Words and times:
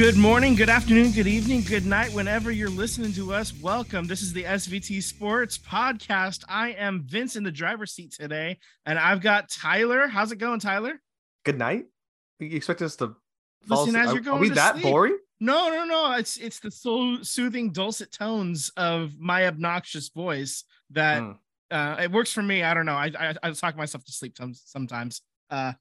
Good 0.00 0.16
morning, 0.16 0.54
good 0.54 0.70
afternoon, 0.70 1.10
good 1.12 1.26
evening, 1.26 1.60
good 1.60 1.84
night, 1.84 2.10
whenever 2.14 2.50
you're 2.50 2.70
listening 2.70 3.12
to 3.12 3.34
us. 3.34 3.52
Welcome. 3.52 4.06
This 4.06 4.22
is 4.22 4.32
the 4.32 4.44
SVT 4.44 5.02
Sports 5.02 5.58
Podcast. 5.58 6.42
I 6.48 6.70
am 6.70 7.02
Vince 7.02 7.36
in 7.36 7.44
the 7.44 7.50
driver's 7.50 7.92
seat 7.92 8.12
today, 8.12 8.56
and 8.86 8.98
I've 8.98 9.20
got 9.20 9.50
Tyler. 9.50 10.08
How's 10.08 10.32
it 10.32 10.36
going, 10.36 10.58
Tyler? 10.58 10.98
Good 11.44 11.58
night. 11.58 11.84
You 12.38 12.56
expect 12.56 12.80
us 12.80 12.96
to 12.96 13.14
Listen 13.68 13.94
as 13.94 14.14
you're 14.14 14.22
going 14.22 14.38
Are 14.38 14.40
we 14.40 14.48
to 14.48 14.54
that 14.54 14.72
sleep. 14.76 14.84
boring? 14.84 15.18
No, 15.38 15.68
no, 15.68 15.84
no. 15.84 16.12
It's 16.12 16.38
it's 16.38 16.60
the 16.60 16.70
so 16.70 17.18
soothing, 17.20 17.70
dulcet 17.70 18.10
tones 18.10 18.70
of 18.78 19.18
my 19.18 19.48
obnoxious 19.48 20.08
voice 20.08 20.64
that 20.92 21.20
Mm. 21.20 21.36
uh, 21.70 21.96
it 22.04 22.10
works 22.10 22.32
for 22.32 22.42
me. 22.42 22.62
I 22.62 22.72
don't 22.72 22.86
know. 22.86 22.94
I 22.94 23.12
I, 23.20 23.34
I 23.42 23.50
talk 23.50 23.76
myself 23.76 24.02
to 24.06 24.12
sleep 24.12 24.38
sometimes. 24.64 25.20
Uh, 25.50 25.74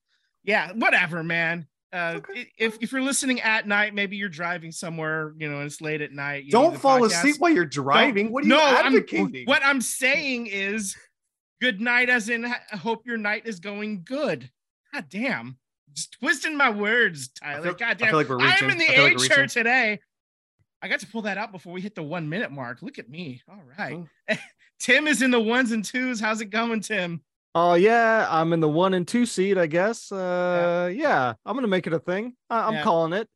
yeah, 0.44 0.74
whatever, 0.74 1.24
man. 1.24 1.68
Uh, 1.92 2.14
Okay. 2.18 2.52
if 2.58 2.78
if 2.82 2.92
you're 2.92 3.02
listening 3.02 3.42
at 3.42 3.68
night, 3.68 3.96
maybe 3.96 4.16
you're 4.16 4.30
driving 4.30 4.72
somewhere, 4.72 5.34
you 5.38 5.50
know, 5.50 5.58
and 5.58 5.66
it's 5.66 5.82
late 5.82 6.02
at 6.02 6.12
night. 6.12 6.46
you 6.46 6.52
Don't 6.52 6.78
fall 6.80 7.00
podcast. 7.00 7.06
asleep 7.18 7.36
while 7.40 7.52
you're 7.52 7.66
driving. 7.66 8.32
What 8.32 8.44
are 8.44 8.48
you 8.48 8.54
no, 8.54 8.64
I'm, 8.64 8.86
advocating? 8.88 9.46
what 9.46 9.62
I'm 9.66 9.82
saying 9.82 10.48
is 10.48 10.96
good 11.62 11.82
night, 11.82 12.10
as 12.10 12.30
in 12.30 12.46
I 12.46 12.60
hope 12.78 13.06
your 13.08 13.18
night 13.18 13.44
is 13.48 13.60
going 13.60 14.04
good. 14.04 14.50
God 14.94 15.06
damn. 15.10 15.58
Just 15.94 16.14
twisting 16.20 16.56
my 16.56 16.70
words, 16.70 17.30
Tyler. 17.30 17.64
feel- 17.64 17.74
God 17.74 17.88
I 17.90 17.94
damn. 17.96 18.08
feel 18.10 18.18
like 18.18 18.30
we're 18.30 18.40
I'm 18.40 18.70
in 18.70 18.78
the 18.78 18.86
I 18.88 18.96
feel 18.96 19.04
like 19.06 19.18
chair 19.32 19.48
today. 19.48 20.00
I 20.82 20.88
got 20.88 21.00
to 21.02 21.08
pull 21.08 21.24
that 21.24 21.38
out 21.40 21.52
before 21.52 21.74
we 21.74 21.82
hit 21.82 21.96
the 21.96 22.04
one 22.04 22.30
minute 22.30 22.52
mark. 22.52 22.82
Look 22.84 23.00
at 23.00 23.10
me. 23.10 23.42
All 23.50 23.62
right. 23.78 23.98
Oh. 24.30 24.36
Tim 24.80 25.08
is 25.08 25.22
in 25.22 25.32
the 25.32 25.40
ones 25.40 25.72
and 25.72 25.84
twos. 25.84 26.22
How's 26.22 26.40
it 26.40 26.52
going, 26.52 26.80
Tim? 26.82 27.22
Oh 27.56 27.74
yeah, 27.74 28.28
I'm 28.30 28.54
in 28.54 28.60
the 28.60 28.70
one 28.70 28.94
and 28.94 29.08
two 29.08 29.26
seat, 29.26 29.58
I 29.58 29.66
guess. 29.68 30.12
Uh, 30.12 30.92
yeah, 30.94 31.34
I'm 31.46 31.56
gonna 31.56 31.68
make 31.68 31.88
it 31.88 31.94
a 31.94 32.00
thing. 32.00 32.36
I- 32.50 32.68
I'm 32.68 32.74
Yeah. 32.76 32.84
calling 32.84 33.14
it. 33.14 33.28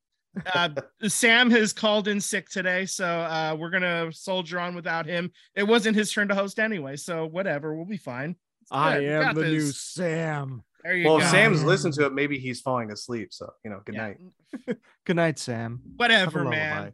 Uh, 0.53 0.69
Sam 1.07 1.49
has 1.51 1.73
called 1.73 2.07
in 2.07 2.19
sick 2.21 2.49
today, 2.49 2.85
so 2.85 3.05
uh, 3.05 3.55
we're 3.59 3.69
gonna 3.69 4.11
soldier 4.13 4.59
on 4.59 4.75
without 4.75 5.05
him. 5.05 5.31
It 5.55 5.63
wasn't 5.63 5.95
his 5.95 6.11
turn 6.11 6.27
to 6.29 6.35
host 6.35 6.59
anyway, 6.59 6.95
so 6.95 7.25
whatever, 7.25 7.75
we'll 7.75 7.85
be 7.85 7.97
fine. 7.97 8.35
I 8.71 8.99
am 8.99 9.21
got 9.23 9.35
the 9.35 9.41
new. 9.43 9.61
Sam. 9.61 10.63
There 10.83 10.95
you 10.95 11.05
well, 11.07 11.17
go. 11.19 11.23
if 11.25 11.31
Sam's 11.31 11.63
listened 11.63 11.93
to 11.95 12.05
it, 12.05 12.13
maybe 12.13 12.37
he's 12.39 12.61
falling 12.61 12.91
asleep. 12.91 13.29
So 13.33 13.51
you 13.63 13.69
know, 13.71 13.81
good 13.85 13.95
Yeah. 13.95 14.07
night. 14.07 14.77
Good 15.05 15.15
night, 15.15 15.39
Sam. 15.39 15.81
Whatever, 15.95 16.43
man. 16.45 16.93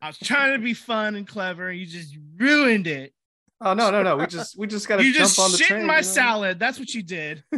I 0.00 0.06
was 0.06 0.18
trying 0.18 0.52
to 0.52 0.62
be 0.62 0.72
fun 0.74 1.16
and 1.16 1.26
clever. 1.26 1.72
You 1.72 1.84
just 1.86 2.16
ruined 2.36 2.86
it. 2.86 3.12
Oh 3.60 3.72
no, 3.74 3.90
no, 3.90 4.02
no. 4.02 4.16
We 4.16 4.26
just 4.26 4.58
we 4.58 4.66
just 4.66 4.86
gotta 4.86 5.04
You 5.04 5.12
jump 5.12 5.28
just 5.28 5.38
on 5.38 5.50
the 5.50 5.56
shit 5.56 5.70
in 5.78 5.86
my 5.86 5.94
you 5.96 5.98
know? 5.98 6.02
salad. 6.02 6.58
That's 6.58 6.78
what 6.78 6.92
you 6.94 7.02
did. 7.02 7.42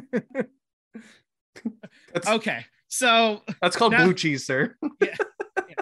Okay. 2.26 2.64
So, 2.88 3.42
that's 3.60 3.76
called 3.76 3.92
now- 3.92 4.04
blue 4.04 4.14
cheese, 4.14 4.46
sir. 4.46 4.76
Yeah. 5.02 5.74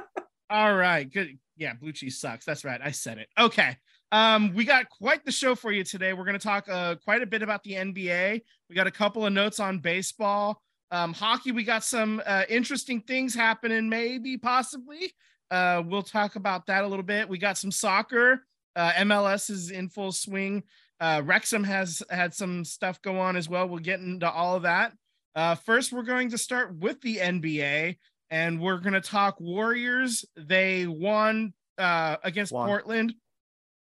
All 0.51 0.75
right. 0.75 1.11
Good. 1.11 1.39
Yeah. 1.57 1.75
Blue 1.75 1.93
cheese 1.93 2.19
sucks. 2.19 2.45
That's 2.45 2.65
right. 2.65 2.81
I 2.83 2.91
said 2.93 3.19
it. 3.19 3.29
Okay. 3.39 3.77
Um, 4.13 4.55
we 4.55 4.65
got 4.65 4.89
quite 4.89 5.25
the 5.25 5.33
show 5.33 5.55
for 5.55 5.73
you 5.73 5.85
today. 5.85 6.13
We're 6.13 6.25
going 6.25 6.39
to 6.39 6.45
talk 6.45 6.69
uh, 6.69 6.95
quite 7.05 7.23
a 7.23 7.27
bit 7.27 7.43
about 7.43 7.63
the 7.65 7.73
NBA. 7.73 8.43
We 8.69 8.75
got 8.77 8.87
a 8.87 8.91
couple 8.93 9.27
of 9.27 9.33
notes 9.33 9.61
on 9.61 9.81
baseball. 9.81 10.63
Um, 10.93 11.13
hockey, 11.13 11.51
we 11.53 11.65
got 11.65 11.83
some 11.85 12.23
uh, 12.25 12.45
interesting 12.49 13.01
things 13.01 13.35
happening, 13.35 13.89
maybe, 13.89 14.39
possibly. 14.39 15.13
Uh, 15.51 15.83
we'll 15.85 16.03
talk 16.03 16.37
about 16.37 16.67
that 16.67 16.85
a 16.85 16.87
little 16.87 17.05
bit. 17.05 17.29
We 17.29 17.39
got 17.39 17.59
some 17.59 17.73
soccer. 17.73 18.46
Uh, 18.77 18.93
MLS 18.93 19.51
is 19.51 19.71
in 19.71 19.89
full 19.89 20.13
swing. 20.13 20.63
Uh, 21.01 21.23
Wrexham 21.25 21.65
has 21.65 22.03
had 22.11 22.33
some 22.33 22.65
stuff 22.65 23.03
go 23.03 23.19
on 23.19 23.37
as 23.37 23.49
well. 23.49 23.69
We'll 23.69 23.81
get 23.81 24.01
into 24.01 24.31
all 24.31 24.57
of 24.57 24.63
that. 24.63 24.93
Uh, 25.35 25.55
first, 25.55 25.93
we're 25.93 26.03
going 26.03 26.31
to 26.31 26.39
start 26.39 26.77
with 26.77 27.01
the 27.01 27.17
NBA, 27.17 27.97
and 28.31 28.61
we're 28.61 28.79
going 28.79 28.95
to 28.95 29.01
talk 29.01 29.41
Warriors. 29.41 30.25
They 30.37 30.87
won 30.87 31.53
uh, 31.79 32.17
against 32.23 32.53
Won. 32.53 32.69
Portland 32.69 33.15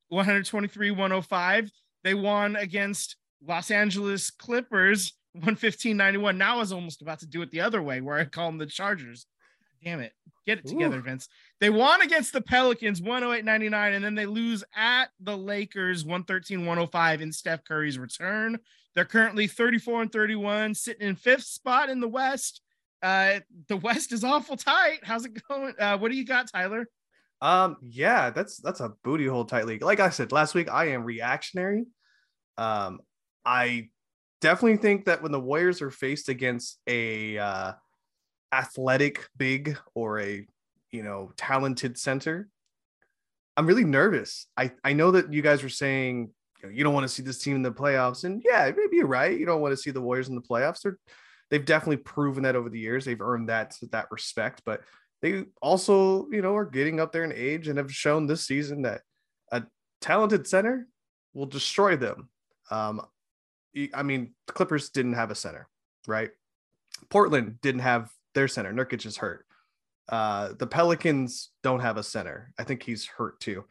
123 0.08 0.90
105. 0.90 1.70
They 2.04 2.14
won 2.14 2.56
against 2.56 3.16
Los 3.46 3.70
Angeles 3.70 4.30
Clippers 4.30 5.14
115 5.32 5.96
91. 5.96 6.36
Now 6.38 6.56
I 6.56 6.58
was 6.58 6.72
almost 6.72 7.02
about 7.02 7.20
to 7.20 7.26
do 7.26 7.42
it 7.42 7.50
the 7.50 7.60
other 7.60 7.82
way 7.82 8.00
where 8.00 8.18
I 8.18 8.24
call 8.24 8.48
them 8.48 8.58
the 8.58 8.66
Chargers. 8.66 9.26
Damn 9.82 10.00
it. 10.00 10.12
Get 10.48 10.60
it 10.60 10.66
together, 10.66 10.96
Ooh. 10.96 11.02
Vince. 11.02 11.28
They 11.60 11.68
won 11.68 12.00
against 12.00 12.32
the 12.32 12.40
Pelicans 12.40 13.02
108 13.02 13.44
99, 13.44 13.92
and 13.92 14.02
then 14.02 14.14
they 14.14 14.24
lose 14.24 14.64
at 14.74 15.10
the 15.20 15.36
Lakers 15.36 16.06
113 16.06 16.60
105 16.60 17.20
in 17.20 17.30
Steph 17.30 17.64
Curry's 17.64 17.98
return. 17.98 18.58
They're 18.94 19.04
currently 19.04 19.46
34 19.46 20.00
and 20.00 20.10
31, 20.10 20.74
sitting 20.74 21.06
in 21.06 21.16
fifth 21.16 21.44
spot 21.44 21.90
in 21.90 22.00
the 22.00 22.08
West. 22.08 22.62
Uh, 23.02 23.40
the 23.66 23.76
West 23.76 24.10
is 24.10 24.24
awful 24.24 24.56
tight. 24.56 25.00
How's 25.02 25.26
it 25.26 25.38
going? 25.46 25.74
Uh, 25.78 25.98
what 25.98 26.10
do 26.10 26.16
you 26.16 26.24
got, 26.24 26.50
Tyler? 26.50 26.88
Um, 27.42 27.76
yeah, 27.82 28.30
that's 28.30 28.56
that's 28.56 28.80
a 28.80 28.94
booty 29.04 29.26
hole 29.26 29.44
tight 29.44 29.66
league. 29.66 29.82
Like 29.82 30.00
I 30.00 30.08
said 30.08 30.32
last 30.32 30.54
week, 30.54 30.70
I 30.70 30.92
am 30.92 31.04
reactionary. 31.04 31.84
Um, 32.56 33.00
I 33.44 33.90
definitely 34.40 34.78
think 34.78 35.04
that 35.04 35.22
when 35.22 35.30
the 35.30 35.40
Warriors 35.40 35.82
are 35.82 35.90
faced 35.90 36.30
against 36.30 36.78
a 36.86 37.36
uh, 37.36 37.72
athletic 38.52 39.28
big 39.36 39.78
or 39.94 40.20
a 40.20 40.46
you 40.90 41.02
know 41.02 41.32
talented 41.36 41.98
center, 41.98 42.48
I'm 43.56 43.66
really 43.66 43.84
nervous. 43.84 44.46
I 44.56 44.72
I 44.84 44.92
know 44.92 45.12
that 45.12 45.32
you 45.32 45.42
guys 45.42 45.62
were 45.62 45.68
saying 45.68 46.30
you, 46.62 46.68
know, 46.68 46.74
you 46.74 46.84
don't 46.84 46.94
want 46.94 47.04
to 47.04 47.12
see 47.12 47.22
this 47.22 47.38
team 47.38 47.56
in 47.56 47.62
the 47.62 47.72
playoffs, 47.72 48.24
and 48.24 48.42
yeah, 48.44 48.70
maybe 48.76 48.96
you're 48.96 49.06
right. 49.06 49.38
You 49.38 49.46
don't 49.46 49.60
want 49.60 49.72
to 49.72 49.76
see 49.76 49.90
the 49.90 50.00
Warriors 50.00 50.28
in 50.28 50.34
the 50.34 50.42
playoffs. 50.42 50.82
They're 50.82 50.98
they've 51.50 51.64
definitely 51.64 51.98
proven 51.98 52.42
that 52.42 52.56
over 52.56 52.68
the 52.68 52.78
years. 52.78 53.04
They've 53.04 53.20
earned 53.20 53.48
that 53.48 53.74
that 53.90 54.10
respect, 54.10 54.62
but 54.64 54.82
they 55.20 55.44
also, 55.60 56.28
you 56.30 56.42
know, 56.42 56.54
are 56.54 56.64
getting 56.64 57.00
up 57.00 57.12
there 57.12 57.24
in 57.24 57.32
age 57.32 57.68
and 57.68 57.78
have 57.78 57.92
shown 57.92 58.26
this 58.26 58.46
season 58.46 58.82
that 58.82 59.02
a 59.50 59.64
talented 60.00 60.46
center 60.46 60.86
will 61.34 61.46
destroy 61.46 61.96
them. 61.96 62.28
Um, 62.70 63.00
I 63.94 64.02
mean, 64.02 64.34
Clippers 64.46 64.90
didn't 64.90 65.14
have 65.14 65.30
a 65.30 65.34
center, 65.34 65.68
right? 66.06 66.30
Portland 67.10 67.60
didn't 67.60 67.80
have 67.80 68.10
their 68.38 68.48
center. 68.48 68.72
Nurkic 68.72 69.04
is 69.04 69.16
hurt. 69.16 69.44
Uh, 70.08 70.52
the 70.58 70.66
Pelicans 70.66 71.50
don't 71.64 71.80
have 71.80 71.96
a 71.96 72.02
center. 72.02 72.54
I 72.58 72.64
think 72.64 72.82
he's 72.82 73.04
hurt 73.06 73.40
too. 73.40 73.64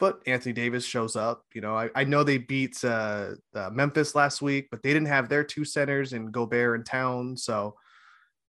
But 0.00 0.20
Anthony 0.26 0.52
Davis 0.52 0.84
shows 0.84 1.14
up. 1.14 1.44
You 1.54 1.60
know, 1.60 1.76
I, 1.76 1.90
I 1.94 2.04
know 2.04 2.24
they 2.24 2.38
beat 2.38 2.82
uh, 2.84 3.32
uh, 3.54 3.70
Memphis 3.70 4.14
last 4.14 4.42
week, 4.42 4.68
but 4.70 4.82
they 4.82 4.92
didn't 4.92 5.08
have 5.08 5.28
their 5.28 5.44
two 5.44 5.64
centers 5.64 6.12
in 6.12 6.30
Gobert 6.32 6.76
and 6.76 6.86
Town. 6.86 7.36
So 7.36 7.76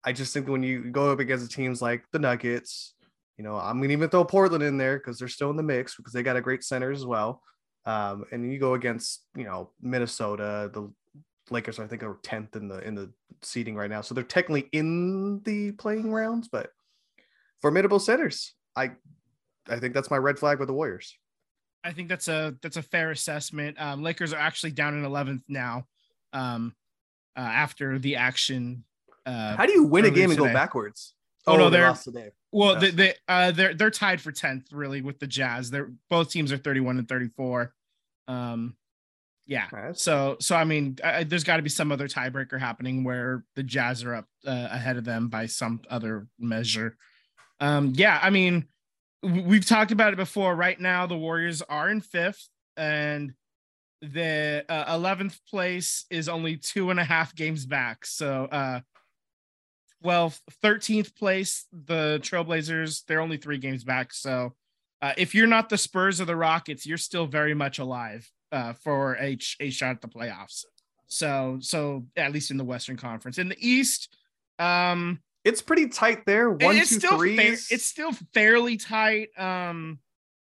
I 0.04 0.12
just 0.12 0.32
think 0.32 0.48
when 0.48 0.62
you 0.62 0.90
go 0.90 1.10
up 1.10 1.18
against 1.18 1.50
teams 1.50 1.82
like 1.82 2.04
the 2.12 2.18
Nuggets, 2.18 2.94
you 3.36 3.44
know, 3.44 3.56
I'm 3.56 3.80
gonna 3.80 3.92
even 3.92 4.10
throw 4.10 4.24
Portland 4.24 4.62
in 4.62 4.78
there 4.78 4.98
because 4.98 5.18
they're 5.18 5.28
still 5.28 5.50
in 5.50 5.56
the 5.56 5.62
mix 5.62 5.96
because 5.96 6.12
they 6.12 6.22
got 6.22 6.36
a 6.36 6.40
great 6.40 6.62
center 6.62 6.92
as 6.92 7.04
well. 7.04 7.42
Um, 7.84 8.24
and 8.30 8.52
you 8.52 8.58
go 8.58 8.74
against, 8.74 9.24
you 9.34 9.44
know, 9.44 9.70
Minnesota, 9.80 10.70
the 10.72 10.92
Lakers, 11.50 11.78
I 11.78 11.86
think 11.86 12.02
are 12.02 12.14
10th 12.22 12.56
in 12.56 12.68
the 12.68 12.78
in 12.86 12.94
the 12.94 13.10
seating 13.42 13.74
right 13.76 13.90
now. 13.90 14.00
So 14.00 14.14
they're 14.14 14.24
technically 14.24 14.68
in 14.72 15.40
the 15.44 15.72
playing 15.72 16.12
rounds, 16.12 16.48
but 16.48 16.70
formidable 17.60 17.98
centers. 17.98 18.54
I 18.76 18.92
I 19.68 19.78
think 19.78 19.94
that's 19.94 20.10
my 20.10 20.16
red 20.18 20.38
flag 20.38 20.58
with 20.58 20.68
the 20.68 20.74
Warriors. 20.74 21.16
I 21.84 21.92
think 21.92 22.08
that's 22.08 22.28
a 22.28 22.54
that's 22.62 22.76
a 22.76 22.82
fair 22.82 23.10
assessment. 23.10 23.80
Um, 23.80 24.02
Lakers 24.02 24.32
are 24.32 24.38
actually 24.40 24.72
down 24.72 24.94
in 24.94 25.04
11th 25.04 25.42
now, 25.48 25.86
um, 26.32 26.74
uh, 27.36 27.40
after 27.40 27.98
the 27.98 28.16
action. 28.16 28.84
Uh, 29.24 29.56
How 29.56 29.66
do 29.66 29.72
you 29.72 29.84
win 29.84 30.04
a 30.04 30.10
game 30.10 30.30
and 30.30 30.38
go 30.38 30.46
backwards? 30.52 31.14
Oh, 31.46 31.56
no, 31.56 31.70
they 31.70 31.78
they're- 31.78 31.88
lost 31.88 32.04
today. 32.04 32.30
well, 32.52 32.78
they, 32.78 32.90
they 32.90 33.14
uh, 33.28 33.52
they're 33.52 33.74
they're 33.74 33.90
tied 33.90 34.20
for 34.20 34.32
10th 34.32 34.66
really 34.72 35.00
with 35.02 35.18
the 35.18 35.26
Jazz. 35.26 35.70
They're 35.70 35.90
both 36.10 36.30
teams 36.30 36.52
are 36.52 36.58
31 36.58 36.98
and 36.98 37.08
34. 37.08 37.72
Um, 38.26 38.76
yeah. 39.48 39.66
Alright. 39.72 39.98
So 39.98 40.36
so 40.40 40.54
I 40.54 40.64
mean, 40.64 40.98
I, 41.02 41.24
there's 41.24 41.42
got 41.42 41.56
to 41.56 41.62
be 41.62 41.70
some 41.70 41.90
other 41.90 42.06
tiebreaker 42.06 42.60
happening 42.60 43.02
where 43.02 43.44
the 43.56 43.62
Jazz 43.62 44.04
are 44.04 44.14
up 44.14 44.26
uh, 44.46 44.68
ahead 44.70 44.98
of 44.98 45.04
them 45.04 45.28
by 45.28 45.46
some 45.46 45.80
other 45.90 46.28
measure. 46.38 46.96
Um, 47.58 47.92
yeah, 47.96 48.20
I 48.22 48.28
mean, 48.28 48.68
we've 49.22 49.64
talked 49.64 49.90
about 49.90 50.12
it 50.12 50.16
before. 50.16 50.54
Right 50.54 50.78
now, 50.78 51.06
the 51.06 51.16
Warriors 51.16 51.62
are 51.62 51.88
in 51.88 52.02
fifth, 52.02 52.46
and 52.76 53.32
the 54.02 54.64
uh, 54.68 54.96
11th 54.96 55.38
place 55.50 56.04
is 56.10 56.28
only 56.28 56.56
two 56.56 56.90
and 56.90 57.00
a 57.00 57.04
half 57.04 57.34
games 57.34 57.66
back. 57.66 58.06
So, 58.06 58.44
uh, 58.44 58.80
12th, 60.04 60.40
13th 60.62 61.16
place, 61.16 61.66
the 61.72 62.20
Trailblazers, 62.22 63.04
they're 63.06 63.20
only 63.20 63.38
three 63.38 63.58
games 63.58 63.82
back. 63.82 64.12
So, 64.12 64.54
uh, 65.02 65.14
if 65.16 65.34
you're 65.34 65.48
not 65.48 65.68
the 65.68 65.78
Spurs 65.78 66.20
or 66.20 66.26
the 66.26 66.36
Rockets, 66.36 66.86
you're 66.86 66.96
still 66.96 67.26
very 67.26 67.54
much 67.54 67.80
alive 67.80 68.30
uh, 68.52 68.72
for 68.72 69.16
a, 69.16 69.38
a 69.60 69.70
shot 69.70 69.90
at 69.90 70.00
the 70.00 70.08
playoffs. 70.08 70.64
So, 71.06 71.58
so 71.60 72.04
at 72.16 72.32
least 72.32 72.50
in 72.50 72.56
the 72.56 72.64
Western 72.64 72.96
Conference. 72.96 73.38
In 73.38 73.48
the 73.48 73.56
East, 73.58 74.14
um, 74.58 75.20
It's 75.44 75.62
pretty 75.62 75.88
tight 75.88 76.26
there. 76.26 76.50
One, 76.50 76.76
it's 76.76 76.90
two, 76.90 76.98
still 76.98 77.18
three 77.18 77.36
fair, 77.36 77.52
it's 77.52 77.84
still 77.84 78.12
fairly 78.34 78.76
tight. 78.76 79.28
Um, 79.38 79.98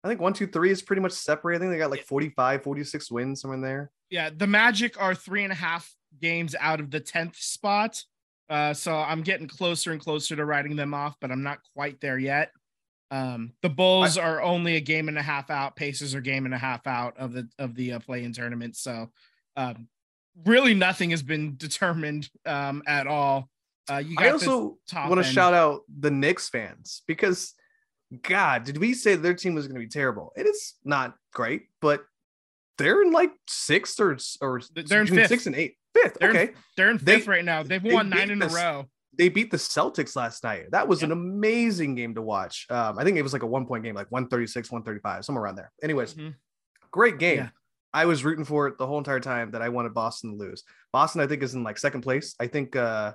I 0.04 0.08
think 0.08 0.20
one, 0.22 0.34
two, 0.34 0.48
three 0.48 0.72
is 0.72 0.82
pretty 0.82 1.02
much 1.02 1.12
separate. 1.12 1.58
I 1.58 1.60
think 1.60 1.72
they 1.72 1.78
got 1.78 1.92
like 1.92 2.06
45, 2.06 2.64
46 2.64 3.12
wins 3.12 3.42
somewhere 3.42 3.56
in 3.56 3.62
there. 3.62 3.92
yeah, 4.10 4.30
the 4.36 4.48
Magic 4.48 5.00
are 5.02 5.14
three 5.14 5.44
and 5.44 5.52
a 5.52 5.56
half 5.56 5.94
games 6.22 6.56
out 6.60 6.80
of 6.80 6.90
the 6.90 7.00
tenth 7.00 7.36
spot. 7.36 8.04
Uh, 8.50 8.74
so 8.74 8.96
I'm 8.96 9.22
getting 9.24 9.48
closer 9.48 9.92
and 9.92 10.00
closer 10.00 10.36
to 10.36 10.46
writing 10.46 10.76
them 10.78 10.94
off, 10.94 11.18
but 11.20 11.32
I'm 11.32 11.44
not 11.44 11.60
quite 11.74 12.00
there 12.00 12.18
yet. 12.18 12.52
Um, 13.10 13.54
the 13.62 13.70
Bulls 13.70 14.18
I, 14.18 14.24
are 14.24 14.42
only 14.42 14.76
a 14.76 14.82
game 14.82 15.08
and 15.08 15.18
a 15.18 15.22
half 15.22 15.50
out. 15.50 15.76
Pacers 15.76 16.14
are 16.14 16.22
game 16.22 16.46
and 16.46 16.54
a 16.54 16.58
half 16.58 16.86
out 16.88 17.18
of 17.18 17.34
the 17.34 17.48
of 17.58 17.76
the 17.76 17.94
uh, 17.94 18.00
play-in 18.00 18.34
tournament. 18.34 18.76
So, 18.76 19.10
um, 19.56 19.88
really, 20.46 20.74
nothing 20.74 21.12
has 21.12 21.24
been 21.24 21.56
determined 21.58 22.30
um, 22.46 22.84
at 22.86 23.08
all. 23.08 23.50
Uh, 23.90 23.98
you 24.06 24.18
I 24.20 24.30
also 24.32 24.78
want 24.94 25.18
to 25.18 25.24
shout 25.24 25.54
out 25.54 25.82
the 25.88 26.12
Knicks 26.12 26.50
fans 26.50 27.04
because, 27.08 27.54
God, 28.22 28.66
did 28.66 28.78
we 28.78 28.94
say 28.94 29.16
their 29.16 29.34
team 29.34 29.56
was 29.56 29.68
going 29.68 29.80
to 29.80 29.86
be 29.86 29.90
terrible? 29.90 30.34
It 30.36 30.46
is 30.46 30.74
not 30.84 31.16
great, 31.34 31.68
but 31.82 32.04
they're 32.78 33.02
in 33.02 33.12
like 33.12 33.32
sixth 33.48 34.00
or 34.02 34.18
or 34.42 34.62
they're 34.76 35.02
in 35.02 35.08
fifth. 35.08 35.30
six 35.30 35.46
and 35.46 35.56
eight. 35.56 35.78
Fifth. 35.94 36.18
They're 36.20 36.30
okay, 36.30 36.44
in, 36.44 36.54
they're 36.76 36.92
in 36.92 37.00
fifth 37.00 37.26
they, 37.26 37.32
right 37.32 37.46
now. 37.46 37.64
They've 37.64 37.82
won 37.82 38.10
they 38.10 38.18
nine 38.18 38.32
in 38.32 38.42
a 38.42 38.48
row. 38.48 38.88
They 39.18 39.30
beat 39.30 39.50
the 39.50 39.58
Celtics 39.58 40.16
last 40.16 40.44
night. 40.44 40.72
That 40.72 40.88
was 40.88 41.02
an 41.04 41.12
amazing 41.12 41.96
game 41.96 42.14
to 42.16 42.22
watch. 42.22 42.68
Um, 42.70 43.00
I 43.00 43.04
think 43.04 43.18
it 43.18 43.24
was 43.24 43.34
like 43.34 43.44
a 43.44 43.48
one 43.48 43.66
point 43.66 43.84
game, 43.84 43.96
like 43.96 44.12
136, 44.12 44.72
135, 44.72 45.26
somewhere 45.26 45.44
around 45.44 45.56
there. 45.56 45.72
Anyways, 45.82 46.14
mm-hmm. 46.14 46.30
great 46.92 47.18
game. 47.18 47.38
Yeah. 47.38 47.50
I 47.94 48.06
was 48.06 48.24
rooting 48.24 48.46
for 48.46 48.68
it 48.68 48.78
the 48.78 48.86
whole 48.86 49.00
entire 49.00 49.20
time 49.20 49.52
that 49.52 49.62
I 49.62 49.70
wanted 49.70 49.94
Boston 49.94 50.32
to 50.32 50.38
lose. 50.38 50.64
Boston, 50.94 51.22
I 51.22 51.28
think, 51.28 51.42
is 51.42 51.56
in 51.56 51.64
like 51.64 51.78
second 51.78 52.02
place. 52.02 52.36
I 52.40 52.48
think 52.48 52.76
uh 52.76 53.14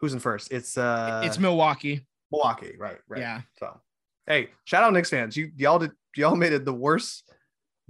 who's 0.00 0.12
in 0.12 0.18
first? 0.18 0.52
It's 0.52 0.76
uh 0.76 1.22
it's 1.24 1.38
Milwaukee. 1.38 2.06
Milwaukee, 2.32 2.74
right, 2.78 2.98
right. 3.08 3.20
Yeah. 3.20 3.42
So 3.58 3.80
hey, 4.26 4.48
shout 4.64 4.82
out 4.82 4.92
Knicks 4.92 5.10
fans. 5.10 5.36
You 5.36 5.52
y'all 5.56 5.78
did 5.78 5.92
y'all 6.16 6.36
made 6.36 6.52
it 6.52 6.64
the 6.64 6.74
worst 6.74 7.30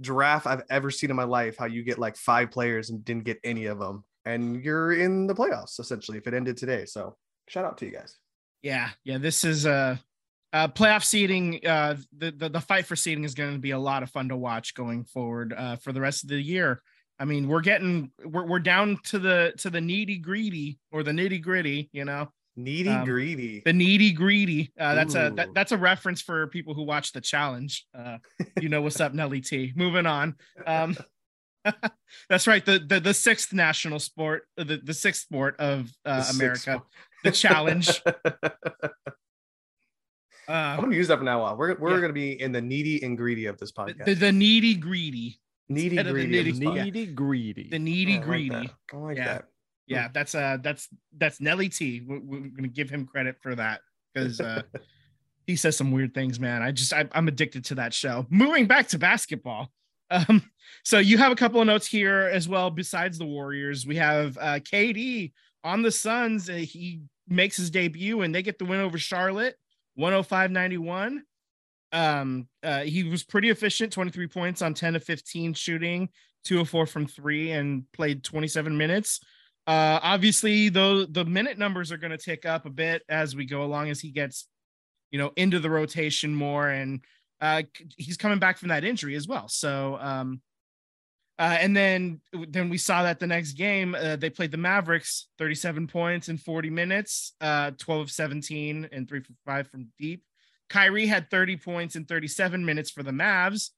draft 0.01 0.45
I've 0.45 0.63
ever 0.69 0.91
seen 0.91 1.09
in 1.09 1.15
my 1.15 1.23
life. 1.23 1.57
How 1.57 1.65
you 1.65 1.83
get 1.83 1.97
like 1.97 2.15
five 2.15 2.51
players 2.51 2.89
and 2.89 3.03
didn't 3.03 3.23
get 3.23 3.39
any 3.43 3.65
of 3.65 3.79
them, 3.79 4.03
and 4.25 4.63
you're 4.63 4.93
in 4.93 5.25
the 5.25 5.35
playoffs 5.35 5.79
essentially 5.79 6.17
if 6.17 6.27
it 6.27 6.33
ended 6.33 6.57
today. 6.57 6.85
So 6.85 7.15
shout 7.47 7.65
out 7.65 7.77
to 7.79 7.85
you 7.85 7.91
guys. 7.91 8.17
Yeah, 8.61 8.89
yeah. 9.03 9.17
This 9.17 9.43
is 9.43 9.65
a 9.65 9.71
uh, 9.71 9.97
uh, 10.53 10.67
playoff 10.69 11.03
seeding. 11.03 11.65
Uh, 11.65 11.97
the, 12.17 12.31
the 12.31 12.49
the 12.49 12.61
fight 12.61 12.85
for 12.85 12.95
seeding 12.95 13.23
is 13.23 13.35
going 13.35 13.53
to 13.53 13.59
be 13.59 13.71
a 13.71 13.79
lot 13.79 14.03
of 14.03 14.09
fun 14.09 14.29
to 14.29 14.37
watch 14.37 14.73
going 14.73 15.03
forward 15.03 15.53
uh, 15.55 15.75
for 15.75 15.91
the 15.91 16.01
rest 16.01 16.23
of 16.23 16.29
the 16.29 16.41
year. 16.41 16.81
I 17.19 17.25
mean, 17.25 17.47
we're 17.47 17.61
getting 17.61 18.11
we're 18.23 18.45
we're 18.45 18.59
down 18.59 18.99
to 19.05 19.19
the 19.19 19.53
to 19.59 19.69
the 19.69 19.81
needy 19.81 20.17
greedy 20.17 20.79
or 20.91 21.03
the 21.03 21.11
nitty 21.11 21.41
gritty, 21.41 21.89
you 21.91 22.05
know. 22.05 22.29
Needy 22.57 22.89
um, 22.89 23.03
greedy. 23.03 23.61
The 23.65 23.73
needy 23.73 24.13
greedy. 24.13 24.71
Uh, 24.79 24.95
that's 24.95 25.15
Ooh. 25.15 25.19
a 25.19 25.29
that, 25.31 25.53
that's 25.53 25.71
a 25.73 25.77
reference 25.77 26.21
for 26.21 26.47
people 26.47 26.73
who 26.73 26.83
watch 26.83 27.11
the 27.11 27.21
challenge. 27.21 27.85
Uh, 27.93 28.17
you 28.61 28.69
know 28.69 28.81
what's 28.81 29.01
up, 29.01 29.13
Nelly 29.13 29.41
T. 29.41 29.73
Moving 29.75 30.05
on. 30.05 30.35
Um, 30.65 30.95
that's 32.29 32.47
right. 32.47 32.65
The, 32.65 32.79
the 32.79 32.99
the 32.99 33.13
sixth 33.13 33.51
national 33.51 33.99
sport, 33.99 34.47
the 34.55 34.79
the 34.81 34.93
sixth 34.93 35.23
sport 35.23 35.59
of 35.59 35.89
uh, 36.05 36.25
America, 36.33 36.81
the 37.25 37.31
challenge. 37.31 38.01
Uh, 40.47 40.51
I'm 40.51 40.81
gonna 40.81 40.95
use 40.95 41.07
that 41.07 41.17
from 41.17 41.25
now 41.25 41.41
on. 41.41 41.57
We're 41.57 41.75
we're 41.75 41.95
yeah. 41.95 42.01
gonna 42.01 42.13
be 42.13 42.39
in 42.39 42.51
the 42.51 42.61
needy 42.61 43.01
and 43.03 43.17
greedy 43.17 43.47
of 43.47 43.57
this 43.57 43.71
podcast. 43.71 44.05
The, 44.05 44.13
the 44.13 44.31
needy 44.31 44.75
greedy. 44.75 45.39
Needy 45.69 45.95
greedy. 46.03 46.51
The 46.51 46.59
needy 46.59 47.05
greedy. 47.07 47.69
The 47.69 47.79
needy 47.79 48.17
greedy. 48.19 48.55
I 48.55 48.59
like, 48.59 48.71
I 48.93 48.97
like 48.97 49.17
yeah. 49.17 49.25
that. 49.25 49.45
Yeah, 49.87 50.07
that's 50.13 50.35
uh 50.35 50.57
that's 50.61 50.87
that's 51.17 51.41
Nelly 51.41 51.69
T. 51.69 52.03
We're, 52.05 52.19
we're 52.19 52.39
gonna 52.49 52.67
give 52.67 52.89
him 52.89 53.05
credit 53.05 53.37
for 53.41 53.55
that 53.55 53.81
because 54.13 54.39
uh 54.39 54.61
he 55.47 55.55
says 55.55 55.77
some 55.77 55.91
weird 55.91 56.13
things, 56.13 56.39
man. 56.39 56.61
I 56.61 56.71
just 56.71 56.93
I, 56.93 57.07
I'm 57.11 57.27
addicted 57.27 57.65
to 57.65 57.75
that 57.75 57.93
show. 57.93 58.25
Moving 58.29 58.67
back 58.67 58.87
to 58.89 58.99
basketball. 58.99 59.71
Um, 60.11 60.43
so 60.83 60.99
you 60.99 61.17
have 61.17 61.31
a 61.31 61.35
couple 61.35 61.59
of 61.59 61.67
notes 61.67 61.87
here 61.87 62.29
as 62.31 62.47
well. 62.47 62.69
Besides 62.69 63.17
the 63.17 63.25
Warriors, 63.25 63.85
we 63.85 63.95
have 63.95 64.37
uh 64.37 64.59
KD 64.59 65.33
on 65.63 65.81
the 65.81 65.91
Suns. 65.91 66.49
Uh, 66.49 66.53
he 66.53 67.01
makes 67.27 67.57
his 67.57 67.69
debut 67.69 68.21
and 68.21 68.33
they 68.33 68.41
get 68.41 68.59
the 68.59 68.65
win 68.65 68.79
over 68.79 68.97
Charlotte, 68.97 69.55
105-91. 69.99 71.19
Um, 71.91 72.47
uh, 72.63 72.81
he 72.81 73.03
was 73.03 73.23
pretty 73.23 73.49
efficient, 73.49 73.93
23 73.93 74.27
points 74.27 74.61
on 74.61 74.73
10 74.73 74.95
of 74.95 75.03
15 75.03 75.53
shooting, 75.53 76.09
204 76.43 76.85
from 76.85 77.07
three, 77.07 77.51
and 77.51 77.85
played 77.93 78.23
27 78.23 78.77
minutes. 78.77 79.21
Uh, 79.67 79.99
obviously, 80.03 80.69
though, 80.69 81.05
the 81.05 81.25
minute 81.25 81.57
numbers 81.57 81.91
are 81.91 81.97
going 81.97 82.11
to 82.11 82.17
tick 82.17 82.45
up 82.45 82.65
a 82.65 82.69
bit 82.69 83.01
as 83.09 83.35
we 83.35 83.45
go 83.45 83.63
along 83.63 83.89
as 83.89 83.99
he 83.99 84.11
gets, 84.11 84.47
you 85.09 85.17
know, 85.17 85.31
into 85.35 85.59
the 85.59 85.69
rotation 85.69 86.35
more, 86.35 86.69
and 86.69 87.03
uh, 87.41 87.63
he's 87.97 88.17
coming 88.17 88.39
back 88.39 88.57
from 88.57 88.69
that 88.69 88.83
injury 88.83 89.15
as 89.15 89.27
well. 89.27 89.47
So, 89.47 89.97
um, 89.99 90.41
uh, 91.37 91.57
and 91.59 91.75
then 91.75 92.21
then 92.47 92.69
we 92.69 92.77
saw 92.77 93.03
that 93.03 93.19
the 93.19 93.27
next 93.27 93.53
game 93.53 93.93
uh, 93.95 94.15
they 94.15 94.29
played 94.29 94.51
the 94.51 94.57
Mavericks, 94.57 95.27
37 95.37 95.87
points 95.87 96.29
in 96.29 96.37
40 96.37 96.69
minutes, 96.69 97.33
uh, 97.41 97.71
12 97.77 98.01
of 98.01 98.11
17 98.11 98.89
and 98.91 99.07
three 99.07 99.19
for 99.19 99.33
five 99.45 99.67
from 99.67 99.89
deep. 99.99 100.23
Kyrie 100.69 101.07
had 101.07 101.29
30 101.29 101.57
points 101.57 101.95
in 101.95 102.05
37 102.05 102.65
minutes 102.65 102.89
for 102.89 103.03
the 103.03 103.11
Mavs. 103.11 103.71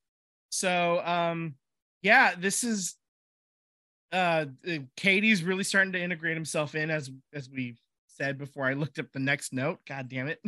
So, 0.49 1.01
um, 1.03 1.55
yeah, 2.01 2.35
this 2.37 2.63
is 2.63 2.95
uh 4.13 4.45
KD's 4.95 5.43
really 5.43 5.65
starting 5.65 5.91
to 5.91 6.01
integrate 6.01 6.37
himself 6.37 6.75
in 6.75 6.89
as 6.89 7.11
as 7.33 7.49
we 7.49 7.75
said 8.07 8.37
before 8.37 8.65
I 8.65 8.73
looked 8.73 8.99
up 8.99 9.11
the 9.11 9.19
next 9.19 9.51
note. 9.51 9.79
God 9.85 10.07
damn 10.07 10.27
it. 10.27 10.39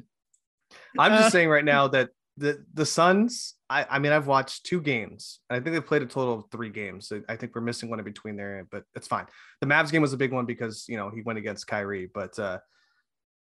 I'm 0.98 1.12
just 1.12 1.28
uh, 1.28 1.30
saying 1.32 1.50
right 1.50 1.66
now 1.66 1.88
that 1.90 2.10
the 2.40 2.66
the 2.74 2.86
Suns, 2.86 3.56
I, 3.70 3.86
I 3.90 4.00
mean 4.00 4.12
I've 4.12 4.28
watched 4.28 4.66
two 4.66 4.82
games. 4.82 5.40
and 5.50 5.60
I 5.60 5.64
think 5.64 5.74
they've 5.74 5.86
played 5.86 6.02
a 6.02 6.08
total 6.08 6.36
of 6.36 6.46
three 6.52 6.70
games. 6.70 7.12
I 7.28 7.36
think 7.36 7.54
we're 7.54 7.62
missing 7.62 7.90
one 7.90 8.00
in 8.00 8.06
between 8.06 8.36
there, 8.36 8.68
but 8.72 8.84
it's 8.96 9.08
fine. 9.08 9.26
The 9.62 9.68
Mavs 9.68 9.92
game 9.92 10.02
was 10.02 10.14
a 10.14 10.18
big 10.18 10.34
one 10.34 10.46
because 10.46 10.86
you 10.88 10.98
know 10.98 11.10
he 11.10 11.22
went 11.22 11.40
against 11.40 11.68
Kyrie, 11.68 12.10
but 12.14 12.38
uh 12.40 12.60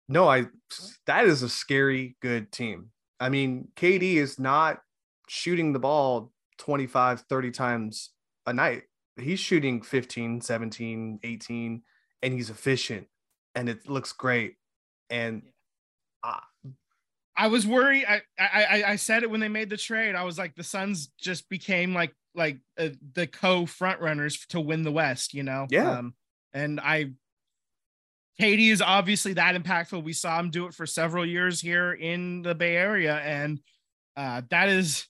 no, 0.08 0.28
I 0.28 0.48
that 1.08 1.26
is 1.26 1.44
a 1.44 1.50
scary 1.50 2.16
good 2.22 2.52
team. 2.52 2.90
I 3.20 3.30
mean, 3.30 3.70
KD 3.76 4.16
is 4.16 4.40
not 4.40 4.80
shooting 5.28 5.74
the 5.74 5.80
ball 5.80 6.32
25, 6.60 7.22
30 7.22 7.52
times 7.52 8.12
a 8.46 8.54
night 8.54 8.84
he's 9.18 9.40
shooting 9.40 9.82
15, 9.82 10.42
17, 10.42 11.20
18, 11.24 11.82
and 12.22 12.34
he's 12.34 12.50
efficient 12.50 13.08
and 13.56 13.70
it 13.70 13.88
looks 13.88 14.14
great. 14.14 14.56
And 15.10 15.44
uh, 16.24 16.40
I 17.36 17.48
was 17.48 17.66
worried. 17.66 18.06
I, 18.08 18.22
I 18.40 18.84
I 18.88 18.96
said 18.96 19.24
it 19.24 19.30
when 19.30 19.40
they 19.40 19.48
made 19.48 19.70
the 19.70 19.78
trade. 19.78 20.16
I 20.16 20.24
was 20.24 20.38
like, 20.38 20.56
the 20.56 20.64
Suns 20.64 21.12
just 21.20 21.50
became 21.50 21.94
like 21.94 22.14
like 22.36 22.60
uh, 22.78 22.90
the 23.14 23.28
co 23.28 23.66
front 23.66 24.02
runners 24.02 24.46
to 24.50 24.60
win 24.60 24.84
the 24.84 24.92
West. 24.92 25.34
You 25.34 25.44
know. 25.44 25.68
Yeah. 25.70 26.00
Um, 26.00 26.14
and 26.54 26.80
I, 26.80 27.12
KD 28.40 28.72
is 28.72 28.82
obviously 28.82 29.34
that 29.34 29.56
impactful. 29.56 30.04
We 30.04 30.14
saw 30.14 30.40
him 30.40 30.52
do 30.52 30.68
it 30.68 30.74
for 30.76 30.86
several 30.86 31.26
years 31.26 31.60
here 31.60 31.94
in 31.94 32.44
the 32.44 32.54
Bay 32.54 32.76
Area, 32.76 33.18
and 33.18 33.60
uh, 34.16 34.44
that 34.50 34.70
is 34.70 35.08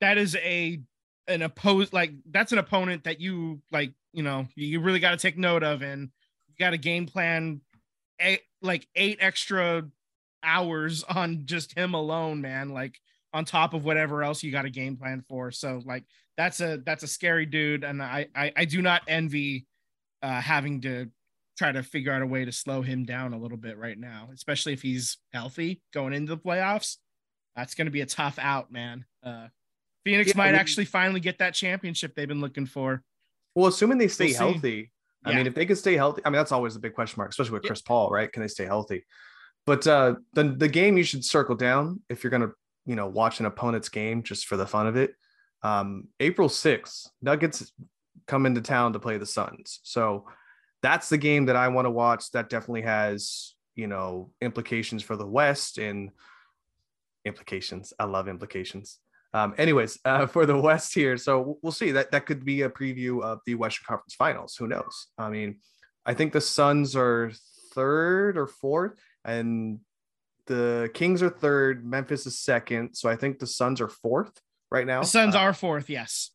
that 0.00 0.18
is 0.18 0.36
a 0.36 0.80
an 1.28 1.42
oppose 1.42 1.92
like 1.92 2.12
that's 2.30 2.52
an 2.52 2.58
opponent 2.58 3.04
that 3.04 3.20
you 3.20 3.62
like 3.72 3.92
you 4.12 4.22
know 4.22 4.46
you 4.56 4.80
really 4.80 5.00
got 5.00 5.12
to 5.12 5.16
take 5.16 5.38
note 5.38 5.62
of 5.62 5.82
and 5.82 6.10
you 6.48 6.54
got 6.58 6.74
a 6.74 6.78
game 6.78 7.06
plan 7.06 7.60
eight, 8.20 8.42
like 8.60 8.86
eight 8.94 9.18
extra 9.20 9.84
hours 10.44 11.04
on 11.08 11.42
just 11.46 11.76
him 11.76 11.94
alone 11.94 12.40
man 12.40 12.70
like 12.70 12.98
on 13.32 13.44
top 13.44 13.74
of 13.74 13.84
whatever 13.84 14.22
else 14.22 14.42
you 14.42 14.52
got 14.52 14.64
a 14.64 14.70
game 14.70 14.96
plan 14.96 15.22
for 15.28 15.50
so 15.50 15.82
like 15.84 16.04
that's 16.36 16.60
a 16.60 16.80
that's 16.84 17.02
a 17.02 17.08
scary 17.08 17.46
dude 17.46 17.84
and 17.84 18.02
i 18.02 18.26
i, 18.34 18.52
I 18.56 18.64
do 18.64 18.80
not 18.80 19.02
envy 19.08 19.66
uh 20.22 20.40
having 20.40 20.80
to 20.82 21.08
try 21.56 21.70
to 21.72 21.82
figure 21.82 22.12
out 22.12 22.22
a 22.22 22.26
way 22.26 22.44
to 22.44 22.52
slow 22.52 22.82
him 22.82 23.04
down 23.04 23.32
a 23.32 23.38
little 23.38 23.56
bit 23.56 23.78
right 23.78 23.98
now 23.98 24.28
especially 24.32 24.72
if 24.72 24.82
he's 24.82 25.18
healthy 25.32 25.82
going 25.92 26.12
into 26.12 26.34
the 26.34 26.40
playoffs 26.40 26.96
that's 27.56 27.74
going 27.74 27.86
to 27.86 27.92
be 27.92 28.00
a 28.00 28.06
tough 28.06 28.38
out 28.38 28.72
man 28.72 29.04
uh 29.24 29.46
Phoenix 30.04 30.28
yeah, 30.28 30.36
might 30.36 30.54
actually 30.54 30.84
finally 30.84 31.20
get 31.20 31.38
that 31.38 31.54
championship 31.54 32.14
they've 32.14 32.28
been 32.28 32.40
looking 32.40 32.66
for. 32.66 33.02
Well, 33.54 33.68
assuming 33.68 33.98
they 33.98 34.08
stay 34.08 34.26
we'll 34.26 34.52
healthy. 34.52 34.92
I 35.24 35.34
mean, 35.34 35.46
if 35.46 35.54
they 35.54 35.64
can 35.64 35.76
stay 35.76 35.94
healthy, 35.94 36.20
I 36.24 36.28
mean, 36.28 36.36
that's 36.36 36.52
always 36.52 36.76
a 36.76 36.78
big 36.78 36.94
question 36.94 37.18
mark, 37.18 37.30
especially 37.30 37.54
with 37.54 37.62
Chris 37.62 37.80
yeah. 37.82 37.88
Paul, 37.88 38.10
right? 38.10 38.30
Can 38.30 38.42
they 38.42 38.48
stay 38.48 38.66
healthy? 38.66 39.06
But 39.66 39.86
uh, 39.86 40.16
the 40.34 40.44
the 40.44 40.68
game 40.68 40.96
you 40.96 41.04
should 41.04 41.24
circle 41.24 41.54
down 41.54 42.00
if 42.08 42.22
you're 42.22 42.30
gonna, 42.30 42.50
you 42.86 42.96
know, 42.96 43.06
watch 43.06 43.40
an 43.40 43.46
opponent's 43.46 43.88
game 43.88 44.22
just 44.22 44.46
for 44.46 44.56
the 44.56 44.66
fun 44.66 44.86
of 44.86 44.96
it. 44.96 45.14
Um, 45.62 46.08
April 46.20 46.48
6th, 46.48 47.08
Nuggets 47.22 47.72
come 48.26 48.44
into 48.44 48.60
town 48.60 48.92
to 48.92 48.98
play 48.98 49.16
the 49.16 49.26
Suns. 49.26 49.80
So 49.82 50.26
that's 50.82 51.08
the 51.08 51.16
game 51.16 51.46
that 51.46 51.56
I 51.56 51.68
want 51.68 51.86
to 51.86 51.90
watch. 51.90 52.30
That 52.32 52.50
definitely 52.50 52.82
has, 52.82 53.54
you 53.74 53.86
know, 53.86 54.30
implications 54.42 55.02
for 55.02 55.16
the 55.16 55.26
West 55.26 55.78
and 55.78 56.10
implications. 57.24 57.94
I 57.98 58.04
love 58.04 58.28
implications. 58.28 58.98
Um, 59.32 59.54
anyways, 59.58 59.98
uh, 60.04 60.26
for 60.34 60.46
the 60.46 60.58
West 60.58 60.94
here, 60.94 61.16
so 61.16 61.58
we'll 61.62 61.72
see 61.72 61.92
that 61.92 62.12
that 62.12 62.26
could 62.26 62.44
be 62.44 62.62
a 62.62 62.70
preview 62.70 63.22
of 63.22 63.40
the 63.46 63.54
Western 63.54 63.84
Conference 63.86 64.14
Finals. 64.14 64.56
Who 64.56 64.68
knows? 64.68 65.08
I 65.18 65.30
mean, 65.30 65.56
I 66.06 66.14
think 66.14 66.32
the 66.32 66.40
Suns 66.40 66.94
are 66.94 67.32
third 67.72 68.38
or 68.38 68.46
fourth, 68.46 69.00
and 69.24 69.80
the 70.46 70.90
Kings 70.94 71.22
are 71.22 71.30
third. 71.30 71.84
Memphis 71.86 72.26
is 72.26 72.38
second. 72.38 72.94
So 72.94 73.08
I 73.08 73.16
think 73.16 73.38
the 73.38 73.46
Suns 73.46 73.80
are 73.80 73.88
fourth 73.88 74.32
right 74.70 74.86
now. 74.86 75.00
The 75.00 75.06
Suns 75.06 75.34
uh, 75.34 75.38
are 75.38 75.54
fourth, 75.54 75.88
yes. 75.88 76.30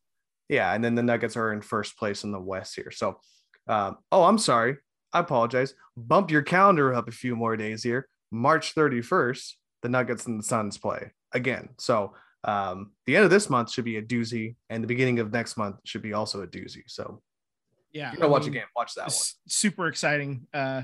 Yeah, 0.48 0.72
and 0.74 0.82
then 0.84 0.96
the 0.96 1.02
Nuggets 1.02 1.36
are 1.36 1.52
in 1.52 1.60
first 1.62 1.96
place 1.96 2.24
in 2.24 2.32
the 2.32 2.40
West 2.40 2.74
here. 2.74 2.90
So, 2.90 3.20
um, 3.68 3.98
oh, 4.10 4.24
I'm 4.24 4.38
sorry. 4.38 4.78
I 5.12 5.20
apologize. 5.20 5.74
Bump 5.96 6.30
your 6.30 6.42
calendar 6.42 6.92
up 6.92 7.08
a 7.08 7.12
few 7.12 7.36
more 7.36 7.56
days 7.56 7.82
here. 7.84 8.08
March 8.32 8.74
31st, 8.74 9.52
the 9.82 9.88
Nuggets 9.88 10.26
and 10.26 10.38
the 10.40 10.44
Suns 10.44 10.76
play 10.78 11.12
again. 11.32 11.68
So 11.78 12.14
um, 12.42 12.92
the 13.06 13.14
end 13.16 13.24
of 13.24 13.30
this 13.30 13.48
month 13.50 13.70
should 13.70 13.84
be 13.84 13.96
a 13.96 14.02
doozy, 14.02 14.56
and 14.70 14.82
the 14.82 14.88
beginning 14.88 15.20
of 15.20 15.32
next 15.32 15.56
month 15.56 15.76
should 15.84 16.02
be 16.02 16.14
also 16.14 16.42
a 16.42 16.46
doozy. 16.48 16.82
So 16.88 17.22
Yeah. 17.92 18.10
you 18.10 18.16
gotta 18.18 18.28
I 18.28 18.30
watch 18.30 18.42
mean, 18.42 18.50
a 18.50 18.54
game, 18.54 18.64
watch 18.74 18.94
that 18.94 19.06
one. 19.08 19.12
super 19.46 19.86
exciting. 19.86 20.46
Uh, 20.54 20.82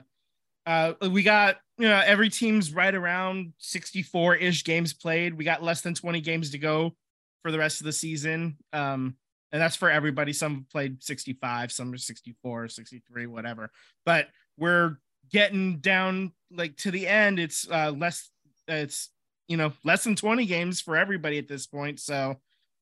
uh, 0.67 0.95
we 1.11 1.23
got 1.23 1.57
you 1.79 1.89
know 1.89 2.03
every 2.05 2.29
team's 2.29 2.73
right 2.73 2.95
around 2.95 3.53
64 3.59 4.37
ish 4.37 4.65
games 4.65 4.93
played. 4.93 5.35
We 5.35 5.45
got 5.45 5.63
less 5.63 5.81
than 5.81 5.95
20 5.95 6.21
games 6.21 6.51
to 6.51 6.59
go 6.59 6.95
for 7.43 7.51
the 7.51 7.59
rest 7.59 7.81
of 7.81 7.87
the 7.87 7.93
season. 7.93 8.57
Um, 8.73 9.17
and 9.53 9.63
that's 9.63 9.77
for 9.77 9.89
everybody. 9.89 10.33
Some 10.33 10.67
played 10.71 11.03
65, 11.03 11.71
some 11.71 11.93
are 11.93 11.97
64, 11.97 12.69
63, 12.69 13.27
whatever. 13.27 13.71
But 14.05 14.29
we're 14.59 14.99
getting 15.31 15.79
down 15.79 16.33
like 16.51 16.77
to 16.79 16.91
the 16.91 17.07
end. 17.07 17.39
It's 17.39 17.69
uh, 17.71 17.93
less. 17.97 18.31
It's 18.69 19.11
you 19.49 19.57
know 19.57 19.73
less 19.85 20.03
than 20.03 20.17
20 20.17 20.45
games 20.47 20.81
for 20.81 20.97
everybody 20.97 21.39
at 21.39 21.47
this 21.47 21.67
point. 21.67 22.01
So 22.01 22.37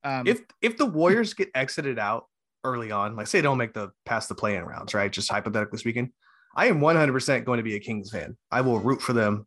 um, 0.05 0.27
If 0.27 0.43
if 0.61 0.77
the 0.77 0.87
Warriors 0.87 1.35
get 1.35 1.51
exited 1.55 1.99
out 1.99 2.27
early 2.63 2.91
on, 2.91 3.17
like 3.17 3.27
say 3.27 3.39
they 3.39 3.43
don't 3.43 3.59
make 3.59 3.75
the 3.75 3.91
past 4.05 4.29
the 4.29 4.35
play-in 4.35 4.65
rounds, 4.65 4.95
right? 4.95 5.11
Just 5.11 5.31
hypothetically 5.31 5.79
speaking, 5.79 6.13
I 6.57 6.67
am 6.67 6.81
100% 6.81 7.45
going 7.45 7.59
to 7.59 7.63
be 7.63 7.77
a 7.77 7.81
Kings 7.81 8.11
fan. 8.11 8.37
I 8.51 8.61
will 8.61 8.79
root 8.81 9.03
for 9.03 9.13
them 9.13 9.47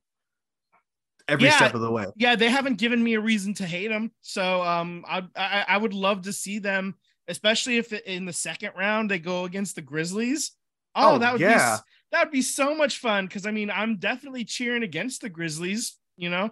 every 1.27 1.45
Yeah. 1.45 1.57
step 1.57 1.73
of 1.75 1.81
the 1.81 1.91
way. 1.91 2.05
yeah, 2.15 2.35
they 2.35 2.49
haven't 2.49 2.77
given 2.77 3.03
me 3.03 3.13
a 3.15 3.19
reason 3.19 3.53
to 3.55 3.65
hate 3.65 3.89
them. 3.89 4.11
So 4.21 4.61
um, 4.63 5.03
I, 5.07 5.23
I 5.35 5.65
I 5.69 5.77
would 5.77 5.93
love 5.93 6.23
to 6.23 6.33
see 6.33 6.59
them, 6.59 6.95
especially 7.27 7.77
if 7.77 7.91
in 7.93 8.25
the 8.25 8.33
second 8.33 8.71
round 8.77 9.11
they 9.11 9.19
go 9.19 9.43
against 9.45 9.75
the 9.75 9.81
Grizzlies. 9.81 10.51
Oh, 10.95 11.15
Oh, 11.15 11.17
that 11.19 11.33
would 11.33 11.41
yeah. 11.41 11.73
s- 11.75 11.81
that 12.11 12.23
would 12.25 12.31
be 12.31 12.41
so 12.41 12.73
much 12.73 12.99
fun 12.99 13.25
because 13.27 13.45
I 13.45 13.51
mean 13.51 13.69
I'm 13.69 13.97
definitely 13.97 14.45
cheering 14.45 14.83
against 14.83 15.21
the 15.21 15.29
Grizzlies. 15.29 15.97
You 16.15 16.29
know, 16.29 16.49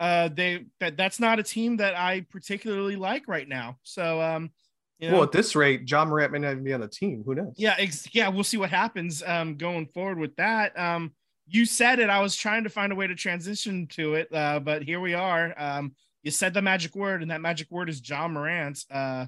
uh, 0.00 0.28
they 0.28 0.66
that 0.80 0.96
that's 0.96 1.20
not 1.20 1.38
a 1.38 1.42
team 1.42 1.76
that 1.76 1.94
I 1.96 2.22
particularly 2.30 2.96
like 2.96 3.28
right 3.28 3.48
now. 3.48 3.78
So 3.82 4.20
um, 4.22 4.50
you 4.98 5.08
know, 5.08 5.14
Well, 5.14 5.24
at 5.24 5.32
this 5.32 5.56
rate, 5.56 5.88
Ja 5.90 6.04
Morant 6.04 6.32
may 6.32 6.38
not 6.38 6.52
even 6.52 6.64
be 6.64 6.72
on 6.72 6.80
the 6.80 6.88
team. 6.88 7.22
Who 7.26 7.34
knows? 7.34 7.54
yeah, 7.56 7.74
ex- 7.78 8.08
yeah, 8.14 8.28
we'll 8.28 8.44
see 8.44 8.56
what 8.56 8.70
happens 8.70 9.22
um 9.24 9.56
going 9.56 9.86
forward 9.86 10.18
with 10.18 10.36
that. 10.36 10.78
Um 10.78 11.12
you 11.46 11.66
said 11.66 11.98
it, 11.98 12.08
I 12.08 12.20
was 12.20 12.34
trying 12.36 12.64
to 12.64 12.70
find 12.70 12.90
a 12.92 12.94
way 12.94 13.06
to 13.06 13.14
transition 13.14 13.86
to 13.88 14.14
it, 14.14 14.32
uh, 14.32 14.60
but 14.60 14.82
here 14.82 15.00
we 15.00 15.14
are. 15.14 15.54
Um 15.56 15.94
you 16.22 16.30
said 16.30 16.54
the 16.54 16.62
magic 16.62 16.94
word, 16.94 17.20
and 17.22 17.30
that 17.30 17.40
magic 17.42 17.70
word 17.70 17.88
is 17.90 18.06
Ja 18.08 18.26
Morant. 18.28 18.84
Uh 18.90 19.26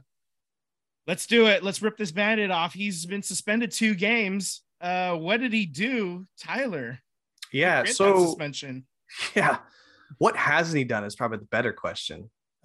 let's 1.06 1.26
do 1.26 1.46
it. 1.46 1.62
Let's 1.62 1.82
rip 1.82 1.96
this 1.96 2.12
bandit 2.12 2.50
off. 2.50 2.72
He's 2.72 3.04
been 3.06 3.22
suspended 3.22 3.70
two 3.70 3.94
games. 3.94 4.62
Uh 4.80 5.14
what 5.16 5.40
did 5.40 5.52
he 5.52 5.66
do, 5.66 6.26
Tyler? 6.38 7.00
Yeah. 7.52 7.84
So 7.84 8.26
suspension. 8.26 8.86
yeah, 9.34 9.58
what 10.18 10.36
hasn't 10.36 10.76
he 10.78 10.84
done 10.84 11.04
is 11.04 11.14
probably 11.16 11.38
the 11.38 11.44
better 11.46 11.72
question. 11.72 12.30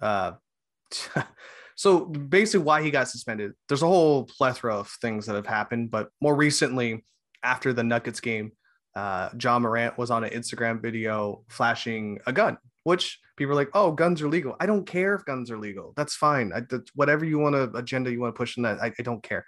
So 1.82 2.04
basically, 2.04 2.64
why 2.64 2.80
he 2.80 2.92
got 2.92 3.08
suspended? 3.08 3.54
There's 3.66 3.82
a 3.82 3.88
whole 3.88 4.22
plethora 4.22 4.76
of 4.76 4.88
things 5.00 5.26
that 5.26 5.34
have 5.34 5.48
happened, 5.48 5.90
but 5.90 6.10
more 6.20 6.36
recently, 6.36 7.04
after 7.42 7.72
the 7.72 7.82
Nuggets 7.82 8.20
game, 8.20 8.52
uh, 8.94 9.30
Ja 9.36 9.58
Morant 9.58 9.98
was 9.98 10.08
on 10.08 10.22
an 10.22 10.30
Instagram 10.30 10.80
video 10.80 11.42
flashing 11.48 12.20
a 12.24 12.32
gun, 12.32 12.56
which 12.84 13.18
people 13.36 13.50
are 13.50 13.56
like, 13.56 13.70
"Oh, 13.74 13.90
guns 13.90 14.22
are 14.22 14.28
legal." 14.28 14.54
I 14.60 14.66
don't 14.66 14.86
care 14.86 15.16
if 15.16 15.24
guns 15.24 15.50
are 15.50 15.58
legal. 15.58 15.92
That's 15.96 16.14
fine. 16.14 16.52
I, 16.54 16.60
that's 16.70 16.88
whatever 16.94 17.24
you 17.24 17.40
want 17.40 17.56
to 17.56 17.76
agenda 17.76 18.12
you 18.12 18.20
want 18.20 18.32
to 18.32 18.38
push 18.38 18.56
in 18.56 18.62
that. 18.62 18.80
I, 18.80 18.92
I 18.96 19.02
don't 19.02 19.24
care. 19.24 19.44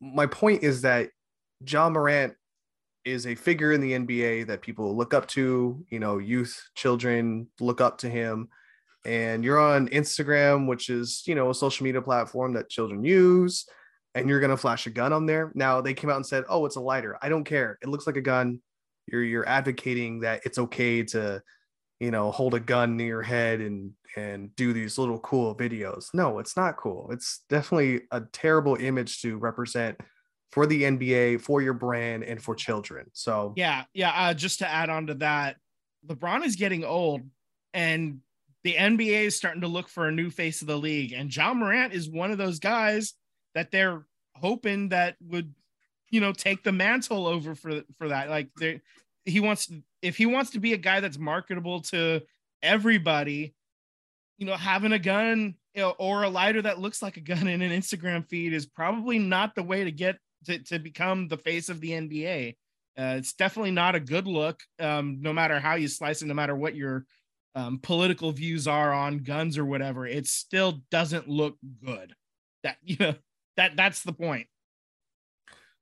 My 0.00 0.26
point 0.26 0.62
is 0.62 0.82
that 0.82 1.10
Ja 1.66 1.90
Morant 1.90 2.34
is 3.04 3.26
a 3.26 3.34
figure 3.34 3.72
in 3.72 3.80
the 3.80 3.94
NBA 3.94 4.46
that 4.46 4.62
people 4.62 4.96
look 4.96 5.12
up 5.12 5.26
to, 5.30 5.84
you 5.90 5.98
know, 5.98 6.18
youth, 6.18 6.70
children 6.76 7.48
look 7.58 7.80
up 7.80 7.98
to 7.98 8.08
him. 8.08 8.48
And 9.04 9.44
you're 9.44 9.58
on 9.58 9.88
Instagram, 9.88 10.66
which 10.66 10.90
is, 10.90 11.22
you 11.26 11.34
know, 11.34 11.50
a 11.50 11.54
social 11.54 11.84
media 11.84 12.02
platform 12.02 12.54
that 12.54 12.68
children 12.68 13.04
use, 13.04 13.66
and 14.14 14.28
you're 14.28 14.40
going 14.40 14.50
to 14.50 14.56
flash 14.56 14.86
a 14.86 14.90
gun 14.90 15.12
on 15.12 15.26
there. 15.26 15.52
Now, 15.54 15.80
they 15.80 15.94
came 15.94 16.10
out 16.10 16.16
and 16.16 16.26
said, 16.26 16.44
"Oh, 16.48 16.66
it's 16.66 16.76
a 16.76 16.80
lighter." 16.80 17.16
I 17.22 17.28
don't 17.28 17.44
care. 17.44 17.78
It 17.82 17.88
looks 17.88 18.06
like 18.06 18.16
a 18.16 18.22
gun. 18.22 18.60
You're 19.06 19.22
you're 19.22 19.48
advocating 19.48 20.20
that 20.20 20.42
it's 20.44 20.58
okay 20.58 21.02
to, 21.04 21.42
you 22.00 22.10
know, 22.10 22.30
hold 22.30 22.54
a 22.54 22.60
gun 22.60 22.96
near 22.96 23.06
your 23.06 23.22
head 23.22 23.60
and 23.60 23.92
and 24.16 24.54
do 24.56 24.72
these 24.72 24.98
little 24.98 25.18
cool 25.20 25.54
videos. 25.54 26.08
No, 26.12 26.38
it's 26.38 26.56
not 26.56 26.76
cool. 26.76 27.08
It's 27.12 27.44
definitely 27.48 28.02
a 28.10 28.22
terrible 28.32 28.76
image 28.76 29.22
to 29.22 29.36
represent 29.38 29.98
for 30.50 30.66
the 30.66 30.82
NBA, 30.82 31.40
for 31.40 31.60
your 31.60 31.74
brand, 31.74 32.24
and 32.24 32.42
for 32.42 32.54
children. 32.54 33.06
So 33.12 33.52
Yeah, 33.56 33.84
yeah. 33.92 34.10
Uh, 34.10 34.34
just 34.34 34.60
to 34.60 34.68
add 34.68 34.90
on 34.90 35.08
to 35.08 35.14
that, 35.14 35.56
LeBron 36.06 36.44
is 36.44 36.56
getting 36.56 36.84
old, 36.84 37.22
and 37.74 38.20
the 38.64 38.74
NBA 38.74 39.24
is 39.24 39.36
starting 39.36 39.60
to 39.62 39.68
look 39.68 39.88
for 39.88 40.08
a 40.08 40.12
new 40.12 40.30
face 40.30 40.60
of 40.60 40.66
the 40.66 40.76
league. 40.76 41.12
And 41.12 41.34
Ja 41.34 41.54
Morant 41.54 41.92
is 41.92 42.08
one 42.08 42.30
of 42.30 42.38
those 42.38 42.58
guys 42.58 43.14
that 43.54 43.70
they're 43.70 44.04
hoping 44.34 44.90
that 44.90 45.16
would, 45.20 45.54
you 46.10 46.20
know, 46.20 46.32
take 46.32 46.62
the 46.62 46.72
mantle 46.72 47.26
over 47.26 47.54
for 47.54 47.82
for 47.96 48.08
that. 48.08 48.28
Like 48.28 48.50
they, 48.58 48.80
he 49.24 49.40
wants 49.40 49.70
if 50.02 50.16
he 50.16 50.26
wants 50.26 50.50
to 50.52 50.60
be 50.60 50.72
a 50.72 50.78
guy 50.78 51.00
that's 51.00 51.18
marketable 51.18 51.80
to 51.82 52.22
everybody, 52.62 53.54
you 54.38 54.46
know, 54.46 54.56
having 54.56 54.92
a 54.92 54.98
gun 54.98 55.54
you 55.74 55.82
know, 55.82 55.94
or 55.98 56.24
a 56.24 56.28
lighter 56.28 56.62
that 56.62 56.80
looks 56.80 57.02
like 57.02 57.16
a 57.16 57.20
gun 57.20 57.46
in 57.46 57.62
an 57.62 57.70
Instagram 57.70 58.28
feed 58.28 58.52
is 58.52 58.66
probably 58.66 59.18
not 59.18 59.54
the 59.54 59.62
way 59.62 59.84
to 59.84 59.92
get 59.92 60.18
to, 60.46 60.58
to 60.58 60.78
become 60.80 61.28
the 61.28 61.36
face 61.36 61.68
of 61.68 61.80
the 61.80 61.90
NBA. 61.90 62.56
Uh, 62.98 63.14
it's 63.16 63.32
definitely 63.32 63.70
not 63.70 63.94
a 63.94 64.00
good 64.00 64.26
look, 64.26 64.60
um, 64.80 65.18
no 65.20 65.32
matter 65.32 65.60
how 65.60 65.76
you 65.76 65.86
slice 65.86 66.20
it, 66.20 66.26
no 66.26 66.34
matter 66.34 66.56
what 66.56 66.74
your 66.74 67.06
um, 67.54 67.78
political 67.82 68.32
views 68.32 68.68
are 68.68 68.92
on 68.92 69.18
guns 69.18 69.58
or 69.58 69.64
whatever. 69.64 70.06
It 70.06 70.26
still 70.26 70.82
doesn't 70.90 71.28
look 71.28 71.56
good. 71.84 72.14
That 72.62 72.76
you 72.82 72.96
know 72.98 73.14
that 73.56 73.76
that's 73.76 74.02
the 74.02 74.12
point. 74.12 74.46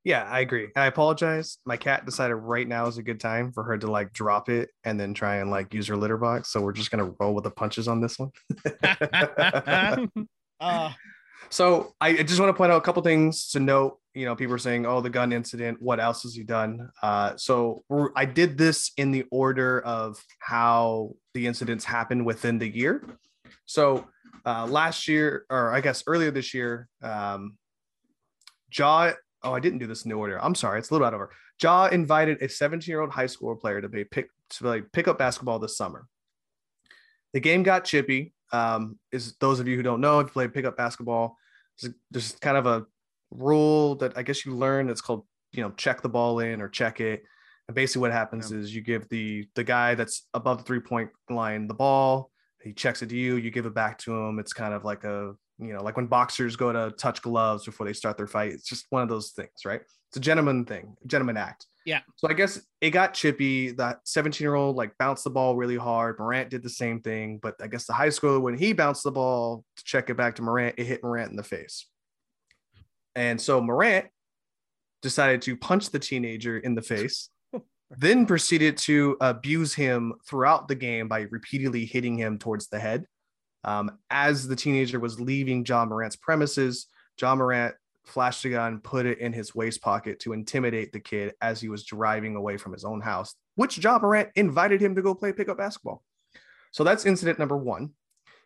Yeah, 0.03 0.23
I 0.23 0.39
agree. 0.39 0.63
And 0.63 0.83
I 0.83 0.85
apologize. 0.85 1.57
My 1.65 1.75
cat 1.75 2.05
decided 2.05 2.35
right 2.35 2.65
now 2.67 2.87
is 2.87 2.97
a 2.97 3.03
good 3.03 3.19
time 3.19 3.51
for 3.51 3.63
her 3.63 3.77
to 3.77 3.91
like 3.91 4.13
drop 4.13 4.47
it 4.47 4.69
and 4.85 4.97
then 4.97 5.13
try 5.13 5.37
and 5.37 5.51
like 5.51 5.73
use 5.73 5.87
her 5.87 5.97
litter 5.97 6.17
box. 6.17 6.49
So 6.49 6.61
we're 6.61 6.71
just 6.71 6.91
gonna 6.91 7.11
roll 7.19 7.33
with 7.33 7.43
the 7.43 7.51
punches 7.51 7.87
on 7.87 8.01
this 8.01 8.17
one. 8.17 8.31
Uh, 10.59 10.91
so 11.49 11.93
I 12.01 12.09
I 12.09 12.23
just 12.23 12.39
want 12.39 12.49
to 12.49 12.57
point 12.57 12.71
out 12.71 12.77
a 12.77 12.81
couple 12.81 13.03
things 13.03 13.49
to 13.49 13.59
note. 13.59 13.99
You 14.17 14.25
know, 14.25 14.35
people 14.35 14.55
are 14.55 14.59
saying, 14.59 14.85
"Oh, 14.85 14.99
the 14.99 15.09
gun 15.09 15.31
incident. 15.31 15.81
What 15.81 15.99
else 15.99 16.23
has 16.23 16.33
he 16.33 16.43
done?" 16.43 16.89
Uh, 17.03 17.37
so 17.37 17.83
I 18.15 18.25
did 18.25 18.57
this 18.57 18.91
in 18.97 19.11
the 19.11 19.25
order 19.29 19.81
of 19.81 20.23
how 20.39 21.11
the 21.33 21.45
incidents 21.45 21.85
happened 21.85 22.25
within 22.25 22.57
the 22.57 22.67
year. 22.67 23.03
So 23.65 24.07
uh, 24.45 24.65
last 24.65 25.07
year, 25.07 25.45
or 25.49 25.71
I 25.71 25.81
guess 25.81 26.03
earlier 26.07 26.31
this 26.31 26.53
year, 26.53 26.89
um, 27.03 27.57
Ja. 28.75 29.11
Oh, 29.43 29.53
I 29.53 29.59
didn't 29.59 29.79
do 29.79 29.87
this 29.87 30.03
in 30.03 30.09
the 30.09 30.15
order. 30.15 30.43
I'm 30.43 30.55
sorry. 30.55 30.79
It's 30.79 30.89
a 30.89 30.93
little 30.93 31.05
out 31.05 31.13
of 31.13 31.19
order. 31.19 31.33
Ja 31.61 31.85
invited 31.87 32.41
a 32.41 32.49
17 32.49 32.91
year 32.91 33.01
old 33.01 33.11
high 33.11 33.27
school 33.27 33.55
player 33.55 33.81
to 33.81 33.89
be 33.89 34.03
pick 34.03 34.29
to 34.49 34.63
play 34.63 34.81
pickup 34.81 35.19
basketball 35.19 35.59
this 35.59 35.77
summer. 35.77 36.07
The 37.33 37.39
game 37.39 37.61
got 37.61 37.85
chippy. 37.85 38.33
Um, 38.51 38.97
is 39.11 39.35
those 39.39 39.59
of 39.59 39.67
you 39.67 39.75
who 39.75 39.83
don't 39.83 40.01
know, 40.01 40.19
if 40.19 40.27
you 40.27 40.31
play 40.31 40.47
pickup 40.47 40.77
basketball, 40.77 41.37
there's 42.09 42.31
kind 42.41 42.57
of 42.57 42.65
a 42.65 42.85
rule 43.31 43.95
that 43.95 44.17
I 44.17 44.23
guess 44.23 44.45
you 44.45 44.55
learn. 44.55 44.89
It's 44.89 45.01
called 45.01 45.25
you 45.53 45.63
know 45.63 45.71
check 45.71 46.01
the 46.01 46.09
ball 46.09 46.39
in 46.39 46.61
or 46.61 46.69
check 46.69 46.99
it. 46.99 47.23
And 47.67 47.75
basically, 47.75 48.01
what 48.01 48.11
happens 48.11 48.51
is 48.51 48.73
you 48.73 48.81
give 48.81 49.09
the 49.09 49.47
the 49.55 49.63
guy 49.63 49.95
that's 49.95 50.27
above 50.33 50.59
the 50.59 50.63
three 50.63 50.79
point 50.79 51.09
line 51.29 51.67
the 51.67 51.73
ball. 51.73 52.31
He 52.63 52.73
checks 52.73 53.01
it 53.01 53.09
to 53.09 53.15
you. 53.15 53.35
You 53.35 53.51
give 53.51 53.65
it 53.65 53.73
back 53.73 53.97
to 53.99 54.15
him. 54.15 54.39
It's 54.39 54.53
kind 54.53 54.73
of 54.73 54.83
like 54.83 55.03
a 55.03 55.33
you 55.59 55.73
know 55.73 55.83
like 55.83 55.97
when 55.97 56.07
boxers 56.07 56.55
go 56.55 56.71
to 56.71 56.93
touch 56.97 57.21
gloves 57.21 57.65
before 57.65 57.85
they 57.85 57.93
start 57.93 58.17
their 58.17 58.27
fight. 58.27 58.53
It's 58.53 58.67
just 58.67 58.85
one 58.89 59.01
of 59.01 59.09
those 59.09 59.31
things, 59.31 59.65
right? 59.65 59.81
It's 60.09 60.17
a 60.17 60.21
gentleman 60.21 60.65
thing, 60.65 60.95
gentleman 61.05 61.35
act. 61.35 61.65
Yeah. 61.85 62.01
So 62.15 62.29
I 62.29 62.33
guess 62.33 62.59
it 62.81 62.91
got 62.91 63.13
chippy. 63.13 63.71
That 63.71 63.99
17 64.05 64.43
year 64.43 64.55
old 64.55 64.75
like 64.75 64.97
bounced 64.97 65.23
the 65.23 65.29
ball 65.29 65.55
really 65.55 65.77
hard. 65.77 66.19
Morant 66.19 66.49
did 66.49 66.63
the 66.63 66.69
same 66.69 67.01
thing, 67.01 67.39
but 67.41 67.55
I 67.61 67.67
guess 67.67 67.85
the 67.85 67.93
high 67.93 68.07
schooler 68.07 68.41
when 68.41 68.57
he 68.57 68.73
bounced 68.73 69.03
the 69.03 69.11
ball 69.11 69.63
to 69.75 69.83
check 69.83 70.09
it 70.09 70.17
back 70.17 70.35
to 70.35 70.41
Morant, 70.41 70.75
it 70.77 70.85
hit 70.85 71.03
Morant 71.03 71.31
in 71.31 71.37
the 71.37 71.43
face. 71.43 71.85
And 73.17 73.41
so 73.41 73.59
Morant 73.59 74.05
decided 75.01 75.41
to 75.41 75.57
punch 75.57 75.89
the 75.89 75.97
teenager 75.97 76.59
in 76.59 76.75
the 76.75 76.83
face, 76.83 77.29
then 77.89 78.27
proceeded 78.27 78.77
to 78.77 79.17
abuse 79.19 79.73
him 79.73 80.13
throughout 80.29 80.67
the 80.67 80.75
game 80.75 81.07
by 81.07 81.21
repeatedly 81.21 81.83
hitting 81.85 82.15
him 82.15 82.37
towards 82.37 82.67
the 82.67 82.79
head. 82.79 83.07
Um, 83.63 83.97
as 84.11 84.47
the 84.47 84.55
teenager 84.55 84.99
was 84.99 85.19
leaving 85.19 85.65
Ja 85.65 85.83
Morant's 85.83 86.15
premises, 86.15 86.85
Ja 87.19 87.33
Morant 87.33 87.73
flashed 88.05 88.45
a 88.45 88.49
gun, 88.49 88.81
put 88.81 89.07
it 89.07 89.17
in 89.17 89.33
his 89.33 89.55
waist 89.55 89.81
pocket 89.81 90.19
to 90.19 90.33
intimidate 90.33 90.93
the 90.93 90.99
kid 90.99 91.33
as 91.41 91.59
he 91.59 91.69
was 91.69 91.85
driving 91.85 92.35
away 92.35 92.55
from 92.55 92.71
his 92.71 92.85
own 92.85 93.01
house, 93.01 93.33
which 93.55 93.83
Ja 93.83 93.97
Morant 93.97 94.29
invited 94.35 94.79
him 94.79 94.93
to 94.93 95.01
go 95.01 95.15
play 95.15 95.33
pickup 95.33 95.57
basketball. 95.57 96.03
So 96.69 96.83
that's 96.83 97.07
incident 97.07 97.39
number 97.39 97.57
one. 97.57 97.93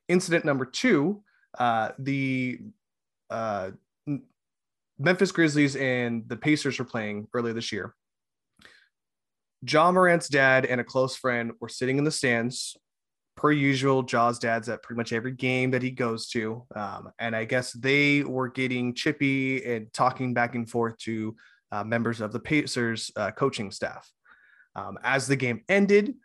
Incident 0.07 0.45
number 0.45 0.63
two, 0.63 1.23
uh, 1.59 1.89
the 1.99 2.59
uh, 3.29 3.71
Memphis 5.00 5.31
Grizzlies 5.31 5.75
and 5.75 6.27
the 6.27 6.38
Pacers 6.38 6.77
were 6.79 6.86
playing 6.86 7.27
earlier 7.33 7.53
this 7.53 7.71
year. 7.71 7.95
Ja 9.67 9.91
Morant's 9.91 10.27
dad 10.27 10.65
and 10.65 10.81
a 10.81 10.83
close 10.83 11.15
friend 11.15 11.51
were 11.60 11.69
sitting 11.69 11.98
in 11.98 12.03
the 12.03 12.12
stands. 12.12 12.75
Per 13.38 13.51
usual, 13.51 14.03
Ja's 14.03 14.39
dad's 14.39 14.69
at 14.69 14.83
pretty 14.83 14.98
much 14.98 15.13
every 15.13 15.31
game 15.31 15.71
that 15.71 15.81
he 15.81 15.91
goes 15.91 16.27
to. 16.29 16.65
Um, 16.75 17.12
and 17.19 17.36
I 17.36 17.45
guess 17.45 17.71
they 17.71 18.24
were 18.24 18.50
getting 18.50 18.93
chippy 18.93 19.63
and 19.63 19.91
talking 19.93 20.33
back 20.33 20.55
and 20.55 20.69
forth 20.69 20.98
to 21.00 21.36
uh, 21.71 21.83
members 21.83 22.21
of 22.21 22.33
the 22.33 22.39
Pacers 22.39 23.12
uh, 23.15 23.31
coaching 23.31 23.71
staff. 23.71 24.12
Um, 24.75 24.98
as 25.03 25.27
the 25.27 25.36
game 25.36 25.63
ended, 25.69 26.15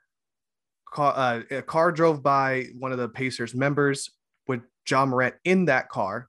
car, 0.92 1.14
uh, 1.16 1.42
a 1.50 1.62
car 1.62 1.92
drove 1.92 2.22
by 2.22 2.66
one 2.78 2.92
of 2.92 2.98
the 2.98 3.08
Pacers 3.08 3.54
members 3.54 4.10
with 4.48 4.62
Ja 4.88 5.06
Morant 5.06 5.34
in 5.44 5.66
that 5.66 5.88
car. 5.88 6.28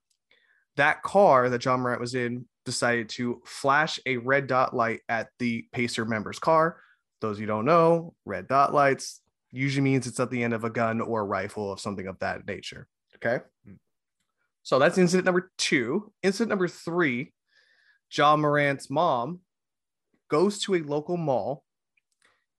That 0.78 1.04
car 1.04 1.50
that 1.50 1.64
Ja 1.64 1.78
Morant 1.78 2.02
was 2.02 2.16
in 2.16 2.46
decided 2.66 3.10
to 3.10 3.42
flash 3.46 4.00
a 4.06 4.18
red 4.18 4.48
dot 4.48 4.76
light 4.76 5.02
at 5.10 5.30
the 5.40 5.66
Pacer 5.72 6.06
member's 6.06 6.40
car. 6.40 6.80
Those 7.22 7.40
you 7.40 7.48
don't 7.48 7.66
know, 7.66 8.14
red 8.26 8.48
dot 8.48 8.74
lights 8.74 9.22
usually 9.52 9.84
means 9.84 10.08
it's 10.08 10.20
at 10.20 10.30
the 10.30 10.44
end 10.44 10.54
of 10.54 10.64
a 10.64 10.70
gun 10.70 11.02
or 11.02 11.22
a 11.22 11.26
rifle 11.26 11.72
of 11.72 11.80
something 11.80 12.08
of 12.08 12.20
that 12.20 12.46
nature. 12.48 12.88
Okay. 13.16 13.44
Hmm. 13.66 13.74
So 14.64 14.80
that's 14.80 14.98
incident 14.98 15.26
number 15.26 15.52
two. 15.58 16.12
Incident 16.24 16.50
number 16.50 16.68
three 16.68 17.34
Ja 18.16 18.36
Morant's 18.36 18.90
mom 18.90 19.40
goes 20.30 20.60
to 20.64 20.76
a 20.76 20.82
local 20.82 21.18
mall, 21.18 21.64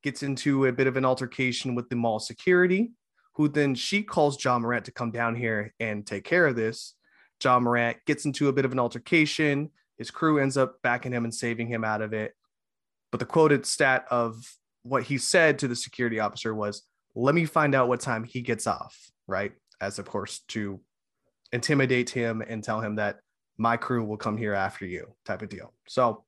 gets 0.02 0.22
into 0.22 0.66
a 0.66 0.72
bit 0.72 0.87
of 0.87 0.96
an 0.96 1.04
altercation 1.04 1.75
with 1.75 1.88
the 1.88 1.96
mall 1.96 2.18
security, 2.18 2.92
who 3.34 3.48
then 3.48 3.75
she 3.75 4.02
calls 4.02 4.42
Ja 4.42 4.58
Morant 4.58 4.87
to 4.87 4.92
come 4.92 5.10
down 5.10 5.34
here 5.37 5.75
and 5.78 6.06
take 6.06 6.25
care 6.25 6.46
of 6.46 6.56
this. 6.56 6.94
Ja 7.42 7.59
Morant 7.61 7.97
gets 8.07 8.25
into 8.25 8.49
a 8.49 8.52
bit 8.52 8.64
of 8.64 8.73
an 8.73 8.78
altercation. 8.78 9.71
His 9.97 10.11
crew 10.11 10.38
ends 10.38 10.57
up 10.57 10.80
backing 10.83 11.12
him 11.12 11.25
and 11.25 11.35
saving 11.35 11.68
him 11.68 11.85
out 11.85 12.02
of 12.02 12.12
it. 12.12 12.35
But 13.11 13.21
the 13.21 13.26
quoted 13.26 13.66
stat 13.66 14.07
of 14.11 14.37
what 14.83 15.04
he 15.04 15.18
said 15.18 15.59
to 15.59 15.68
the 15.68 15.76
security 15.76 16.21
officer 16.21 16.54
was, 16.54 16.83
Let 17.14 17.35
me 17.35 17.45
find 17.45 17.75
out 17.75 17.88
what 17.88 18.00
time 18.00 18.25
he 18.25 18.42
gets 18.42 18.66
off, 18.66 18.97
right? 19.26 19.52
As, 19.80 19.99
of 19.99 20.07
course, 20.07 20.40
to 20.49 20.80
intimidate 21.52 22.11
him 22.11 22.42
and 22.47 22.62
tell 22.62 22.80
him 22.80 22.97
that 22.97 23.21
my 23.57 23.76
crew 23.76 24.04
will 24.04 24.16
come 24.16 24.37
here 24.37 24.54
after 24.54 24.87
you, 24.87 25.14
type 25.25 25.42
of 25.42 25.49
deal. 25.49 25.73
So, 25.88 26.25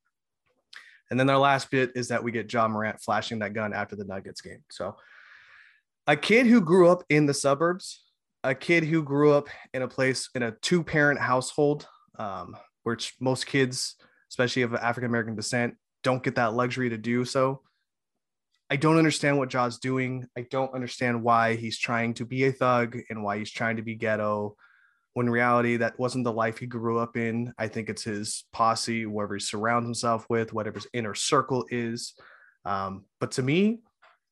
and 1.10 1.18
then 1.18 1.26
their 1.26 1.38
last 1.38 1.70
bit 1.70 1.92
is 1.94 2.08
that 2.08 2.22
we 2.22 2.32
get 2.32 2.52
Ja 2.52 2.66
Morant 2.68 3.00
flashing 3.00 3.40
that 3.40 3.52
gun 3.52 3.72
after 3.72 3.96
the 3.96 4.04
Nuggets 4.04 4.40
game. 4.40 4.62
So, 4.70 4.96
a 6.06 6.16
kid 6.16 6.46
who 6.46 6.60
grew 6.60 6.88
up 6.88 7.04
in 7.08 7.26
the 7.26 7.34
suburbs, 7.34 8.04
a 8.42 8.54
kid 8.54 8.84
who 8.84 9.02
grew 9.02 9.32
up 9.32 9.48
in 9.74 9.82
a 9.82 9.88
place 9.88 10.28
in 10.34 10.42
a 10.42 10.52
two 10.62 10.82
parent 10.82 11.20
household, 11.20 11.86
um, 12.18 12.56
which 12.82 13.14
most 13.20 13.46
kids, 13.46 13.96
especially 14.30 14.62
of 14.62 14.74
African 14.74 15.10
American 15.10 15.36
descent, 15.36 15.74
don't 16.02 16.22
get 16.22 16.36
that 16.36 16.54
luxury 16.54 16.88
to 16.90 16.98
do 16.98 17.24
so. 17.24 17.62
I 18.70 18.76
don't 18.76 18.98
understand 18.98 19.36
what 19.36 19.50
Ja's 19.50 19.78
doing. 19.78 20.26
I 20.38 20.46
don't 20.48 20.72
understand 20.72 21.22
why 21.22 21.56
he's 21.56 21.78
trying 21.78 22.14
to 22.14 22.24
be 22.24 22.44
a 22.44 22.52
thug 22.52 22.96
and 23.10 23.22
why 23.22 23.38
he's 23.38 23.50
trying 23.50 23.76
to 23.76 23.82
be 23.82 23.96
ghetto. 23.96 24.56
When 25.14 25.28
reality, 25.28 25.76
that 25.78 25.98
wasn't 25.98 26.22
the 26.22 26.32
life 26.32 26.58
he 26.58 26.66
grew 26.66 27.00
up 27.00 27.16
in. 27.16 27.52
I 27.58 27.66
think 27.66 27.88
it's 27.88 28.04
his 28.04 28.44
posse, 28.52 29.02
whoever 29.02 29.34
he 29.34 29.40
surrounds 29.40 29.86
himself 29.86 30.24
with, 30.30 30.52
whatever 30.52 30.78
his 30.78 30.86
inner 30.92 31.16
circle 31.16 31.66
is. 31.68 32.14
Um, 32.64 33.06
but 33.18 33.32
to 33.32 33.42
me, 33.42 33.80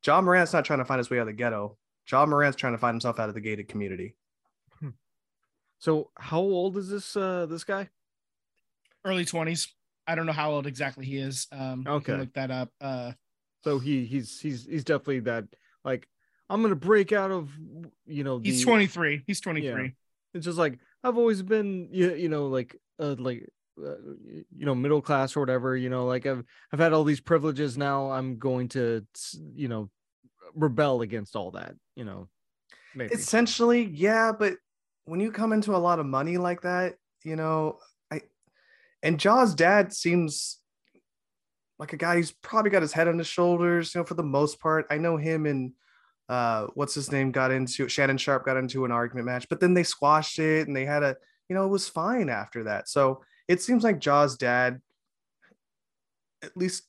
Ja 0.07 0.21
Morant's 0.21 0.53
not 0.53 0.65
trying 0.65 0.79
to 0.79 0.85
find 0.85 0.99
his 0.99 1.11
way 1.11 1.19
out 1.19 1.23
of 1.23 1.27
the 1.27 1.33
ghetto. 1.33 1.77
Ja 2.11 2.25
Morant's 2.27 2.57
trying 2.57 2.73
to 2.73 2.79
find 2.79 2.95
himself 2.95 3.19
out 3.19 3.29
of 3.29 3.35
the 3.35 3.41
gated 3.41 3.69
community. 3.69 4.15
So 5.79 6.11
how 6.19 6.41
old 6.41 6.77
is 6.77 6.89
this 6.91 7.17
uh 7.17 7.47
this 7.47 7.65
guy? 7.65 7.89
Early 9.05 9.25
20s. 9.25 9.69
I 10.07 10.15
don't 10.15 10.27
know 10.27 10.33
how 10.33 10.51
old 10.53 10.67
exactly 10.67 11.05
he 11.05 11.19
is. 11.19 11.47
Um, 11.53 11.81
you 11.83 11.87
can 11.87 11.95
Okay. 11.95 12.17
look 12.19 12.33
that 12.33 12.51
up. 12.51 12.71
Uh, 12.81 13.13
So 13.65 13.79
he 13.79 14.05
he's 14.05 14.41
he's 14.41 14.65
he's 14.65 14.85
definitely 14.85 15.21
that 15.21 15.45
like 15.85 16.09
I'm 16.49 16.63
gonna 16.63 16.75
break 16.75 17.13
out 17.13 17.31
of 17.31 17.51
you 18.07 18.25
know 18.25 18.39
he's 18.39 18.63
23. 18.63 19.23
He's 19.27 19.41
23. 19.41 19.93
It's 20.35 20.45
just 20.45 20.59
like 20.59 20.79
I've 21.05 21.19
always 21.19 21.43
been 21.43 21.89
you, 21.93 22.15
you 22.15 22.29
know 22.29 22.47
like 22.47 22.77
uh, 22.99 23.17
like 23.19 23.49
uh, 23.79 23.95
you 24.57 24.67
know 24.67 24.75
middle 24.75 25.03
class 25.03 25.37
or 25.37 25.41
whatever 25.41 25.77
you 25.77 25.91
know 25.91 26.07
like 26.07 26.27
I've 26.27 26.45
I've 26.73 26.81
had 26.81 26.93
all 26.93 27.05
these 27.05 27.21
privileges 27.21 27.77
now 27.77 28.11
I'm 28.11 28.39
going 28.39 28.69
to 28.71 29.07
you 29.55 29.69
know 29.69 29.91
rebel 30.55 31.03
against 31.03 31.37
all 31.37 31.51
that 31.53 31.75
you 31.97 32.05
know 32.05 32.29
maybe 32.95 33.15
Essentially, 33.15 33.85
yeah, 33.85 34.33
but 34.33 34.55
when 35.05 35.21
you 35.21 35.33
come 35.33 35.53
into 35.53 35.75
a 35.75 35.79
lot 35.79 35.99
of 35.99 36.07
money 36.07 36.37
like 36.37 36.63
that, 36.63 36.97
you 37.25 37.37
know, 37.37 37.79
I 38.11 38.23
and 39.03 39.19
Ja's 39.19 39.55
dad 39.55 39.93
seems 39.93 40.59
like 41.79 41.93
a 41.93 41.97
guy 41.97 42.17
who's 42.17 42.33
probably 42.33 42.71
got 42.71 42.83
his 42.83 42.93
head 42.93 43.09
on 43.09 43.19
his 43.19 43.27
shoulders, 43.27 43.95
you 43.95 44.01
know, 44.01 44.05
for 44.05 44.15
the 44.15 44.23
most 44.23 44.61
part. 44.61 44.87
I 44.91 44.99
know 44.99 45.17
him 45.17 45.47
and 45.47 45.73
uh 46.29 46.67
what's 46.75 46.95
his 46.95 47.11
name 47.11 47.31
got 47.31 47.51
into 47.51 47.89
Shannon 47.89 48.19
Sharpe 48.19 48.45
got 48.45 48.59
into 48.59 48.85
an 48.85 48.93
argument 48.93 49.27
match, 49.27 49.49
but 49.49 49.61
then 49.61 49.73
they 49.73 49.85
squashed 49.85 50.39
it 50.39 50.67
and 50.67 50.77
they 50.77 50.85
had 50.85 51.03
a, 51.03 51.17
you 51.49 51.55
know, 51.55 51.65
it 51.65 51.71
was 51.71 51.89
fine 51.89 52.29
after 52.29 52.65
that. 52.65 52.89
So 52.89 53.23
it 53.47 53.63
seems 53.63 53.83
like 53.83 54.01
Ja's 54.01 54.37
dad, 54.37 54.83
at 56.43 56.55
least 56.57 56.83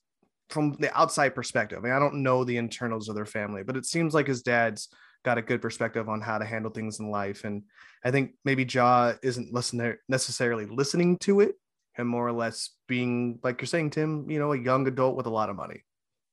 from 0.49 0.75
the 0.79 0.95
outside 0.97 1.35
perspective, 1.35 1.79
I 1.79 1.81
mean, 1.81 1.93
I 1.93 1.99
don't 1.99 2.23
know 2.23 2.43
the 2.43 2.57
internals 2.57 3.09
of 3.09 3.15
their 3.15 3.25
family, 3.25 3.63
but 3.63 3.77
it 3.77 3.85
seems 3.85 4.13
like 4.13 4.27
his 4.27 4.41
dad's 4.41 4.89
got 5.23 5.37
a 5.37 5.41
good 5.41 5.61
perspective 5.61 6.09
on 6.09 6.21
how 6.21 6.37
to 6.37 6.45
handle 6.45 6.71
things 6.71 6.99
in 6.99 7.11
life. 7.11 7.43
And 7.43 7.63
I 8.03 8.11
think 8.11 8.31
maybe 8.45 8.63
Ja 8.63 9.13
isn't 9.21 9.53
listening 9.53 9.95
necessarily 10.07 10.65
listening 10.65 11.17
to 11.19 11.41
it 11.41 11.55
and 11.97 12.07
more 12.07 12.27
or 12.27 12.31
less 12.31 12.71
being 12.87 13.39
like 13.43 13.61
you're 13.61 13.67
saying, 13.67 13.91
Tim, 13.91 14.29
you 14.29 14.39
know, 14.39 14.53
a 14.53 14.57
young 14.57 14.87
adult 14.87 15.15
with 15.15 15.25
a 15.25 15.31
lot 15.31 15.49
of 15.49 15.55
money. 15.55 15.83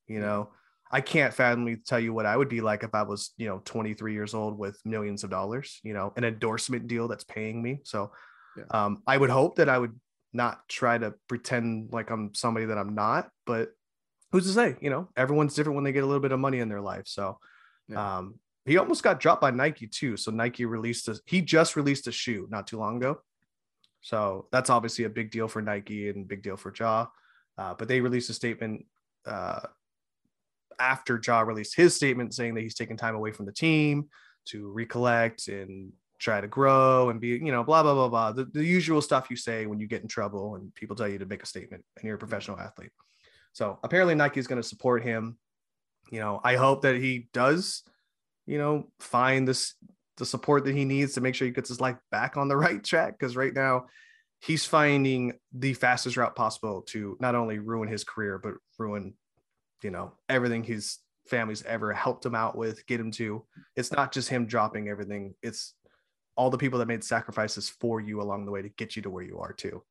You 0.07 0.21
know, 0.21 0.51
I 0.89 1.01
can't 1.01 1.33
fathom 1.33 1.81
tell 1.85 1.99
you 1.99 2.13
what 2.13 2.25
I 2.25 2.37
would 2.37 2.47
be 2.47 2.61
like 2.61 2.83
if 2.83 2.95
I 2.95 3.03
was, 3.03 3.33
you 3.37 3.47
know, 3.47 3.61
23 3.65 4.13
years 4.13 4.33
old 4.33 4.57
with 4.57 4.79
millions 4.85 5.23
of 5.23 5.29
dollars, 5.29 5.79
you 5.83 5.93
know, 5.93 6.13
an 6.15 6.23
endorsement 6.23 6.87
deal 6.87 7.07
that's 7.07 7.25
paying 7.25 7.61
me. 7.61 7.81
So 7.83 8.11
Yeah. 8.55 8.63
um, 8.71 9.03
I 9.05 9.17
would 9.17 9.29
hope 9.29 9.57
that 9.57 9.69
I 9.69 9.77
would 9.77 9.99
not 10.33 10.67
try 10.69 10.97
to 10.97 11.13
pretend 11.27 11.89
like 11.91 12.09
I'm 12.09 12.33
somebody 12.33 12.67
that 12.67 12.77
I'm 12.77 12.95
not, 12.95 13.29
but 13.45 13.69
who's 14.37 14.47
to 14.47 14.53
say, 14.53 14.75
you 14.81 14.89
know, 14.89 15.09
everyone's 15.15 15.53
different 15.55 15.75
when 15.75 15.83
they 15.83 15.91
get 15.91 16.03
a 16.03 16.07
little 16.07 16.21
bit 16.21 16.31
of 16.31 16.39
money 16.39 16.59
in 16.59 16.69
their 16.69 16.81
life. 16.81 17.07
So 17.07 17.39
Yeah. 17.87 18.17
um, 18.17 18.39
he 18.65 18.77
almost 18.77 19.01
got 19.03 19.19
dropped 19.19 19.41
by 19.41 19.51
Nike 19.51 19.87
too. 19.87 20.17
So 20.17 20.31
Nike 20.31 20.65
released 20.65 21.07
a 21.07 21.19
he 21.25 21.41
just 21.41 21.75
released 21.75 22.07
a 22.07 22.11
shoe 22.11 22.47
not 22.49 22.67
too 22.67 22.77
long 22.77 22.97
ago. 22.97 23.21
So 24.01 24.47
that's 24.51 24.69
obviously 24.69 25.05
a 25.05 25.09
big 25.09 25.31
deal 25.31 25.47
for 25.47 25.61
Nike 25.61 26.09
and 26.09 26.27
big 26.27 26.43
deal 26.43 26.57
for 26.57 26.73
Ja. 26.77 27.07
Uh, 27.57 27.73
but 27.73 27.87
they 27.87 28.01
released 28.01 28.29
a 28.29 28.33
statement 28.33 28.85
uh, 29.25 29.61
after 30.79 31.19
Ja 31.25 31.41
released 31.41 31.75
his 31.75 31.95
statement 31.95 32.33
saying 32.33 32.53
that 32.53 32.61
he's 32.61 32.75
taking 32.75 32.97
time 32.97 33.15
away 33.15 33.31
from 33.31 33.45
the 33.45 33.51
team 33.51 34.09
to 34.45 34.69
recollect 34.71 35.47
and 35.47 35.91
try 36.19 36.41
to 36.41 36.47
grow 36.47 37.09
and 37.09 37.19
be, 37.19 37.29
you 37.29 37.51
know, 37.51 37.63
blah, 37.63 37.83
blah, 37.83 37.93
blah, 37.93 38.07
blah. 38.09 38.31
The, 38.31 38.45
the 38.45 38.63
usual 38.63 39.01
stuff 39.01 39.29
you 39.29 39.35
say 39.35 39.65
when 39.65 39.79
you 39.79 39.87
get 39.87 40.01
in 40.01 40.07
trouble 40.07 40.55
and 40.55 40.73
people 40.75 40.95
tell 40.95 41.07
you 41.07 41.19
to 41.19 41.25
make 41.25 41.43
a 41.43 41.47
statement 41.47 41.83
and 41.95 42.05
you're 42.05 42.15
a 42.15 42.19
professional 42.19 42.59
athlete. 42.59 42.91
So 43.57 43.79
apparently 43.81 44.13
Nike 44.13 44.39
is 44.39 44.45
going 44.45 44.61
to 44.61 44.67
support 44.67 45.01
him. 45.01 45.35
You 46.11 46.19
know, 46.19 46.39
I 46.43 46.57
hope 46.57 46.83
that 46.83 46.97
he 46.97 47.27
does, 47.33 47.81
you 48.45 48.59
know, 48.59 48.91
find 48.99 49.47
this 49.47 49.73
the 50.17 50.27
support 50.27 50.65
that 50.65 50.75
he 50.75 50.85
needs 50.85 51.13
to 51.13 51.21
make 51.21 51.33
sure 51.33 51.47
he 51.47 51.51
gets 51.51 51.69
his 51.69 51.81
life 51.81 51.97
back 52.11 52.37
on 52.37 52.49
the 52.49 52.55
right 52.65 52.83
track. 52.83 53.17
Because 53.17 53.35
right 53.35 53.55
now 53.55 53.85
he's 54.41 54.63
finding 54.63 55.39
the 55.53 55.73
fastest 55.73 56.17
route 56.17 56.35
possible 56.35 56.83
to 56.89 57.17
not 57.19 57.33
only 57.33 57.57
ruin 57.57 57.87
his 57.87 58.03
career, 58.03 58.37
but 58.37 58.53
ruin, 58.77 59.15
you 59.81 59.89
know, 59.89 60.13
everything 60.29 60.63
his 60.63 60.99
family's 61.27 61.63
ever 61.63 61.91
helped 61.91 62.23
him 62.23 62.35
out 62.35 62.55
with, 62.55 62.85
get 62.85 62.99
him 62.99 63.09
to. 63.13 63.43
It's 63.75 63.91
not 63.91 64.13
just 64.13 64.29
him 64.29 64.45
dropping 64.45 64.87
everything, 64.87 65.33
it's 65.41 65.73
all 66.35 66.51
the 66.51 66.59
people 66.59 66.77
that 66.77 66.87
made 66.87 67.03
sacrifices 67.03 67.69
for 67.69 67.99
you 68.01 68.21
along 68.21 68.45
the 68.45 68.51
way 68.51 68.61
to 68.61 68.69
get 68.69 68.95
you 68.95 69.01
to 69.01 69.09
where 69.09 69.23
you 69.23 69.39
are 69.39 69.51
too. 69.51 69.81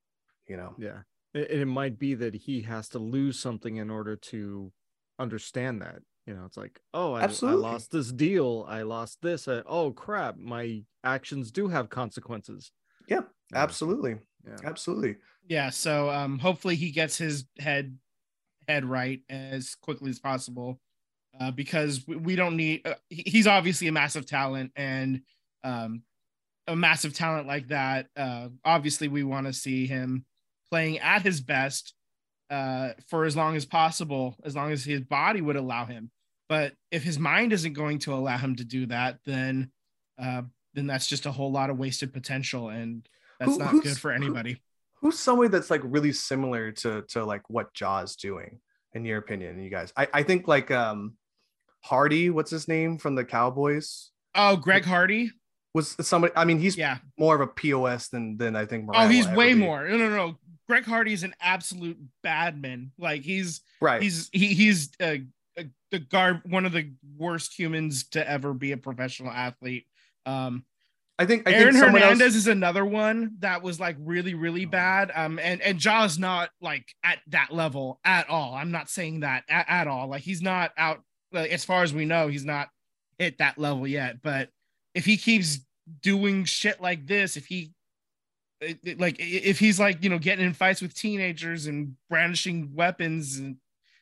You 0.46 0.56
know, 0.56 0.76
yeah 0.78 0.98
it, 1.34 1.50
it 1.50 1.66
might 1.66 1.98
be 1.98 2.14
that 2.14 2.34
he 2.34 2.62
has 2.62 2.88
to 2.90 2.98
lose 2.98 3.38
something 3.38 3.76
in 3.76 3.90
order 3.90 4.16
to 4.16 4.72
understand 5.18 5.80
that 5.80 6.00
you 6.26 6.34
know 6.34 6.44
it's 6.44 6.56
like 6.56 6.80
oh 6.92 7.14
I, 7.14 7.22
I 7.22 7.26
lost 7.26 7.90
this 7.90 8.12
deal 8.12 8.66
I 8.68 8.82
lost 8.82 9.22
this 9.22 9.48
uh, 9.48 9.62
oh 9.66 9.92
crap 9.92 10.36
my 10.36 10.82
actions 11.04 11.50
do 11.50 11.68
have 11.68 11.88
consequences 11.88 12.72
Yeah, 13.08 13.20
Yeah. 13.52 13.62
absolutely. 13.62 14.16
yeah 14.46 14.56
Absolutely. 14.64 15.16
Yeah. 15.48 15.70
So 15.70 16.10
um, 16.10 16.38
hopefully 16.38 16.74
he 16.76 16.90
gets 16.90 17.16
his 17.16 17.46
head 17.58 17.96
head 18.68 18.84
right 18.84 19.20
as 19.30 19.76
quickly 19.76 20.10
as 20.10 20.18
possible, 20.18 20.80
uh, 21.40 21.52
because 21.52 22.04
we, 22.06 22.16
we 22.16 22.36
don't 22.36 22.56
need. 22.56 22.84
Uh, 22.84 22.94
he's 23.08 23.46
obviously 23.46 23.86
a 23.86 23.92
massive 23.92 24.26
talent, 24.26 24.72
and 24.74 25.22
um, 25.62 26.02
a 26.66 26.74
massive 26.74 27.14
talent 27.14 27.46
like 27.46 27.68
that. 27.68 28.08
Uh, 28.16 28.48
obviously, 28.64 29.06
we 29.06 29.22
want 29.22 29.46
to 29.46 29.52
see 29.52 29.86
him 29.86 30.24
playing 30.70 30.98
at 30.98 31.22
his 31.22 31.40
best 31.40 31.94
uh, 32.50 32.90
for 33.08 33.24
as 33.24 33.36
long 33.36 33.56
as 33.56 33.64
possible, 33.64 34.36
as 34.44 34.54
long 34.54 34.72
as 34.72 34.84
his 34.84 35.00
body 35.00 35.40
would 35.40 35.56
allow 35.56 35.84
him. 35.84 36.10
But 36.48 36.74
if 36.90 37.02
his 37.02 37.18
mind 37.18 37.52
isn't 37.52 37.72
going 37.72 37.98
to 38.00 38.14
allow 38.14 38.36
him 38.38 38.54
to 38.56 38.64
do 38.64 38.86
that, 38.86 39.18
then 39.24 39.70
uh, 40.18 40.42
then 40.74 40.86
that's 40.86 41.06
just 41.06 41.26
a 41.26 41.32
whole 41.32 41.50
lot 41.50 41.70
of 41.70 41.78
wasted 41.78 42.12
potential, 42.12 42.68
and 42.68 43.06
that's 43.40 43.52
Who- 43.52 43.58
not 43.58 43.82
good 43.82 43.98
for 43.98 44.10
who- 44.12 44.16
anybody. 44.16 44.60
Who's 45.02 45.18
somebody 45.18 45.48
that's 45.50 45.70
like 45.70 45.82
really 45.84 46.12
similar 46.12 46.72
to 46.72 47.02
to 47.08 47.24
like 47.24 47.42
what 47.50 47.72
Ja's 47.74 48.16
doing? 48.16 48.60
in 48.94 49.04
your 49.04 49.18
opinion, 49.18 49.60
you 49.62 49.68
guys? 49.68 49.92
I, 49.94 50.08
I 50.14 50.22
think 50.22 50.48
like 50.48 50.70
um 50.70 51.16
Hardy, 51.84 52.30
what's 52.30 52.50
his 52.50 52.66
name 52.66 52.96
from 52.96 53.14
the 53.14 53.24
Cowboys? 53.24 54.10
Oh, 54.34 54.56
Greg 54.56 54.84
Hardy 54.86 55.30
was 55.76 55.96
somebody. 56.00 56.32
I 56.34 56.44
mean, 56.44 56.58
he's 56.58 56.76
yeah 56.76 56.98
more 57.18 57.34
of 57.34 57.40
a 57.40 57.46
pos 57.46 58.08
than 58.08 58.36
than 58.38 58.56
I 58.56 58.66
think. 58.66 58.88
oh, 58.92 59.06
he's 59.08 59.28
way 59.28 59.52
be. 59.54 59.60
more. 59.60 59.86
No, 59.88 59.96
no, 59.96 60.08
no. 60.08 60.36
Greg 60.66 60.84
Hardy 60.84 61.12
is 61.12 61.22
an 61.22 61.34
absolute 61.40 61.96
badman. 62.24 62.90
Like 62.98 63.22
he's 63.22 63.60
Right. 63.80 64.02
he's 64.02 64.28
he, 64.32 64.48
he's 64.48 64.90
uh, 65.00 65.18
the 65.92 65.98
guard 66.00 66.40
one 66.44 66.66
of 66.66 66.72
the 66.72 66.90
worst 67.16 67.56
humans 67.56 68.08
to 68.08 68.28
ever 68.28 68.52
be 68.52 68.72
a 68.72 68.76
professional 68.76 69.30
athlete. 69.30 69.86
Um, 70.26 70.64
I 71.18 71.24
think 71.24 71.48
I 71.48 71.52
Aaron 71.52 71.72
think 71.74 71.84
Hernandez 71.86 72.20
else, 72.20 72.34
is 72.34 72.46
another 72.48 72.84
one 72.84 73.36
that 73.38 73.62
was 73.62 73.78
like 73.78 73.96
really, 74.00 74.34
really 74.34 74.66
Oh. 74.66 74.70
bad. 74.70 75.12
Um, 75.14 75.38
and 75.38 75.62
and 75.62 75.78
Ja's 75.78 76.18
not 76.18 76.50
like 76.60 76.84
at 77.04 77.20
that 77.28 77.52
level 77.52 78.00
at 78.04 78.28
all. 78.28 78.54
I'm 78.54 78.72
not 78.72 78.90
saying 78.90 79.20
that 79.20 79.44
at, 79.48 79.66
at 79.68 79.86
all. 79.86 80.08
Like 80.08 80.22
he's 80.22 80.42
not 80.42 80.72
out. 80.76 81.02
Like, 81.32 81.50
as 81.52 81.64
far 81.64 81.82
as 81.84 81.94
we 81.94 82.04
know, 82.04 82.28
he's 82.28 82.44
not 82.44 82.68
hit 83.18 83.38
that 83.38 83.56
level 83.56 83.86
yet. 83.86 84.20
But 84.22 84.50
if 84.96 85.04
he 85.04 85.18
keeps 85.18 85.60
doing 86.02 86.44
shit 86.44 86.80
like 86.80 87.06
this, 87.06 87.36
if 87.36 87.46
he 87.46 87.72
like 88.96 89.16
if 89.18 89.58
he's 89.58 89.78
like 89.78 90.02
you 90.02 90.08
know 90.08 90.18
getting 90.18 90.46
in 90.46 90.54
fights 90.54 90.80
with 90.80 90.94
teenagers 90.94 91.66
and 91.66 91.94
brandishing 92.08 92.70
weapons 92.74 93.36
and 93.36 93.56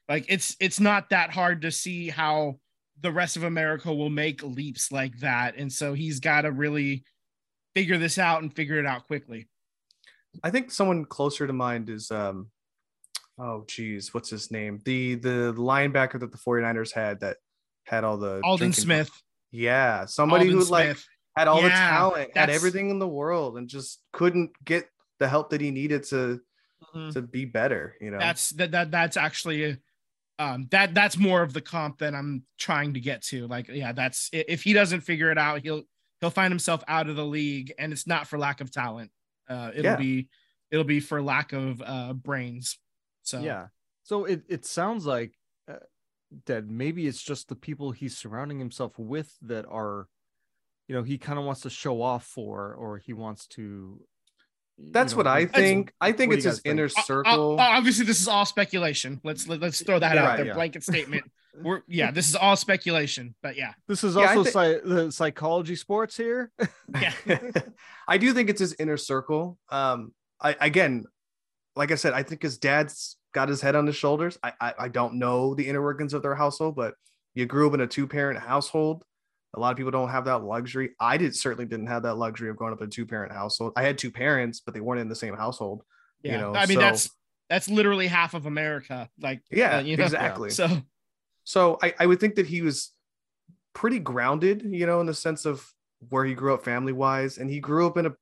like 0.09 0.25
it's 0.29 0.57
it's 0.61 0.79
not 0.79 1.11
that 1.11 1.31
hard 1.31 1.63
to 1.63 1.73
see 1.73 2.09
how 2.09 2.61
the 3.01 3.11
rest 3.11 3.37
of 3.37 3.43
America 3.43 3.93
will 3.93 4.09
make 4.09 4.45
leaps 4.45 4.93
like 4.93 5.19
that. 5.19 5.57
And 5.57 5.71
so 5.71 5.95
he's 5.95 6.21
got 6.21 6.43
to 6.43 6.53
really 6.53 7.05
figure 7.75 7.99
this 7.99 8.17
out 8.17 8.43
and 8.43 8.55
figure 8.55 8.79
it 8.79 8.87
out 8.87 9.09
quickly. 9.09 9.49
I 10.45 10.51
think 10.51 10.71
someone 10.71 11.05
closer 11.05 11.49
to 11.49 11.53
mind 11.53 11.91
is 11.91 12.13
um 12.13 12.51
oh 13.37 13.65
geez, 13.67 14.15
what's 14.15 14.31
his 14.31 14.53
name? 14.53 14.79
The 14.85 15.17
the 15.17 15.55
linebacker 15.57 16.21
that 16.21 16.31
the 16.31 16.39
49ers 16.39 16.93
had 16.93 17.19
that 17.21 17.39
had 17.85 18.05
all 18.05 18.17
the 18.17 18.41
Aldon 18.45 18.73
Smith. 18.73 19.11
Yeah, 19.55 20.05
somebody 20.07 20.47
Aldon 20.47 20.59
who 20.59 20.65
like 20.73 20.97
had 21.37 21.47
all 21.47 21.63
the 21.63 21.69
Yeah, 21.69 21.89
talent, 21.89 22.37
had 22.37 22.51
everything 22.51 22.91
in 22.91 22.99
the 22.99 23.07
world, 23.09 23.57
and 23.57 23.69
just 23.69 24.03
couldn't 24.13 24.51
get 24.65 24.89
the 25.21 25.29
help 25.29 25.51
that 25.51 25.61
he 25.61 25.71
needed 25.71 26.03
to 26.05 26.41
to 27.13 27.23
be 27.23 27.45
better. 27.45 27.95
You 28.01 28.11
know, 28.11 28.19
That's 28.19 28.51
that 28.51 28.73
that 28.73 28.91
that's 28.91 29.17
actually 29.17 29.79
um 30.41 30.67
that 30.73 30.93
that's 30.93 31.17
more 31.17 31.43
of 31.43 31.53
the 31.53 31.61
comp 31.61 31.99
that 31.99 32.15
I'm 32.15 32.43
trying 32.59 32.95
to 32.95 33.01
get 33.01 33.23
to. 33.27 33.47
Like, 33.47 33.69
yeah, 33.69 33.93
that's 33.93 34.29
if 34.33 34.65
he 34.65 34.73
doesn't 34.73 35.03
figure 35.03 35.31
it 35.31 35.39
out, 35.39 35.63
he'll 35.63 35.85
he'll 36.21 36.31
find 36.31 36.51
himself 36.51 36.83
out 36.89 37.09
of 37.09 37.15
the 37.15 37.25
league, 37.25 37.73
and 37.79 37.93
it's 37.93 38.09
not 38.09 38.27
for 38.27 38.39
lack 38.39 38.61
of 38.61 38.73
talent. 38.73 39.13
Uh, 39.49 39.71
it'll 39.73 39.93
Yeah. 39.93 39.97
be 39.97 40.29
it'll 40.73 40.83
be 40.85 40.99
for 40.99 41.23
lack 41.23 41.53
of 41.53 41.81
uh 41.81 42.13
brains. 42.13 42.77
So 43.23 43.41
Yeah. 43.41 43.69
So 44.03 44.25
it, 44.25 44.43
it 44.49 44.67
sounds 44.67 45.07
like 45.07 45.33
that 46.47 46.67
maybe 46.67 47.07
it's 47.07 47.23
just 47.23 47.49
the 47.49 47.57
people 47.57 47.93
he's 47.93 48.17
surrounding 48.17 48.59
himself 48.59 48.99
with 48.99 49.33
that 49.43 49.65
are, 49.67 50.09
you 50.89 50.95
know, 50.95 51.03
he 51.03 51.19
kind 51.19 51.39
of 51.39 51.45
wants 51.45 51.63
to 51.63 51.71
show 51.71 52.03
off 52.03 52.25
for, 52.27 52.75
or 52.75 52.99
he 52.99 53.13
wants 53.13 53.47
to. 53.49 54.01
you 54.79 54.91
that's 54.93 55.13
know, 55.13 55.19
what 55.19 55.27
I 55.27 55.47
think. 55.47 55.93
I 56.01 56.13
think 56.13 56.33
it's 56.33 56.45
his 56.45 56.61
think? 56.61 56.73
inner 56.73 56.85
Uh, 56.87 56.99
uh, 56.99 57.03
circle. 57.03 57.61
uh, 57.61 57.63
obviously, 57.63 58.05
this 58.05 58.21
is 58.21 58.29
all 58.29 58.45
speculation. 58.45 59.21
Let's 59.25 59.47
let, 59.49 59.61
let's 59.61 59.83
throw 59.83 59.99
that 59.99 60.15
Yeah, 60.15 60.23
out 60.23 60.27
right, 60.29 60.37
there. 60.39 60.47
yeah. 60.47 60.55
Blanket 60.55 60.83
statement. 60.83 61.25
We're 61.63 61.83
yeah, 61.87 62.11
this 62.11 62.29
is 62.29 62.35
all 62.35 62.57
speculation. 62.57 63.37
But 63.41 63.57
yeah, 63.57 63.75
This 63.87 64.03
is 64.03 64.17
Yeah, 64.17 64.23
I 64.23 64.27
also 64.37 64.43
thi- 64.45 64.51
psy- 64.51 64.81
the 64.85 65.13
psychology 65.13 65.77
sports 65.77 66.17
here. 66.17 66.51
yeah. 67.01 67.13
I 68.09 68.19
do 68.19 68.33
think 68.35 68.51
it's 68.51 68.59
his 68.61 68.75
inner 68.81 68.97
circle. 68.97 69.57
Um, 69.71 70.13
I 70.41 70.57
again, 70.61 71.05
like 71.77 71.91
I 71.91 71.97
said, 71.97 72.13
I 72.13 72.23
think 72.23 72.43
his 72.43 72.59
dad's 72.59 73.17
got 73.33 73.49
his 73.49 73.61
head 73.61 73.75
on 73.75 73.87
his 73.87 73.97
shoulders. 73.97 74.39
I 74.43 74.53
I, 74.61 74.75
I 74.81 74.89
don't 74.89 75.15
know 75.15 75.55
the 75.55 75.67
inner 75.69 75.83
workings 75.83 76.15
of 76.15 76.23
their 76.23 76.35
household, 76.35 76.77
but 76.77 76.95
you 77.35 77.47
grew 77.47 77.67
up 77.69 77.75
in 77.75 77.81
a 77.81 77.87
two 77.87 78.07
parent 78.07 78.39
household. 78.39 79.05
A 79.57 79.61
lot 79.61 79.71
of 79.71 79.77
people 79.77 79.93
don't 79.93 80.09
have 80.09 80.25
that 80.25 80.43
luxury. 80.43 80.91
I 80.99 81.17
did 81.17 81.35
certainly 81.37 81.65
didn't 81.65 81.87
have 81.87 82.03
that 82.03 82.15
luxury 82.17 82.51
of 82.51 82.57
growing 82.57 82.73
up 82.75 82.81
in 82.81 82.89
a 82.89 82.91
two 82.91 83.07
parent 83.07 83.33
household. 83.33 83.73
I 83.77 83.83
had 83.83 83.99
two 83.99 84.11
parents, 84.11 84.61
but 84.61 84.75
they 84.75 84.81
weren't 84.81 85.01
in 85.01 85.09
the 85.09 85.15
same 85.15 85.35
household. 85.37 85.83
yeah. 86.23 86.33
You 86.33 86.39
know, 86.39 86.55
I 86.55 86.67
mean 86.67 86.77
so- 86.77 86.81
that's 86.81 87.11
that's 87.51 87.69
literally 87.69 88.07
half 88.07 88.35
of 88.35 88.47
America. 88.47 89.09
Like 89.21 89.43
Yeah, 89.51 89.77
uh, 89.77 89.81
you 89.83 89.97
know? 89.97 90.05
exactly. 90.05 90.51
So 90.51 90.83
So 91.45 91.79
I, 91.83 91.95
I 92.01 92.07
would 92.07 92.19
think 92.21 92.37
that 92.37 92.47
he 92.47 92.63
was 92.63 92.91
pretty 93.75 93.99
grounded, 93.99 94.63
you 94.65 94.87
know, 94.87 95.01
in 95.01 95.07
the 95.07 95.15
sense 95.15 95.45
of 95.45 95.71
where 96.09 96.25
he 96.25 96.35
grew 96.35 96.55
up 96.55 96.65
family 96.65 96.93
wise. 96.93 97.37
And 97.39 97.51
he 97.51 97.61
grew 97.61 97.87
up 97.87 97.97
in 97.99 98.07
a 98.07 98.13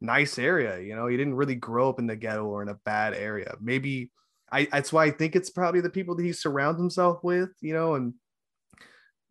nice 0.00 0.38
area, 0.38 0.80
you 0.80 0.94
know, 0.94 1.06
he 1.06 1.16
didn't 1.16 1.34
really 1.34 1.54
grow 1.54 1.88
up 1.88 1.98
in 1.98 2.06
the 2.06 2.16
ghetto 2.16 2.44
or 2.44 2.62
in 2.62 2.68
a 2.68 2.78
bad 2.84 3.14
area. 3.14 3.54
Maybe 3.60 4.10
I 4.50 4.66
that's 4.70 4.92
why 4.92 5.04
I 5.04 5.10
think 5.10 5.34
it's 5.36 5.50
probably 5.50 5.80
the 5.80 5.90
people 5.90 6.14
that 6.16 6.24
he 6.24 6.32
surrounds 6.32 6.78
himself 6.78 7.22
with, 7.22 7.50
you 7.60 7.74
know, 7.74 7.94
and, 7.94 8.14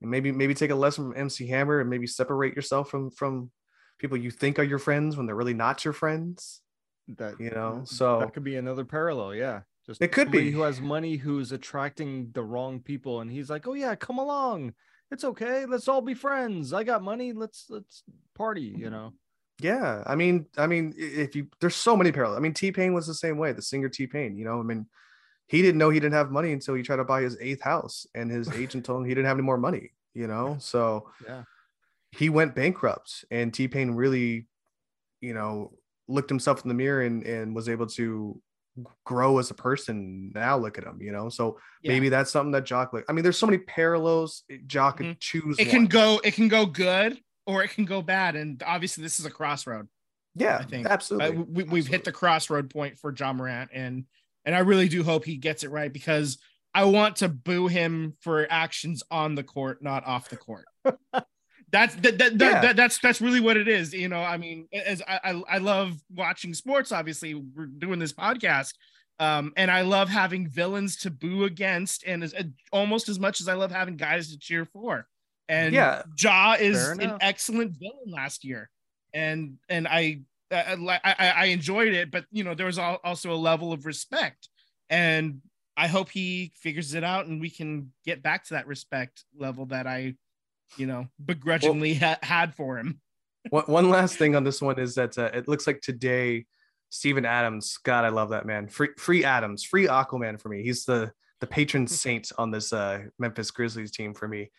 and 0.02 0.12
maybe 0.12 0.32
maybe 0.32 0.54
take 0.54 0.72
a 0.72 0.76
lesson 0.76 1.12
from 1.12 1.20
MC 1.20 1.48
Hammer 1.48 1.80
and 1.80 1.90
maybe 1.90 2.08
separate 2.08 2.56
yourself 2.56 2.90
from 2.90 3.12
from 3.12 3.52
people 4.00 4.18
you 4.18 4.32
think 4.32 4.60
are 4.60 4.64
your 4.64 4.80
friends 4.80 5.16
when 5.16 5.26
they're 5.26 5.36
really 5.36 5.54
not 5.54 5.86
your 5.86 5.94
friends. 5.94 6.62
that 7.08 7.40
You 7.40 7.52
know, 7.52 7.84
so- 7.86 8.20
that 8.20 8.34
could 8.34 8.44
be 8.44 8.58
another 8.58 8.86
parallel. 8.86 9.36
Yeah. 9.36 9.62
Just 9.86 10.02
It 10.02 10.14
could 10.14 10.32
be. 10.32 10.50
who 10.50 10.62
has 10.62 10.80
money 10.80 11.18
who's 11.18 11.52
attracting 11.52 12.32
the 12.34 12.42
wrong 12.42 12.80
people, 12.80 13.20
and 13.20 13.30
he's 13.30 13.50
like, 13.50 13.68
"Oh 13.68 13.74
yeah, 13.74 13.96
come 13.96 14.18
along. 14.18 14.74
It's 15.12 15.26
okay. 15.26 15.66
Let's 15.66 15.90
all 15.90 16.02
be 16.02 16.14
friends. 16.14 16.72
I 16.72 16.86
got 16.86 17.04
money. 17.04 17.34
Let's 17.34 17.66
let's 17.70 18.04
party." 18.34 18.62
You 18.62 18.86
mm-hmm. 18.86 18.92
know. 18.92 19.14
Yeah, 19.60 20.04
I 20.06 20.16
mean, 20.16 20.48
I 20.58 20.68
mean, 20.68 20.94
if 20.98 21.36
you 21.36 21.48
there's 21.60 21.76
so 21.76 21.96
many 21.96 22.12
parallels. 22.12 22.38
I 22.38 22.42
mean, 22.42 22.54
T 22.54 22.72
Pain 22.72 22.94
was 22.94 23.08
the 23.08 23.14
same 23.14 23.38
way. 23.38 23.52
The 23.54 23.62
singer 23.62 23.90
T 23.90 24.08
Pain, 24.08 24.36
you 24.36 24.46
know, 24.46 24.60
I 24.60 24.64
mean, 24.64 24.88
he 25.48 25.62
didn't 25.62 25.78
know 25.78 25.90
he 25.90 26.00
didn't 26.00 26.14
have 26.16 26.32
money 26.32 26.52
until 26.52 26.74
he 26.76 26.82
tried 26.84 26.96
to 26.98 27.04
buy 27.04 27.22
his 27.22 27.38
eighth 27.40 27.62
house, 27.62 28.08
and 28.16 28.32
his 28.32 28.50
agent 28.56 28.86
told 28.86 29.02
him 29.02 29.06
he 29.08 29.14
didn't 29.14 29.28
have 29.28 29.38
any 29.38 29.46
more 29.46 29.58
money. 29.58 29.92
You 30.14 30.28
know, 30.28 30.58
so 30.60 31.10
Yeah. 31.26 31.44
he 32.12 32.30
went 32.30 32.56
bankrupt, 32.56 33.26
and 33.32 33.54
T 33.54 33.68
Pain 33.68 33.92
really, 33.92 34.48
you 35.22 35.34
know, 35.34 35.74
looked 36.08 36.30
himself 36.30 36.64
in 36.64 36.68
the 36.70 36.76
mirror 36.76 37.02
and 37.02 37.24
and 37.24 37.56
was 37.56 37.70
able 37.70 37.88
to 37.88 38.42
grow 39.06 39.38
as 39.38 39.52
a 39.52 39.54
person. 39.54 40.32
Now 40.34 40.58
look 40.58 40.78
at 40.80 40.84
him, 40.84 41.00
you 41.00 41.12
know. 41.12 41.30
So 41.30 41.60
yeah. 41.84 41.92
maybe 41.92 42.10
that's 42.10 42.32
something 42.32 42.52
that 42.54 42.66
Jock. 42.66 42.92
Like, 42.92 43.06
I 43.08 43.14
mean, 43.14 43.22
there's 43.24 43.38
so 43.38 43.46
many 43.46 43.60
parallels. 43.60 44.44
Jock 44.66 44.98
could 44.98 45.06
Mhm. 45.06 45.20
choose. 45.20 45.60
it 45.60 45.70
can 45.70 45.84
one. 45.84 45.90
go 45.90 46.22
it 46.24 46.34
can 46.34 46.48
go 46.48 46.66
good 46.66 47.20
or 47.46 47.64
it 47.64 47.70
can 47.72 47.86
go 47.86 48.02
bad. 48.02 48.36
And 48.36 48.62
obviously 48.66 49.04
this 49.04 49.20
is 49.20 49.26
a 49.26 49.32
crossroad. 49.32 49.88
Yeah, 50.36 50.58
I 50.58 50.64
think. 50.64 50.88
absolutely. 50.88 51.38
Uh, 51.38 51.44
we, 51.48 51.64
we've 51.64 51.88
hit 51.88 52.04
the 52.04 52.12
crossroad 52.12 52.70
point 52.70 52.98
for 52.98 53.14
Ja 53.18 53.34
Morant, 53.34 53.70
and 53.74 54.06
and 54.46 54.56
I 54.56 54.60
really 54.60 54.90
do 54.90 55.04
hope 55.04 55.26
he 55.26 55.38
gets 55.38 55.64
it 55.64 55.70
right 55.72 55.94
because 55.94 56.40
I 56.74 56.86
want 56.86 57.18
to 57.18 57.30
boo 57.30 57.68
him 57.68 58.16
for 58.22 58.48
actions 58.50 59.04
on 59.12 59.36
the 59.36 59.44
court, 59.44 59.84
not 59.84 60.06
off 60.08 60.30
the 60.30 60.38
court. 60.38 60.66
that's 61.72 61.96
that, 61.96 62.18
that, 62.18 62.18
that, 62.18 62.40
Yeah. 62.40 62.62
that- 62.62 62.76
that's 62.76 62.98
that's 63.00 63.22
really 63.22 63.40
what 63.40 63.58
it 63.58 63.68
is. 63.68 63.94
You 63.94 64.10
know, 64.10 64.22
I 64.22 64.38
mean, 64.38 64.68
as 64.74 65.02
I 65.08 65.20
I, 65.24 65.44
I 65.56 65.58
love 65.60 65.94
watching 66.12 66.54
sports. 66.56 66.92
Obviously, 66.92 67.36
we're 67.36 67.68
doing 67.68 68.00
this 68.00 68.14
podcast. 68.14 68.74
Um, 69.20 69.54
and 69.56 69.70
I 69.70 69.82
love 69.82 70.10
having 70.10 70.50
villains 70.50 70.98
to 70.98 71.12
boo 71.12 71.44
against, 71.44 72.04
and 72.06 72.24
as, 72.24 72.34
almost 72.72 73.08
as 73.10 73.20
much 73.20 73.40
as 73.42 73.48
I 73.48 73.54
love 73.54 73.72
having 73.72 73.96
guys 73.96 74.32
to 74.32 74.40
cheer 74.40 74.66
for. 74.66 75.06
And 75.50 75.74
Yeah. 75.74 76.04
Ja 76.18 76.56
is 76.60 76.90
an 76.90 77.18
excellent 77.22 77.78
villain 77.78 78.10
last 78.10 78.44
year, 78.44 78.70
and 79.14 79.58
and 79.70 79.88
I 79.88 80.22
I, 80.52 81.00
I, 81.04 81.16
I 81.36 81.46
enjoyed 81.46 81.94
it, 81.94 82.12
but 82.12 82.26
you 82.32 82.44
know 82.44 82.54
there 82.54 82.66
was 82.66 82.78
also 82.78 83.34
a 83.34 83.36
level 83.36 83.74
of 83.74 83.86
respect, 83.86 84.50
and 84.90 85.42
I 85.76 85.88
hope 85.88 86.10
he 86.10 86.54
figures 86.56 86.94
it 86.94 87.04
out, 87.04 87.26
and 87.26 87.42
we 87.42 87.50
can 87.50 87.92
get 88.06 88.22
back 88.22 88.46
to 88.46 88.54
that 88.54 88.68
respect 88.68 89.24
level 89.38 89.66
that 89.68 89.88
I, 89.88 90.16
you 90.78 90.86
know, 90.86 91.08
begrudgingly 91.24 91.96
ha- 91.96 92.20
had 92.22 92.54
for 92.56 92.78
him. 92.78 93.02
one, 93.50 93.66
one 93.66 93.90
last 93.90 94.18
thing 94.18 94.36
on 94.36 94.44
this 94.44 94.62
one 94.62 94.80
is 94.80 94.96
that 94.96 95.18
uh, 95.18 95.32
it 95.34 95.48
looks 95.48 95.66
like 95.66 95.82
today 95.82 96.46
Steven 96.90 97.26
Adams, 97.26 97.80
God, 97.84 98.06
I 98.06 98.10
love 98.10 98.30
that 98.30 98.46
man. 98.46 98.68
Free 98.68 98.90
free 98.98 99.24
Adams, 99.24 99.64
free 99.64 99.88
Aquaman 99.88 100.40
for 100.40 100.50
me. 100.50 100.62
He's 100.62 100.86
the 100.86 101.12
the 101.40 101.48
patron 101.48 101.88
saint 101.88 102.32
on 102.38 102.52
this 102.52 102.72
uh, 102.72 103.06
Memphis 103.18 103.50
Grizzlies 103.50 103.92
team 103.92 104.14
for 104.14 104.28
me. 104.28 104.52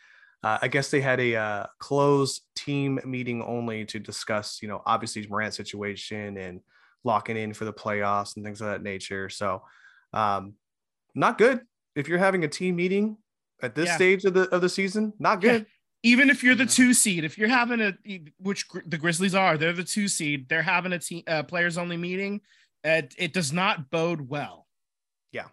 Uh, 0.45 0.59
I 0.63 0.69
guess 0.69 0.91
they 0.91 1.01
had 1.01 1.21
a 1.21 1.35
uh, 1.37 1.67
closed 1.79 2.43
team 2.55 3.01
meeting 3.05 3.43
only 3.43 3.85
to 3.87 3.99
discuss, 3.99 4.61
you 4.61 4.69
know, 4.69 4.83
obviously 4.85 5.27
Morant 5.27 5.55
situation 5.55 6.37
and 6.37 6.61
locking 7.03 7.37
in 7.37 7.55
for 7.55 7.65
the 7.65 7.73
playoffs 7.73 8.37
and 8.37 8.45
things 8.45 8.61
of 8.61 8.67
that 8.69 8.83
nature. 8.83 9.29
So, 9.31 9.63
um, 10.13 10.55
not 11.15 11.39
good 11.39 11.61
if 11.97 12.09
you're 12.09 12.19
having 12.19 12.45
a 12.45 12.49
team 12.49 12.77
meeting 12.77 13.17
at 13.63 13.75
this 13.75 13.87
Yeah. 13.87 13.97
stage 13.97 14.25
of 14.25 14.35
the 14.35 14.43
of 14.55 14.61
the 14.61 14.69
season. 14.69 15.13
Not 15.19 15.43
Yeah. 15.43 15.59
good. 15.59 15.67
Even 16.03 16.29
if 16.29 16.43
you're 16.43 16.55
the 16.55 16.67
two 16.67 16.93
seed, 16.93 17.25
if 17.25 17.39
you're 17.39 17.49
having 17.49 17.81
a 17.81 17.97
which 18.37 18.67
the 18.85 18.99
Grizzlies 18.99 19.35
are, 19.35 19.57
they're 19.57 19.73
the 19.73 19.83
two 19.83 20.07
seed. 20.09 20.51
They're 20.51 20.61
having 20.61 20.93
a 20.93 20.99
team 20.99 21.23
uh, 21.27 21.45
players 21.45 21.79
only 21.79 21.97
meeting. 21.97 22.43
It, 22.83 23.15
it 23.17 23.33
does 23.33 23.51
not 23.51 23.89
bode 23.91 24.29
well. 24.29 24.67
Yeah. 25.33 25.49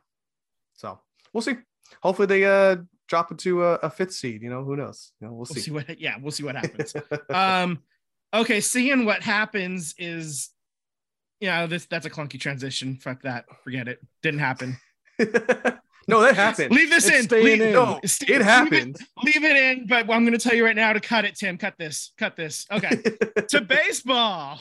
So 0.74 1.00
we'll 1.32 1.42
see. 1.42 1.56
Hopefully 2.04 2.26
they 2.26 2.44
uh 2.44 2.78
drop 3.12 3.30
it 3.30 3.38
to 3.40 3.64
a, 3.66 3.74
a 3.84 3.90
fifth 3.90 4.14
seed. 4.14 4.42
You 4.42 4.50
know, 4.50 4.64
who 4.64 4.78
knows? 4.78 5.12
You 5.20 5.28
know, 5.28 5.34
we'll 5.34 5.40
We'll 5.40 5.46
see 5.48 5.60
see. 5.60 5.72
what 5.72 6.00
yeah, 6.00 6.16
we'll 6.20 6.32
see 6.32 6.44
what 6.44 6.56
happens. 6.56 6.96
um 7.30 7.80
okay 8.34 8.62
seeing 8.62 9.04
what 9.06 9.22
happens 9.22 9.94
is 9.98 10.50
you 11.42 11.50
know 11.50 11.68
this 11.68 11.86
that's 11.88 12.06
a 12.06 12.10
clunky 12.10 12.40
transition 12.40 12.96
fuck 12.96 13.22
that 13.24 13.44
forget 13.66 13.90
it 13.90 14.00
didn't 14.24 14.40
happen 14.40 14.78
No, 16.08 16.20
that 16.22 16.36
happened. 16.36 16.72
Leave 16.74 16.90
this 16.90 17.08
It's 17.08 17.32
in. 17.32 17.44
Leave, 17.44 17.62
in. 17.62 17.74
No, 17.74 18.00
it 18.04 18.28
leave 18.28 18.42
happened. 18.42 18.98
Leave 19.24 19.44
it 19.44 19.56
in, 19.56 19.86
but 19.86 20.10
I'm 20.10 20.26
going 20.26 20.32
to 20.32 20.40
tell 20.40 20.56
you 20.56 20.66
right 20.66 20.76
now 20.76 20.92
to 20.94 21.00
cut 21.00 21.26
it, 21.26 21.36
Tim. 21.36 21.58
Cut 21.60 21.76
this. 21.78 22.12
Cut 22.18 22.36
this. 22.36 22.66
Okay. 22.72 23.02
to 23.50 23.62
baseball. 23.62 24.60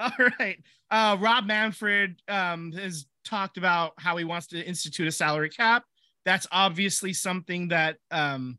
All 0.00 0.10
right. 0.40 0.58
Uh, 0.90 1.16
Rob 1.20 1.46
Manfred 1.46 2.20
um, 2.28 2.72
has 2.72 3.06
talked 3.24 3.58
about 3.58 3.92
how 3.96 4.16
he 4.16 4.24
wants 4.24 4.48
to 4.48 4.60
institute 4.60 5.06
a 5.06 5.12
salary 5.12 5.50
cap. 5.50 5.84
That's 6.24 6.46
obviously 6.52 7.12
something 7.12 7.68
that 7.68 7.96
um, 8.10 8.58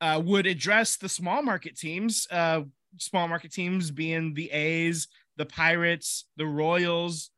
uh, 0.00 0.20
would 0.24 0.46
address 0.46 0.96
the 0.96 1.08
small 1.08 1.42
market 1.42 1.76
teams. 1.76 2.26
Uh, 2.30 2.62
small 2.98 3.28
market 3.28 3.52
teams 3.52 3.90
being 3.90 4.34
the 4.34 4.50
A's, 4.50 5.08
the 5.36 5.46
Pirates, 5.46 6.26
the 6.36 6.46
Royals, 6.46 7.30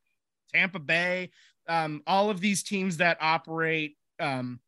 Tampa 0.53 0.79
Bay, 0.79 1.31
um, 1.67 2.01
all 2.05 2.29
of 2.29 2.39
these 2.39 2.63
teams 2.63 2.97
that 2.97 3.17
operate 3.21 3.95
um, 4.19 4.59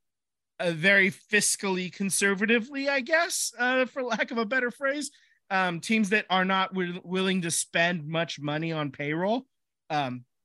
uh, 0.60 0.72
very 0.72 1.12
fiscally 1.12 1.92
conservatively, 1.92 2.90
I 2.90 3.02
guess, 3.02 3.54
uh, 3.60 3.86
for 3.86 4.04
lack 4.04 4.32
of 4.32 4.38
a 4.38 4.46
better 4.46 4.72
phrase. 4.72 5.12
Um, 5.50 5.80
teams 5.80 6.10
that 6.10 6.26
are 6.30 6.46
not 6.46 6.74
wi- 6.74 7.02
willing 7.04 7.42
to 7.44 7.52
spend 7.52 8.08
much 8.08 8.40
money 8.40 8.72
on 8.72 8.92
payroll. 8.92 9.46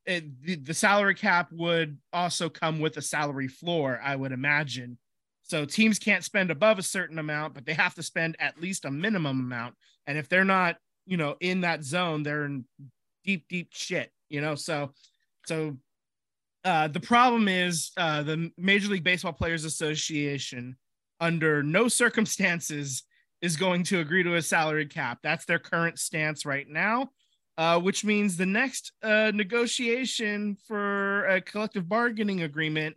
It, 0.06 0.42
the, 0.42 0.56
the 0.56 0.74
salary 0.74 1.14
cap 1.14 1.52
would 1.52 1.98
also 2.12 2.48
come 2.48 2.80
with 2.80 2.96
a 2.96 3.02
salary 3.02 3.48
floor, 3.48 4.00
I 4.02 4.16
would 4.16 4.32
imagine. 4.32 4.98
So 5.42 5.64
teams 5.64 5.98
can't 5.98 6.24
spend 6.24 6.50
above 6.50 6.78
a 6.78 6.82
certain 6.82 7.18
amount, 7.18 7.54
but 7.54 7.66
they 7.66 7.74
have 7.74 7.94
to 7.94 8.02
spend 8.02 8.36
at 8.38 8.60
least 8.60 8.84
a 8.84 8.90
minimum 8.90 9.40
amount. 9.40 9.74
And 10.06 10.16
if 10.16 10.28
they're 10.28 10.44
not, 10.44 10.76
you 11.06 11.16
know, 11.16 11.36
in 11.40 11.62
that 11.62 11.82
zone, 11.84 12.22
they're 12.22 12.44
in 12.44 12.64
deep, 13.24 13.46
deep 13.48 13.68
shit, 13.72 14.10
you 14.28 14.40
know. 14.40 14.54
So, 14.54 14.92
so 15.46 15.76
uh, 16.64 16.88
the 16.88 17.00
problem 17.00 17.48
is 17.48 17.90
uh, 17.96 18.22
the 18.22 18.50
Major 18.56 18.88
League 18.88 19.04
Baseball 19.04 19.32
Players 19.32 19.64
Association, 19.64 20.76
under 21.20 21.62
no 21.62 21.88
circumstances, 21.88 23.02
is 23.42 23.56
going 23.56 23.82
to 23.84 24.00
agree 24.00 24.22
to 24.22 24.36
a 24.36 24.42
salary 24.42 24.86
cap. 24.86 25.18
That's 25.22 25.46
their 25.46 25.58
current 25.58 25.98
stance 25.98 26.44
right 26.44 26.68
now, 26.68 27.10
uh, 27.60 27.78
which 27.78 28.06
means 28.06 28.38
the 28.38 28.46
next 28.46 28.90
uh, 29.02 29.30
negotiation 29.34 30.56
for 30.66 31.26
a 31.26 31.42
collective 31.42 31.86
bargaining 31.86 32.40
agreement 32.42 32.96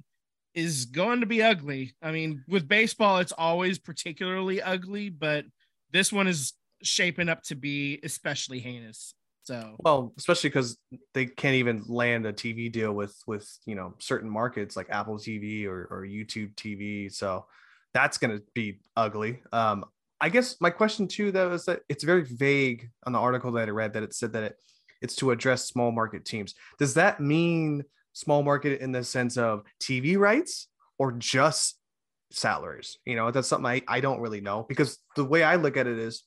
is 0.56 0.86
going 0.86 1.20
to 1.20 1.26
be 1.26 1.44
ugly. 1.44 1.94
I 2.02 2.14
mean, 2.14 2.46
with 2.48 2.66
baseball, 2.66 3.18
it's 3.18 3.34
always 3.34 3.78
particularly 3.78 4.62
ugly, 4.62 5.10
but 5.10 5.44
this 5.92 6.14
one 6.14 6.28
is 6.28 6.54
shaping 6.82 7.28
up 7.28 7.44
to 7.44 7.56
be 7.56 8.00
especially 8.04 8.62
heinous. 8.62 9.14
So, 9.44 9.76
well, 9.80 10.14
especially 10.18 10.52
because 10.52 10.78
they 11.14 11.26
can't 11.26 11.56
even 11.56 11.84
land 11.90 12.26
a 12.26 12.32
TV 12.32 12.72
deal 12.72 12.94
with 12.94 13.14
with 13.28 13.46
you 13.66 13.76
know 13.76 13.96
certain 14.00 14.30
markets 14.30 14.78
like 14.78 14.90
Apple 14.90 15.18
TV 15.18 15.66
or, 15.66 15.90
or 15.92 16.06
YouTube 16.08 16.56
TV. 16.56 17.12
So 17.12 17.48
that's 17.94 18.18
gonna 18.18 18.40
be 18.54 18.80
ugly. 18.96 19.44
Um, 19.52 19.84
I 20.24 20.30
guess 20.30 20.56
my 20.62 20.70
question 20.70 21.06
too 21.06 21.34
though 21.34 21.52
is 21.52 21.66
that 21.66 21.82
it's 21.90 22.06
very 22.06 22.24
vague 22.24 22.90
on 23.06 23.12
the 23.12 23.20
article 23.20 23.52
that 23.52 23.68
I 23.68 23.72
read 23.72 23.92
that 23.92 24.04
it 24.04 24.14
said 24.14 24.32
that 24.32 24.44
it, 24.44 24.56
it's 25.02 25.18
to 25.18 25.32
address 25.32 25.68
small 25.68 25.92
market 25.92 26.24
teams. 26.24 26.56
Does 26.80 26.94
that 26.94 27.20
mean 27.20 27.84
small 28.14 28.42
market 28.42 28.80
in 28.80 28.94
the 28.94 29.04
sense 29.04 29.36
of 29.36 29.64
TV 29.82 30.18
rights 30.18 30.70
or 30.98 31.12
just 31.12 31.78
salaries? 32.32 33.00
You 33.06 33.18
know, 33.18 33.32
that's 33.32 33.50
something 33.50 33.70
I, 33.70 33.82
I 33.86 34.00
don't 34.00 34.22
really 34.22 34.40
know 34.40 34.66
because 34.70 34.98
the 35.18 35.26
way 35.26 35.44
I 35.44 35.58
look 35.58 35.76
at 35.76 35.88
it 35.88 36.00
is 36.00 36.24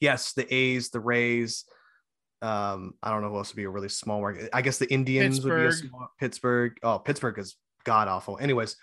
yes, 0.00 0.32
the 0.32 0.52
A's, 0.52 0.90
the 0.90 0.98
Rays, 0.98 1.66
um, 2.42 2.94
I 3.00 3.12
don't 3.12 3.22
know 3.22 3.28
who 3.28 3.36
else 3.36 3.52
would 3.52 3.58
be 3.58 3.64
a 3.64 3.70
really 3.70 3.90
small 3.90 4.20
market. 4.20 4.50
I 4.52 4.60
guess 4.60 4.78
the 4.78 4.92
Indians 4.92 5.40
would 5.44 5.54
be 5.56 5.66
a 5.66 5.72
small 5.72 6.10
Pittsburgh. 6.18 6.76
Oh, 6.82 6.98
Pittsburgh 6.98 7.38
is 7.38 7.54
god 7.84 8.08
awful. 8.08 8.38
Anyways, 8.40 8.74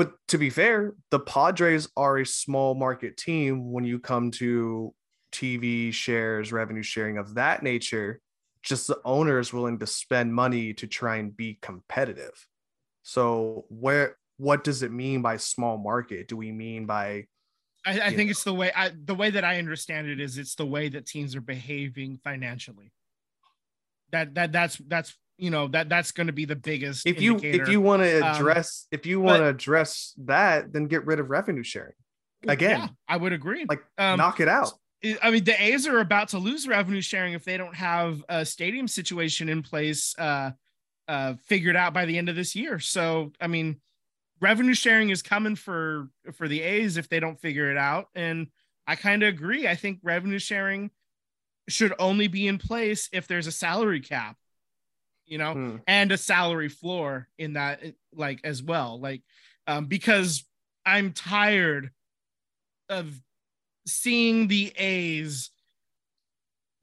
but 0.00 0.14
to 0.28 0.38
be 0.38 0.48
fair, 0.48 0.94
the 1.10 1.20
Padres 1.20 1.86
are 1.94 2.16
a 2.16 2.24
small 2.24 2.74
market 2.74 3.18
team 3.18 3.70
when 3.70 3.84
you 3.84 3.98
come 3.98 4.30
to 4.30 4.94
TV 5.30 5.92
shares, 5.92 6.54
revenue 6.54 6.82
sharing 6.82 7.18
of 7.18 7.34
that 7.34 7.62
nature. 7.62 8.18
Just 8.62 8.86
the 8.86 8.98
owner 9.04 9.38
is 9.38 9.52
willing 9.52 9.78
to 9.78 9.86
spend 9.86 10.34
money 10.34 10.72
to 10.72 10.86
try 10.86 11.16
and 11.16 11.36
be 11.36 11.58
competitive. 11.60 12.46
So 13.02 13.66
where 13.68 14.16
what 14.38 14.64
does 14.64 14.82
it 14.82 14.90
mean 14.90 15.20
by 15.20 15.36
small 15.36 15.76
market? 15.76 16.28
Do 16.28 16.36
we 16.38 16.50
mean 16.50 16.86
by 16.86 17.26
I, 17.84 18.00
I 18.00 18.14
think 18.14 18.30
it's 18.30 18.44
the 18.44 18.54
way 18.54 18.72
I 18.74 18.92
the 19.04 19.14
way 19.14 19.28
that 19.28 19.44
I 19.44 19.58
understand 19.58 20.08
it 20.08 20.18
is 20.18 20.38
it's 20.38 20.54
the 20.54 20.64
way 20.64 20.88
that 20.88 21.04
teams 21.04 21.36
are 21.36 21.42
behaving 21.42 22.20
financially. 22.24 22.90
That 24.12 24.32
that 24.32 24.50
that's 24.50 24.78
that's 24.78 25.14
you 25.40 25.50
know 25.50 25.68
that 25.68 25.88
that's 25.88 26.12
going 26.12 26.26
to 26.28 26.32
be 26.32 26.44
the 26.44 26.56
biggest. 26.56 27.06
if 27.06 27.20
you 27.20 27.32
indicator. 27.32 27.62
if 27.64 27.68
you 27.68 27.80
want 27.80 28.02
to 28.02 28.16
Um, 28.20 28.34
address 28.34 28.86
if 28.90 29.06
you 29.06 29.20
want 29.20 29.40
to 29.40 29.46
address 29.46 30.14
that, 30.18 30.72
then 30.72 30.86
get 30.86 31.06
rid 31.06 31.18
of 31.20 31.30
revenue 31.30 31.62
sharing. 31.64 31.94
Again, 32.46 32.80
Yeah, 32.80 32.88
I 33.08 33.16
would 33.16 33.32
agree. 33.32 33.66
like 33.68 33.82
um, 33.98 34.18
knock 34.18 34.40
it 34.40 34.48
out. 34.48 34.72
I 35.22 35.30
mean, 35.30 35.44
the 35.44 35.60
A's 35.62 35.86
are 35.86 36.00
about 36.00 36.28
to 36.28 36.38
lose 36.38 36.68
revenue 36.68 37.00
sharing 37.00 37.32
if 37.32 37.44
they 37.44 37.56
don't 37.56 37.74
have 37.74 38.22
a 38.28 38.44
stadium 38.44 38.86
situation 38.86 39.48
in 39.48 39.62
place, 39.62 40.14
uh, 40.18 40.50
uh, 41.08 41.34
figured 41.46 41.74
out 41.74 41.94
by 41.94 42.04
the 42.04 42.18
end 42.18 42.28
of 42.28 42.36
this 42.36 42.54
year. 42.54 42.78
So, 42.78 43.32
I 43.40 43.46
mean, 43.46 43.80
revenue 44.42 44.74
sharing 44.74 45.08
is 45.10 45.22
coming 45.22 45.56
for 45.56 46.08
for 46.34 46.48
the 46.48 46.60
A's 46.62 46.96
if 46.98 47.08
they 47.08 47.18
don't 47.20 47.40
figure 47.40 47.70
it 47.70 47.78
out, 47.78 48.08
and 48.14 48.48
I 48.86 48.96
kind 48.96 49.22
of 49.22 49.28
agree. 49.30 49.66
I 49.66 49.74
think 49.74 50.00
revenue 50.02 50.38
sharing 50.38 50.90
should 51.68 51.94
only 51.98 52.26
be 52.28 52.46
in 52.48 52.58
place 52.58 53.08
if 53.12 53.26
there's 53.26 53.46
a 53.46 53.52
salary 53.52 54.00
cap, 54.00 54.36
you 55.30 55.38
know, 55.38 55.54
Hmm. 55.54 55.76
and 55.86 56.12
a 56.12 56.18
salary 56.18 56.68
floor 56.68 57.28
in 57.38 57.54
that, 57.54 57.82
like 58.12 58.40
as 58.44 58.62
well, 58.62 59.00
like 59.00 59.22
um, 59.66 59.86
because 59.86 60.44
I'm 60.84 61.12
tired 61.12 61.90
of 62.90 63.14
seeing 63.86 64.48
the 64.48 64.72
A's 64.76 65.50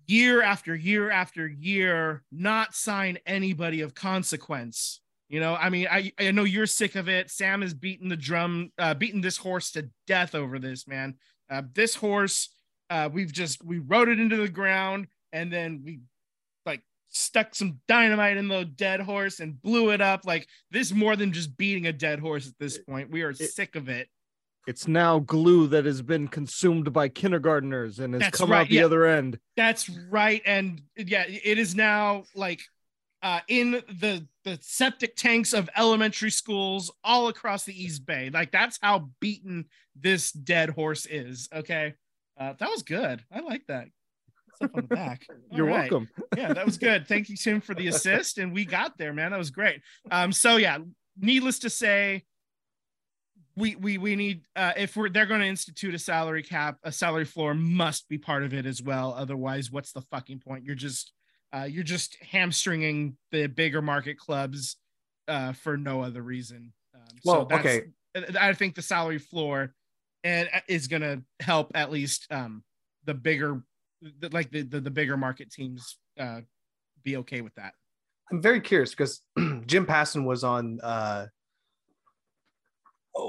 year 0.08 0.42
after 0.42 0.74
year 0.74 1.12
after 1.12 1.46
year 1.48 2.24
not 2.32 2.74
sign 2.74 3.18
anybody 3.26 3.82
of 3.82 3.94
consequence. 3.94 5.02
You 5.28 5.42
know, 5.42 5.56
I 5.56 5.70
mean, 5.70 5.88
I, 5.92 6.14
I 6.18 6.32
know 6.32 6.46
you're 6.46 6.66
sick 6.68 6.96
of 6.96 7.10
it. 7.10 7.30
Sam 7.30 7.62
is 7.62 7.74
beating 7.74 8.08
the 8.08 8.16
drum, 8.16 8.72
uh, 8.78 8.94
beaten 8.94 9.20
this 9.20 9.36
horse 9.36 9.72
to 9.72 9.90
death 10.06 10.34
over 10.34 10.58
this, 10.58 10.88
man. 10.88 11.16
Uh, 11.50 11.64
this 11.74 11.96
horse, 11.96 12.48
uh, 12.90 13.10
we've 13.12 13.34
just, 13.34 13.62
we 13.62 13.80
rode 13.80 14.08
it 14.08 14.22
into 14.22 14.38
the 14.38 14.48
ground 14.48 15.08
and 15.34 15.52
then 15.52 15.82
we 15.84 16.00
stuck 17.10 17.56
some 17.56 17.80
dynamite 17.88 18.38
in 18.38 18.48
the 18.48 18.66
dead 18.66 19.00
horse 19.00 19.40
and 19.40 19.62
blew 19.62 19.92
it 19.92 20.02
up. 20.02 20.22
Like 20.26 20.48
this 20.72 20.92
more 20.94 21.16
than 21.16 21.32
just 21.32 21.58
beating 21.58 21.88
a 21.88 21.94
dead 21.94 22.20
horse 22.20 22.48
at 22.48 22.54
this 22.60 22.78
point. 22.78 23.12
We 23.12 23.22
are 23.24 23.34
sick 23.34 23.76
of 23.76 23.90
it. 23.90 24.08
It's 24.68 24.88
now 24.88 25.20
glue 25.20 25.68
that 25.68 25.86
has 25.86 26.02
been 26.02 26.28
consumed 26.28 26.92
by 26.92 27.08
kindergartners 27.08 28.00
and 28.00 28.14
has 28.14 28.20
That's 28.22 28.38
come 28.38 28.52
right, 28.52 28.62
out 28.62 28.68
the 28.68 28.76
yeah. 28.76 28.86
other 28.86 29.06
end. 29.06 29.40
That's 29.56 29.90
right. 29.90 30.42
And 30.46 30.82
yeah, 30.98 31.24
it 31.26 31.58
is 31.58 31.74
now 31.74 32.26
like 32.36 32.62
uh, 33.24 33.40
in 33.48 33.72
the 33.72 34.28
the 34.44 34.60
septic 34.62 35.16
tanks 35.16 35.54
of 35.54 35.70
elementary 35.76 36.32
schools 36.32 36.92
all 37.04 37.30
across 37.30 37.64
the 37.64 37.82
East 37.82 38.06
Bay. 38.06 38.30
Like 38.30 38.52
that's 38.52 38.78
how 38.82 39.10
beaten 39.22 39.66
this 39.96 40.32
dead 40.32 40.70
horse 40.70 41.06
is. 41.06 41.48
Okay, 41.54 41.96
uh, 42.38 42.54
that 42.60 42.70
was 42.70 42.84
good. 42.84 43.24
I 43.32 43.40
like 43.40 43.66
that. 43.68 43.88
Stuff 44.58 44.72
on 44.76 44.82
the 44.82 44.96
back. 44.96 45.26
All 45.52 45.58
You're 45.58 45.68
right. 45.68 45.90
welcome. 45.92 46.10
Yeah, 46.36 46.54
that 46.54 46.66
was 46.66 46.78
good. 46.78 47.08
Thank 47.08 47.30
you, 47.30 47.38
Tim, 47.38 47.62
for 47.62 47.74
the 47.76 47.88
assist, 47.88 48.38
and 48.40 48.52
we 48.52 48.66
got 48.66 48.98
there, 48.98 49.14
man. 49.14 49.32
That 49.32 49.38
was 49.38 49.52
great. 49.52 49.82
Um, 50.12 50.32
so 50.32 50.58
yeah, 50.58 50.80
needless 51.20 51.60
to 51.60 51.70
say, 51.70 52.24
we 53.56 53.76
we 53.76 53.98
we 53.98 54.16
need 54.16 54.42
uh, 54.56 54.74
if 54.78 54.96
we're 54.96 55.10
they're 55.10 55.26
going 55.26 55.42
to 55.42 55.48
institute 55.48 55.94
a 55.96 56.00
salary 56.00 56.44
cap, 56.44 56.78
a 56.84 56.92
salary 56.92 57.26
floor 57.26 57.54
must 57.54 58.08
be 58.10 58.18
part 58.18 58.44
of 58.44 58.54
it 58.54 58.66
as 58.66 58.82
well. 58.82 59.14
Otherwise, 59.18 59.72
what's 59.72 59.92
the 59.94 60.02
fucking 60.02 60.40
point? 60.40 60.64
You're 60.64 60.76
just 60.76 61.12
uh, 61.56 61.68
you're 61.70 61.84
just 61.84 62.18
hamstringing 62.22 63.16
the 63.32 63.48
bigger 63.48 63.82
market 63.82 64.18
clubs 64.18 64.78
uh, 65.28 65.54
for 65.54 65.78
no 65.78 66.02
other 66.02 66.22
reason. 66.22 66.74
Um, 66.96 67.02
Well, 67.24 67.46
that's- 67.46 67.78
okay. 67.78 67.88
I 68.40 68.54
think 68.54 68.74
the 68.74 68.82
salary 68.82 69.20
floor 69.20 69.74
and 70.24 70.50
uh, 70.52 70.62
is 70.68 70.88
going 70.88 71.04
to 71.04 71.22
help 71.40 71.72
at 71.76 71.92
least 71.92 72.26
um, 72.32 72.64
the 73.06 73.14
bigger, 73.14 73.62
the, 74.02 74.30
like 74.30 74.52
the, 74.52 74.62
the 74.64 74.80
the 74.82 74.92
bigger 74.92 75.18
market 75.18 75.52
teams 75.52 75.98
uh, 76.20 76.42
be 77.04 77.18
okay 77.18 77.42
with 77.42 77.56
that. 77.56 77.74
I'm 78.32 78.42
very 78.42 78.62
curious 78.62 78.92
because 78.92 79.22
Jim 79.66 79.86
Passan 79.86 80.26
was 80.26 80.44
on 80.44 80.80
uh 80.82 81.28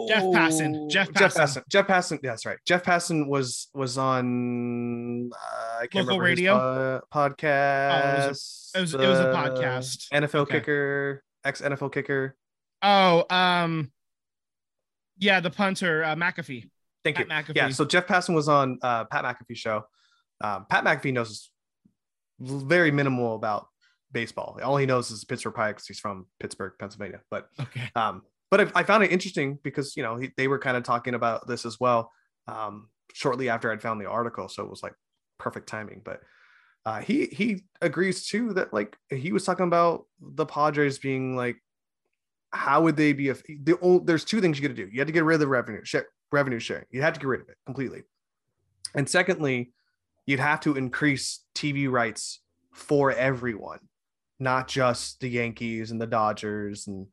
Jeff 0.08 0.22
Passan. 0.24 0.74
oh, 0.76 0.88
Jeff 0.90 1.10
Jeff 1.14 1.34
Passan. 1.34 1.62
Jeff 1.68 1.86
Passan. 1.86 2.18
Yeah, 2.22 2.30
that's 2.30 2.44
right. 2.44 2.58
Jeff 2.66 2.82
Passan 2.82 3.26
was 3.26 3.68
was 3.72 3.96
on 3.96 5.30
uh, 5.32 5.78
I 5.80 5.86
can't 5.86 6.06
Local 6.06 6.20
radio? 6.20 6.54
uh, 6.56 7.00
podcast. 7.14 8.70
It 8.74 8.80
was 8.80 8.94
it 8.94 8.98
was 8.98 9.18
a 9.20 9.30
uh, 9.30 9.34
podcast. 9.48 10.08
NFL 10.12 10.40
Okay. 10.40 10.60
kicker, 10.60 11.22
ex 11.44 11.62
NFL 11.62 11.92
kicker. 11.92 12.36
Oh, 12.82 13.24
um, 13.30 13.90
yeah, 15.18 15.40
the 15.40 15.50
punter 15.50 16.04
uh, 16.04 16.14
McAfee. 16.16 16.68
Thank 17.02 17.18
you. 17.18 17.24
McAfee. 17.24 17.56
Yeah, 17.56 17.68
so 17.70 17.84
Jeff 17.84 18.06
Passan 18.06 18.34
was 18.34 18.48
on 18.48 18.78
uh, 18.82 19.04
Pat 19.06 19.24
McAfee 19.24 19.56
show. 19.56 19.84
Um, 20.40 20.66
Pat 20.68 20.84
McAfee 20.84 21.12
knows 21.12 21.50
very 22.40 22.90
minimal 22.90 23.34
about 23.34 23.66
baseball. 24.12 24.58
All 24.62 24.76
he 24.76 24.86
knows 24.86 25.10
is 25.10 25.24
Pittsburgh 25.24 25.54
Pirates. 25.54 25.86
He's 25.86 25.98
from 25.98 26.26
Pittsburgh, 26.40 26.72
Pennsylvania. 26.78 27.20
But 27.30 27.48
Okay. 27.60 27.90
um, 27.94 28.22
but 28.50 28.60
I, 28.60 28.80
I 28.80 28.82
found 28.84 29.04
it 29.04 29.12
interesting 29.12 29.58
because 29.62 29.96
you 29.96 30.02
know 30.02 30.16
he, 30.16 30.30
they 30.36 30.48
were 30.48 30.58
kind 30.58 30.76
of 30.76 30.82
talking 30.82 31.14
about 31.14 31.46
this 31.46 31.66
as 31.66 31.78
well 31.78 32.10
um, 32.46 32.88
shortly 33.12 33.48
after 33.48 33.70
I'd 33.70 33.82
found 33.82 34.00
the 34.00 34.08
article, 34.08 34.48
so 34.48 34.62
it 34.62 34.70
was 34.70 34.82
like 34.82 34.94
perfect 35.38 35.68
timing. 35.68 36.00
But 36.04 36.20
uh, 36.86 37.00
he 37.00 37.26
he 37.26 37.64
agrees 37.82 38.26
too 38.26 38.54
that 38.54 38.72
like 38.72 38.96
he 39.10 39.32
was 39.32 39.44
talking 39.44 39.66
about 39.66 40.06
the 40.20 40.46
Padres 40.46 40.98
being 40.98 41.36
like, 41.36 41.56
how 42.52 42.80
would 42.82 42.96
they 42.96 43.12
be 43.12 43.28
if 43.28 43.42
the 43.42 43.76
old, 43.80 44.06
there's 44.06 44.24
two 44.24 44.40
things 44.40 44.58
you 44.58 44.66
got 44.66 44.74
to 44.74 44.82
do. 44.86 44.90
You 44.90 45.00
had 45.00 45.08
to 45.08 45.12
get 45.12 45.24
rid 45.24 45.34
of 45.34 45.40
the 45.40 45.48
revenue 45.48 45.84
share, 45.84 46.06
revenue 46.32 46.58
sharing. 46.60 46.86
You 46.90 47.02
had 47.02 47.12
to 47.14 47.20
get 47.20 47.26
rid 47.26 47.40
of 47.42 47.48
it 47.50 47.56
completely, 47.66 48.04
and 48.94 49.06
secondly, 49.06 49.72
you'd 50.28 50.40
have 50.40 50.60
to 50.60 50.76
increase 50.76 51.40
TV 51.54 51.90
rights 51.90 52.42
for 52.74 53.10
everyone, 53.12 53.78
not 54.38 54.68
just 54.68 55.20
the 55.20 55.28
Yankees 55.28 55.90
and 55.90 55.98
the 55.98 56.06
Dodgers 56.06 56.86
and 56.86 57.06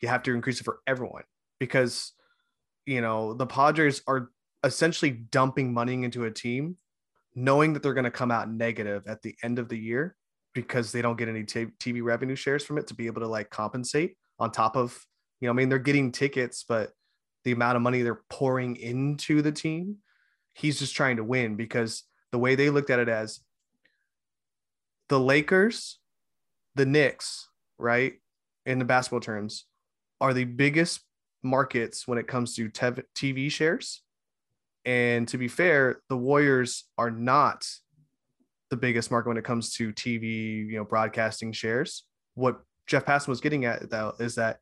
you 0.00 0.08
have 0.08 0.22
to 0.22 0.32
increase 0.32 0.58
it 0.58 0.64
for 0.64 0.78
everyone 0.86 1.24
because 1.60 2.12
you 2.86 3.02
know 3.02 3.34
the 3.34 3.46
Padres 3.46 4.00
are 4.06 4.30
essentially 4.64 5.10
dumping 5.10 5.74
money 5.74 6.02
into 6.02 6.24
a 6.24 6.30
team 6.30 6.78
knowing 7.34 7.74
that 7.74 7.82
they're 7.82 7.92
going 7.92 8.04
to 8.04 8.10
come 8.10 8.30
out 8.30 8.50
negative 8.50 9.06
at 9.06 9.20
the 9.20 9.36
end 9.42 9.58
of 9.58 9.68
the 9.68 9.78
year 9.78 10.16
because 10.54 10.92
they 10.92 11.02
don't 11.02 11.18
get 11.18 11.28
any 11.28 11.44
t- 11.44 11.66
TV 11.78 12.02
revenue 12.02 12.36
shares 12.36 12.64
from 12.64 12.78
it 12.78 12.86
to 12.86 12.94
be 12.94 13.06
able 13.06 13.20
to 13.20 13.28
like 13.28 13.50
compensate 13.50 14.16
on 14.38 14.50
top 14.50 14.78
of 14.78 14.98
you 15.40 15.46
know 15.46 15.52
I 15.52 15.54
mean 15.54 15.68
they're 15.68 15.78
getting 15.78 16.10
tickets 16.10 16.64
but 16.66 16.90
the 17.44 17.52
amount 17.52 17.76
of 17.76 17.82
money 17.82 18.00
they're 18.00 18.22
pouring 18.30 18.76
into 18.76 19.42
the 19.42 19.52
team 19.52 19.98
he's 20.54 20.78
just 20.78 20.96
trying 20.96 21.16
to 21.16 21.24
win 21.24 21.56
because 21.56 22.04
the 22.32 22.38
way 22.38 22.54
they 22.54 22.70
looked 22.70 22.90
at 22.90 22.98
it 22.98 23.08
as 23.08 23.40
the 25.08 25.20
Lakers 25.20 26.00
the 26.74 26.86
Knicks 26.86 27.48
right 27.78 28.14
in 28.66 28.78
the 28.78 28.84
basketball 28.84 29.20
terms 29.20 29.66
are 30.20 30.32
the 30.32 30.44
biggest 30.44 31.00
markets 31.42 32.06
when 32.06 32.18
it 32.18 32.26
comes 32.26 32.54
to 32.56 32.70
TV 32.70 33.50
shares. 33.50 34.02
And 34.84 35.28
to 35.28 35.38
be 35.38 35.48
fair, 35.48 36.00
the 36.08 36.16
Warriors 36.16 36.84
are 36.98 37.10
not 37.10 37.66
the 38.70 38.76
biggest 38.76 39.10
market 39.10 39.28
when 39.28 39.36
it 39.36 39.44
comes 39.44 39.74
to 39.74 39.92
TV, 39.92 40.66
you 40.66 40.76
know, 40.76 40.84
broadcasting 40.84 41.52
shares. 41.52 42.04
What 42.34 42.60
Jeff 42.86 43.04
Passan 43.04 43.28
was 43.28 43.40
getting 43.40 43.64
at 43.64 43.90
though 43.90 44.14
is 44.18 44.36
that 44.36 44.58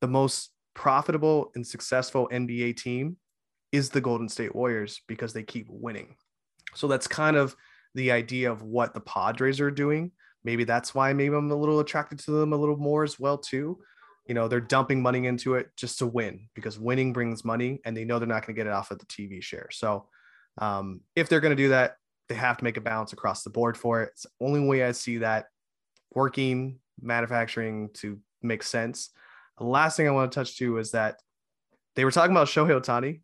the 0.00 0.08
most 0.08 0.50
profitable 0.74 1.50
and 1.54 1.66
successful 1.66 2.28
NBA 2.32 2.76
team 2.76 3.16
is 3.72 3.90
the 3.90 4.00
Golden 4.00 4.28
State 4.28 4.54
Warriors 4.54 5.00
because 5.08 5.32
they 5.32 5.42
keep 5.42 5.66
winning. 5.68 6.16
So 6.74 6.88
that's 6.88 7.06
kind 7.06 7.36
of 7.36 7.56
the 7.94 8.10
idea 8.12 8.50
of 8.50 8.62
what 8.62 8.94
the 8.94 9.00
Padres 9.00 9.60
are 9.60 9.70
doing. 9.70 10.12
Maybe 10.44 10.64
that's 10.64 10.94
why 10.94 11.12
maybe 11.12 11.34
I'm 11.34 11.50
a 11.50 11.54
little 11.54 11.80
attracted 11.80 12.18
to 12.20 12.32
them 12.32 12.52
a 12.52 12.56
little 12.56 12.76
more 12.76 13.04
as 13.04 13.18
well 13.18 13.38
too. 13.38 13.78
You 14.26 14.34
know 14.34 14.48
they're 14.48 14.60
dumping 14.60 15.02
money 15.02 15.26
into 15.26 15.54
it 15.54 15.70
just 15.76 15.98
to 15.98 16.06
win 16.06 16.48
because 16.54 16.78
winning 16.78 17.12
brings 17.12 17.44
money 17.44 17.80
and 17.84 17.96
they 17.96 18.04
know 18.04 18.18
they're 18.18 18.28
not 18.28 18.46
going 18.46 18.54
to 18.54 18.58
get 18.58 18.66
it 18.66 18.72
off 18.72 18.90
of 18.90 18.98
the 18.98 19.06
tv 19.06 19.42
share. 19.42 19.68
So 19.70 20.06
um, 20.58 21.00
if 21.14 21.28
they're 21.28 21.40
going 21.40 21.56
to 21.56 21.62
do 21.62 21.68
that 21.70 21.96
they 22.28 22.34
have 22.34 22.56
to 22.56 22.64
make 22.64 22.76
a 22.76 22.80
balance 22.80 23.12
across 23.12 23.42
the 23.42 23.50
board 23.50 23.76
for 23.76 24.02
it. 24.02 24.10
It's 24.12 24.22
the 24.22 24.46
only 24.46 24.66
way 24.66 24.84
i 24.84 24.92
see 24.92 25.18
that 25.18 25.46
working 26.12 26.78
manufacturing 27.00 27.90
to 27.94 28.18
make 28.42 28.62
sense. 28.62 29.10
The 29.58 29.64
last 29.64 29.96
thing 29.96 30.08
i 30.08 30.10
want 30.10 30.32
to 30.32 30.34
touch 30.34 30.56
to 30.58 30.78
is 30.78 30.92
that 30.92 31.16
they 31.96 32.04
were 32.04 32.10
talking 32.10 32.32
about 32.32 32.48
shohei 32.48 32.80
ohtani 32.80 33.20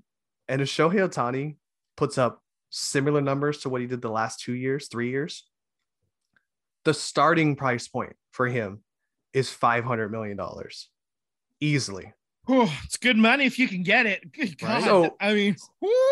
and 0.49 0.61
if 0.61 0.69
shohei 0.69 1.09
ohtani 1.09 1.57
puts 1.97 2.19
up 2.19 2.43
similar 2.71 3.21
numbers 3.21 3.59
to 3.59 3.69
what 3.69 3.81
he 3.81 3.87
did 3.87 4.01
the 4.01 4.11
last 4.11 4.41
two 4.41 4.55
years 4.55 4.89
three 4.89 5.11
years 5.11 5.45
the 6.85 6.95
starting 6.95 7.57
price 7.57 7.89
point 7.89 8.15
for 8.33 8.47
him 8.47 8.83
is 9.33 9.49
$500 9.49 10.11
million 10.11 10.39
easily. 11.61 12.13
Oh, 12.49 12.73
it's 12.85 12.97
good 12.97 13.17
money 13.17 13.45
if 13.45 13.59
you 13.59 13.69
can 13.69 13.83
get 13.83 14.07
it. 14.07 14.33
Good 14.33 14.59
God. 14.59 14.69
Right? 14.69 14.85
So, 14.85 15.17
I 15.21 15.35
mean, 15.35 15.57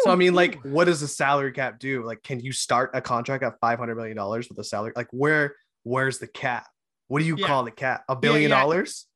so 0.02 0.10
I 0.10 0.14
mean, 0.14 0.34
like, 0.34 0.60
what 0.62 0.84
does 0.84 1.00
the 1.00 1.08
salary 1.08 1.52
cap 1.52 1.78
do? 1.78 2.04
Like, 2.04 2.22
can 2.22 2.38
you 2.40 2.52
start 2.52 2.90
a 2.94 3.00
contract 3.00 3.42
at 3.42 3.60
$500 3.60 3.96
million 3.96 4.16
with 4.16 4.58
a 4.58 4.64
salary? 4.64 4.92
Like, 4.94 5.08
where, 5.10 5.56
where's 5.82 6.18
the 6.18 6.28
cap? 6.28 6.66
What 7.08 7.20
do 7.20 7.24
you 7.24 7.36
yeah. 7.38 7.46
call 7.46 7.64
the 7.64 7.70
cap? 7.70 8.04
A 8.08 8.14
billion 8.14 8.50
yeah, 8.50 8.56
yeah. 8.56 8.62
dollars? 8.62 9.06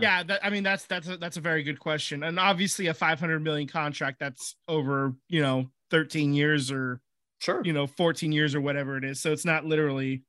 Yeah, 0.00 0.22
that, 0.24 0.44
I 0.44 0.50
mean 0.50 0.64
that's 0.64 0.84
that's 0.86 1.06
a, 1.06 1.16
that's 1.16 1.36
a 1.36 1.40
very 1.40 1.62
good 1.62 1.78
question, 1.78 2.24
and 2.24 2.40
obviously 2.40 2.88
a 2.88 2.94
500 2.94 3.38
million 3.38 3.68
contract 3.68 4.18
that's 4.18 4.56
over 4.66 5.14
you 5.28 5.42
know 5.42 5.70
13 5.90 6.32
years 6.32 6.70
or 6.70 7.00
sure 7.40 7.62
you 7.64 7.72
know 7.72 7.86
14 7.86 8.32
years 8.32 8.54
or 8.54 8.60
whatever 8.60 8.96
it 8.96 9.04
is, 9.04 9.20
so 9.20 9.32
it's 9.32 9.44
not 9.44 9.64
literally 9.64 10.22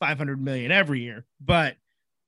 500 0.00 0.42
million 0.42 0.70
every 0.70 1.00
year, 1.00 1.24
but 1.40 1.76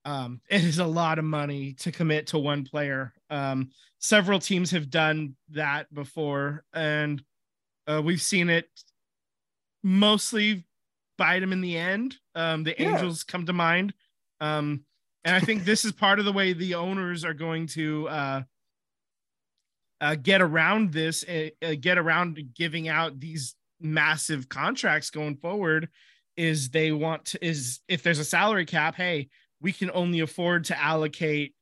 um, 0.05 0.41
it 0.51 0.65
is 0.65 0.79
a 0.79 0.87
lot 0.87 1.19
of 1.19 1.25
money 1.25 1.75
to 1.81 1.93
commit 1.93 2.29
to 2.29 2.39
one 2.39 2.65
player. 2.65 3.13
Um, 3.31 3.71
several 3.99 4.39
teams 4.39 4.71
have 4.71 4.91
done 4.91 5.37
that 5.51 5.93
before, 5.93 6.65
and 6.73 7.23
uh, 7.87 8.03
we've 8.05 8.23
seen 8.23 8.51
it 8.51 8.69
mostly 9.83 10.67
bite 11.17 11.41
them 11.41 11.53
in 11.53 11.61
the 11.61 11.77
end. 11.77 12.17
Um, 12.35 12.65
the 12.65 12.75
yeah. 12.79 12.93
Angels 12.93 13.25
come 13.25 13.47
to 13.47 13.53
mind. 13.53 13.95
Um, 14.41 14.85
and 15.25 15.35
I 15.35 15.41
think 15.41 15.65
this 15.65 15.85
is 15.85 15.93
part 15.93 16.19
of 16.19 16.25
the 16.25 16.33
way 16.33 16.53
the 16.53 16.75
owners 16.75 17.25
are 17.25 17.35
going 17.35 17.67
to 17.69 18.09
uh, 18.09 18.43
uh, 20.01 20.15
get 20.15 20.43
around 20.43 20.93
this, 20.93 21.25
uh, 21.25 21.49
uh 21.63 21.75
get 21.81 21.99
around 21.99 22.41
giving 22.55 22.89
out 22.89 23.19
these 23.21 23.55
massive 23.81 24.49
contracts 24.49 25.11
going 25.11 25.37
forward. 25.37 25.89
Is 26.37 26.69
they 26.69 26.93
want 26.93 27.25
to, 27.27 27.45
is 27.45 27.81
if 27.89 28.03
there's 28.03 28.19
a 28.19 28.25
salary 28.25 28.67
cap, 28.67 28.95
hey, 28.95 29.29
we 29.61 29.73
can 29.73 29.91
only 29.95 30.21
afford 30.21 30.65
to 30.65 30.79
allocate 30.81 31.55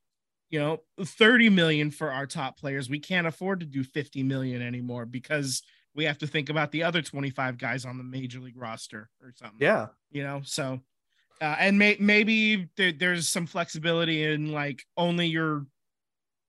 you 0.50 0.58
know 0.60 0.78
30 1.02 1.48
million 1.48 1.90
for 1.90 2.12
our 2.12 2.26
top 2.26 2.58
players 2.58 2.88
we 2.88 2.98
can't 2.98 3.26
afford 3.26 3.60
to 3.60 3.66
do 3.66 3.82
50 3.82 4.22
million 4.22 4.60
anymore 4.62 5.06
because 5.06 5.62
we 5.94 6.04
have 6.04 6.18
to 6.18 6.26
think 6.26 6.50
about 6.50 6.70
the 6.70 6.82
other 6.82 7.00
25 7.02 7.56
guys 7.56 7.84
on 7.84 7.96
the 7.98 8.04
major 8.04 8.40
league 8.40 8.56
roster 8.56 9.08
or 9.22 9.32
something 9.36 9.56
yeah 9.58 9.86
you 10.12 10.22
know 10.22 10.42
so 10.44 10.80
uh, 11.40 11.56
and 11.58 11.78
may- 11.78 11.96
maybe 11.98 12.68
there- 12.76 12.92
there's 12.92 13.28
some 13.28 13.46
flexibility 13.46 14.22
in 14.22 14.52
like 14.52 14.84
only 14.96 15.26
your 15.26 15.66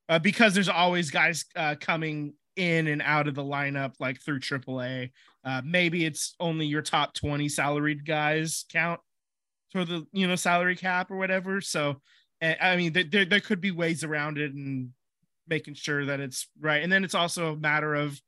uh, 0.09 0.19
because 0.19 0.53
there's 0.53 0.69
always 0.69 1.11
guys 1.11 1.45
uh, 1.55 1.75
coming 1.79 2.33
in 2.55 2.87
and 2.87 3.01
out 3.01 3.27
of 3.27 3.35
the 3.35 3.43
lineup 3.43 3.93
like 3.99 4.21
through 4.21 4.39
AAA. 4.39 5.11
Uh, 5.43 5.61
maybe 5.63 6.05
it's 6.05 6.35
only 6.39 6.65
your 6.65 6.81
top 6.81 7.13
20 7.13 7.49
salaried 7.49 8.05
guys 8.05 8.65
count 8.71 8.99
for 9.71 9.85
the 9.85 10.05
you 10.13 10.25
know 10.25 10.35
salary 10.35 10.75
cap 10.75 11.11
or 11.11 11.17
whatever. 11.17 11.61
So 11.61 12.01
I 12.41 12.75
mean, 12.75 12.93
there 12.93 13.25
there 13.25 13.39
could 13.39 13.61
be 13.61 13.71
ways 13.71 14.03
around 14.03 14.37
it 14.37 14.53
and 14.53 14.89
making 15.47 15.75
sure 15.75 16.05
that 16.05 16.19
it's 16.19 16.47
right. 16.59 16.83
And 16.83 16.91
then 16.91 17.03
it's 17.03 17.15
also 17.15 17.53
a 17.53 17.57
matter 17.57 17.95
of 17.95 18.19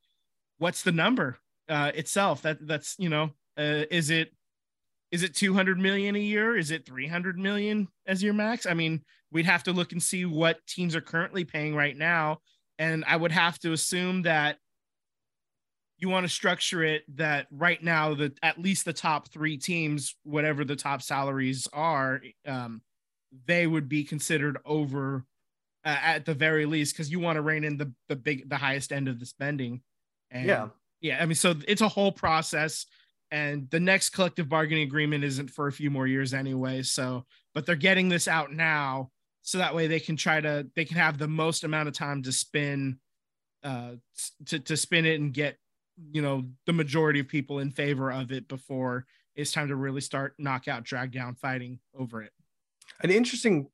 what's 0.58 0.84
the 0.84 0.92
number 0.92 1.38
uh, 1.70 1.92
itself. 1.94 2.42
That 2.42 2.66
that's 2.66 2.96
you 2.98 3.10
know, 3.10 3.32
uh, 3.58 3.84
is 3.92 4.10
it 4.10 4.34
is 5.12 5.24
it 5.24 5.36
200 5.36 5.80
million 5.80 6.16
a 6.16 6.20
year? 6.20 6.58
Is 6.58 6.72
it 6.72 6.86
300 6.86 7.38
million 7.38 7.88
as 8.06 8.22
your 8.22 8.34
max? 8.34 8.66
I 8.66 8.74
mean, 8.74 9.02
we'd 9.32 9.46
have 9.46 9.64
to 9.64 9.72
look 9.72 9.92
and 9.92 10.04
see 10.04 10.26
what 10.26 10.66
teams 10.68 10.96
are 10.96 11.02
currently 11.02 11.46
paying 11.46 11.76
right 11.76 11.96
now. 11.96 12.40
And 12.80 13.04
I 13.08 13.16
would 13.16 13.32
have 13.32 13.58
to 13.60 13.72
assume 13.72 14.24
that 14.24 14.58
you 15.98 16.10
want 16.10 16.26
to 16.26 16.30
structure 16.30 16.84
it 16.84 17.04
that 17.18 17.48
right 17.52 17.82
now 17.82 18.14
that 18.14 18.38
at 18.44 18.60
least 18.60 18.86
the 18.86 18.94
top 18.94 19.30
three 19.30 19.58
teams 19.58 20.16
whatever 20.24 20.64
the 20.64 20.76
top 20.76 21.02
salaries 21.02 21.68
are 21.74 22.22
um, 22.46 22.82
they 23.46 23.66
would 23.66 23.90
be 23.90 24.04
considered 24.04 24.58
over 24.66 25.26
uh, 25.86 25.98
at 26.02 26.26
the 26.26 26.34
very 26.34 26.66
least 26.66 26.94
because 26.94 27.12
you 27.12 27.20
want 27.20 27.36
to 27.36 27.42
rein 27.42 27.64
in 27.64 27.78
the 27.78 27.92
the 28.10 28.16
big 28.16 28.48
the 28.50 28.58
highest 28.58 28.92
end 28.92 29.08
of 29.08 29.20
the 29.20 29.26
spending 29.26 29.82
and 30.30 30.46
yeah 30.46 30.68
yeah 31.02 31.18
i 31.22 31.26
mean 31.26 31.36
so 31.36 31.56
it's 31.68 31.82
a 31.82 31.88
whole 31.88 32.12
process 32.12 32.86
and 33.32 33.70
the 33.70 33.80
next 33.80 34.10
collective 34.10 34.48
bargaining 34.48 34.84
agreement 34.84 35.24
isn't 35.24 35.50
for 35.50 35.68
a 35.68 35.72
few 35.72 35.90
more 35.90 36.08
years 36.08 36.34
anyway 36.34 36.82
so 36.82 37.26
but 37.54 37.66
they're 37.66 37.76
getting 37.76 38.10
this 38.10 38.28
out 38.28 38.52
now 38.52 39.10
so 39.42 39.58
that 39.58 39.76
way 39.76 39.88
they 39.88 40.00
can 40.00 40.16
try 40.16 40.40
to 40.40 40.68
they 40.76 40.86
can 40.86 40.98
have 40.98 41.18
the 41.18 41.28
most 41.28 41.64
amount 41.64 41.88
of 41.88 41.94
time 41.94 42.24
to 42.24 42.32
spin 42.32 42.98
uh 43.64 43.92
to, 44.46 44.60
to 44.60 44.78
spin 44.78 45.06
it 45.06 45.20
and 45.20 45.34
get 45.34 45.58
you 46.12 46.22
know 46.22 46.44
the 46.66 46.74
majority 46.74 47.20
of 47.20 47.28
people 47.28 47.60
in 47.60 47.72
favor 47.72 48.12
of 48.12 48.32
it 48.32 48.48
before 48.48 49.06
it's 49.36 49.52
time 49.52 49.68
to 49.68 49.76
really 49.76 50.02
start 50.02 50.34
knockout 50.38 50.84
drag 50.84 51.12
down 51.12 51.36
fighting 51.36 51.80
over 51.96 52.24
it. 52.24 52.32
An 53.02 53.12
interesting 53.12 53.70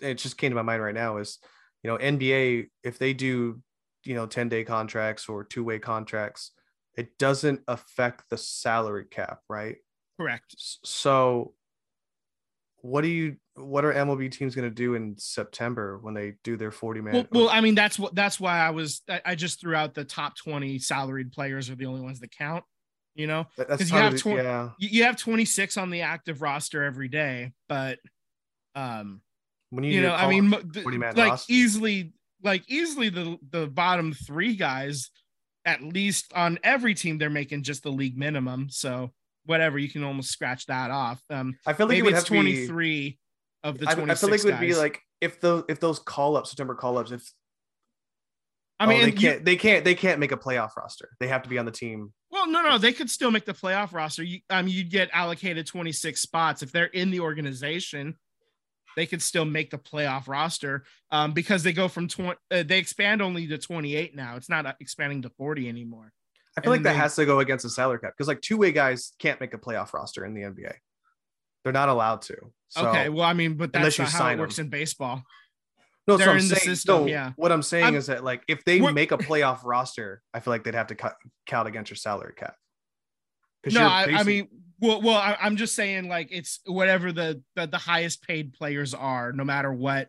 it 0.00 0.14
just 0.14 0.38
came 0.38 0.50
to 0.50 0.56
my 0.56 0.62
mind 0.62 0.82
right 0.82 0.94
now 0.94 1.18
is 1.18 1.38
you 1.82 1.90
know 1.90 1.96
nba 1.98 2.66
if 2.82 2.98
they 2.98 3.12
do 3.12 3.60
you 4.04 4.14
know 4.14 4.26
10 4.26 4.48
day 4.48 4.64
contracts 4.64 5.28
or 5.28 5.44
two 5.44 5.62
way 5.62 5.78
contracts 5.78 6.50
it 6.96 7.18
doesn't 7.18 7.60
affect 7.68 8.28
the 8.30 8.38
salary 8.38 9.04
cap 9.04 9.40
right 9.48 9.76
correct 10.18 10.54
so 10.58 11.52
what 12.84 13.00
do 13.00 13.08
you 13.08 13.36
what 13.56 13.84
are 13.84 13.94
MLB 13.94 14.30
teams 14.30 14.54
going 14.54 14.68
to 14.68 14.74
do 14.74 14.94
in 14.94 15.16
September 15.16 15.98
when 16.02 16.12
they 16.12 16.34
do 16.42 16.56
their 16.56 16.70
40 16.70 17.00
man? 17.00 17.14
Well, 17.14 17.26
well, 17.30 17.48
I 17.48 17.60
mean, 17.60 17.74
that's 17.74 17.98
what 17.98 18.14
that's 18.14 18.38
why 18.38 18.58
I 18.58 18.70
was 18.70 19.00
I, 19.24 19.34
just 19.34 19.60
threw 19.60 19.74
out 19.74 19.94
the 19.94 20.04
top 20.04 20.36
20 20.36 20.78
salaried 20.80 21.32
players 21.32 21.70
are 21.70 21.76
the 21.76 21.86
only 21.86 22.02
ones 22.02 22.20
that 22.20 22.30
count, 22.30 22.64
you 23.14 23.26
know, 23.26 23.46
because 23.56 23.90
you 23.90 23.96
have 23.96 24.18
20, 24.18 24.42
yeah. 24.42 24.70
you 24.78 25.04
have 25.04 25.16
26 25.16 25.78
on 25.78 25.90
the 25.90 26.02
active 26.02 26.42
roster 26.42 26.82
every 26.82 27.08
day, 27.08 27.52
but 27.68 28.00
um, 28.74 29.22
when 29.70 29.84
you, 29.84 29.92
you 29.92 30.02
know, 30.02 30.14
I 30.14 30.28
mean, 30.28 30.50
like 30.50 31.16
roster. 31.16 31.52
easily 31.52 32.12
like 32.42 32.64
easily 32.68 33.08
the 33.08 33.38
the 33.50 33.66
bottom 33.66 34.12
three 34.12 34.56
guys, 34.56 35.10
at 35.64 35.82
least 35.82 36.32
on 36.34 36.58
every 36.62 36.94
team, 36.94 37.18
they're 37.18 37.30
making 37.30 37.62
just 37.62 37.82
the 37.82 37.90
league 37.90 38.16
minimum. 38.16 38.68
So 38.70 39.12
whatever, 39.46 39.78
you 39.78 39.88
can 39.88 40.04
almost 40.04 40.30
scratch 40.30 40.66
that 40.66 40.90
off. 40.90 41.22
Um, 41.30 41.56
I 41.66 41.72
feel 41.72 41.88
like 41.88 41.98
it 41.98 42.06
it's 42.06 42.14
have 42.14 42.24
to 42.24 42.32
be- 42.32 42.66
23 42.66 43.18
of 43.62 43.78
the 43.78 43.88
I, 43.88 43.94
26 43.94 44.10
I 44.10 44.26
feel 44.26 44.30
like 44.30 44.40
it 44.40 44.60
would 44.60 44.66
be 44.66 44.74
like 44.74 45.00
if 45.20 45.40
those 45.40 45.64
if 45.68 45.80
those 45.80 45.98
call 45.98 46.36
ups 46.36 46.50
September 46.50 46.74
call 46.74 46.98
ups 46.98 47.10
if 47.10 47.32
I 48.80 48.86
mean, 48.86 49.00
oh, 49.00 49.04
they 49.04 49.12
can't 49.12 49.44
they 49.44 49.56
can't 49.56 49.84
they 49.84 49.94
can't 49.94 50.18
make 50.18 50.32
a 50.32 50.36
playoff 50.36 50.76
roster. 50.76 51.10
They 51.20 51.28
have 51.28 51.42
to 51.44 51.48
be 51.48 51.58
on 51.58 51.64
the 51.64 51.70
team. 51.70 52.12
Well, 52.30 52.48
no, 52.48 52.62
no, 52.62 52.76
they 52.76 52.92
could 52.92 53.08
still 53.08 53.30
make 53.30 53.44
the 53.44 53.54
playoff 53.54 53.92
roster. 53.92 54.24
You, 54.24 54.40
um, 54.50 54.66
you'd 54.66 54.90
get 54.90 55.08
allocated 55.12 55.66
26 55.66 56.20
spots 56.20 56.62
if 56.62 56.72
they're 56.72 56.86
in 56.86 57.10
the 57.10 57.20
organization. 57.20 58.16
They 58.96 59.06
could 59.06 59.22
still 59.22 59.44
make 59.44 59.70
the 59.70 59.78
playoff 59.78 60.28
roster 60.28 60.84
um, 61.10 61.32
because 61.32 61.62
they 61.62 61.72
go 61.72 61.88
from 61.88 62.08
20. 62.08 62.38
Uh, 62.50 62.62
they 62.62 62.78
expand 62.78 63.20
only 63.22 63.46
to 63.48 63.58
28 63.58 64.14
now. 64.14 64.36
It's 64.36 64.48
not 64.48 64.66
uh, 64.66 64.72
expanding 64.80 65.22
to 65.22 65.30
40 65.30 65.68
anymore. 65.68 66.12
I 66.56 66.60
feel 66.60 66.70
like 66.70 66.78
And 66.78 66.86
that 66.86 66.92
they- 66.92 66.98
has 66.98 67.16
to 67.16 67.26
go 67.26 67.40
against 67.40 67.64
the 67.64 67.70
salary 67.70 67.98
cap 67.98 68.12
because 68.16 68.28
like 68.28 68.40
two 68.40 68.56
way 68.56 68.70
guys 68.72 69.12
can't 69.18 69.40
make 69.40 69.54
a 69.54 69.58
playoff 69.58 69.92
roster 69.92 70.24
in 70.24 70.34
the 70.34 70.42
NBA. 70.42 70.72
They're 71.64 71.72
not 71.72 71.88
allowed 71.88 72.22
to. 72.22 72.36
So, 72.68 72.86
okay, 72.88 73.08
well, 73.08 73.24
I 73.24 73.32
mean, 73.32 73.54
but 73.56 73.70
Unless 73.74 73.96
that's 73.96 74.12
you 74.12 74.18
not 74.18 74.24
how 74.26 74.32
it 74.32 74.38
works 74.38 74.56
them. 74.56 74.66
in 74.66 74.70
baseball. 74.70 75.22
no, 76.06 76.16
they're 76.16 76.26
what 76.28 76.34
I'm 76.36 76.40
saying. 76.42 76.60
system, 76.60 77.00
no, 77.02 77.06
yeah. 77.06 77.32
what 77.36 77.50
I'm 77.50 77.62
saying 77.62 77.84
I'm- 77.84 77.94
is 77.96 78.06
that 78.06 78.22
like 78.22 78.42
if 78.48 78.64
they 78.64 78.78
make 78.92 79.10
a 79.12 79.18
playoff 79.18 79.60
roster, 79.64 80.20
I 80.34 80.40
feel 80.40 80.52
like 80.52 80.62
they'd 80.62 80.74
have 80.74 80.88
to 80.88 80.94
cut, 80.94 81.16
count 81.46 81.66
against 81.66 81.90
your 81.90 81.96
salary 81.96 82.34
cap. 82.36 82.54
No, 83.72 83.86
I, 83.86 84.16
I 84.18 84.22
mean, 84.24 84.48
well, 84.80 85.00
well, 85.02 85.16
I, 85.16 85.36
I'm 85.40 85.56
just 85.56 85.74
saying, 85.74 86.08
like, 86.08 86.28
it's 86.30 86.60
whatever 86.66 87.12
the, 87.12 87.42
the 87.56 87.66
the 87.66 87.78
highest 87.78 88.26
paid 88.26 88.52
players 88.52 88.94
are, 88.94 89.32
no 89.32 89.44
matter 89.44 89.72
what 89.72 90.08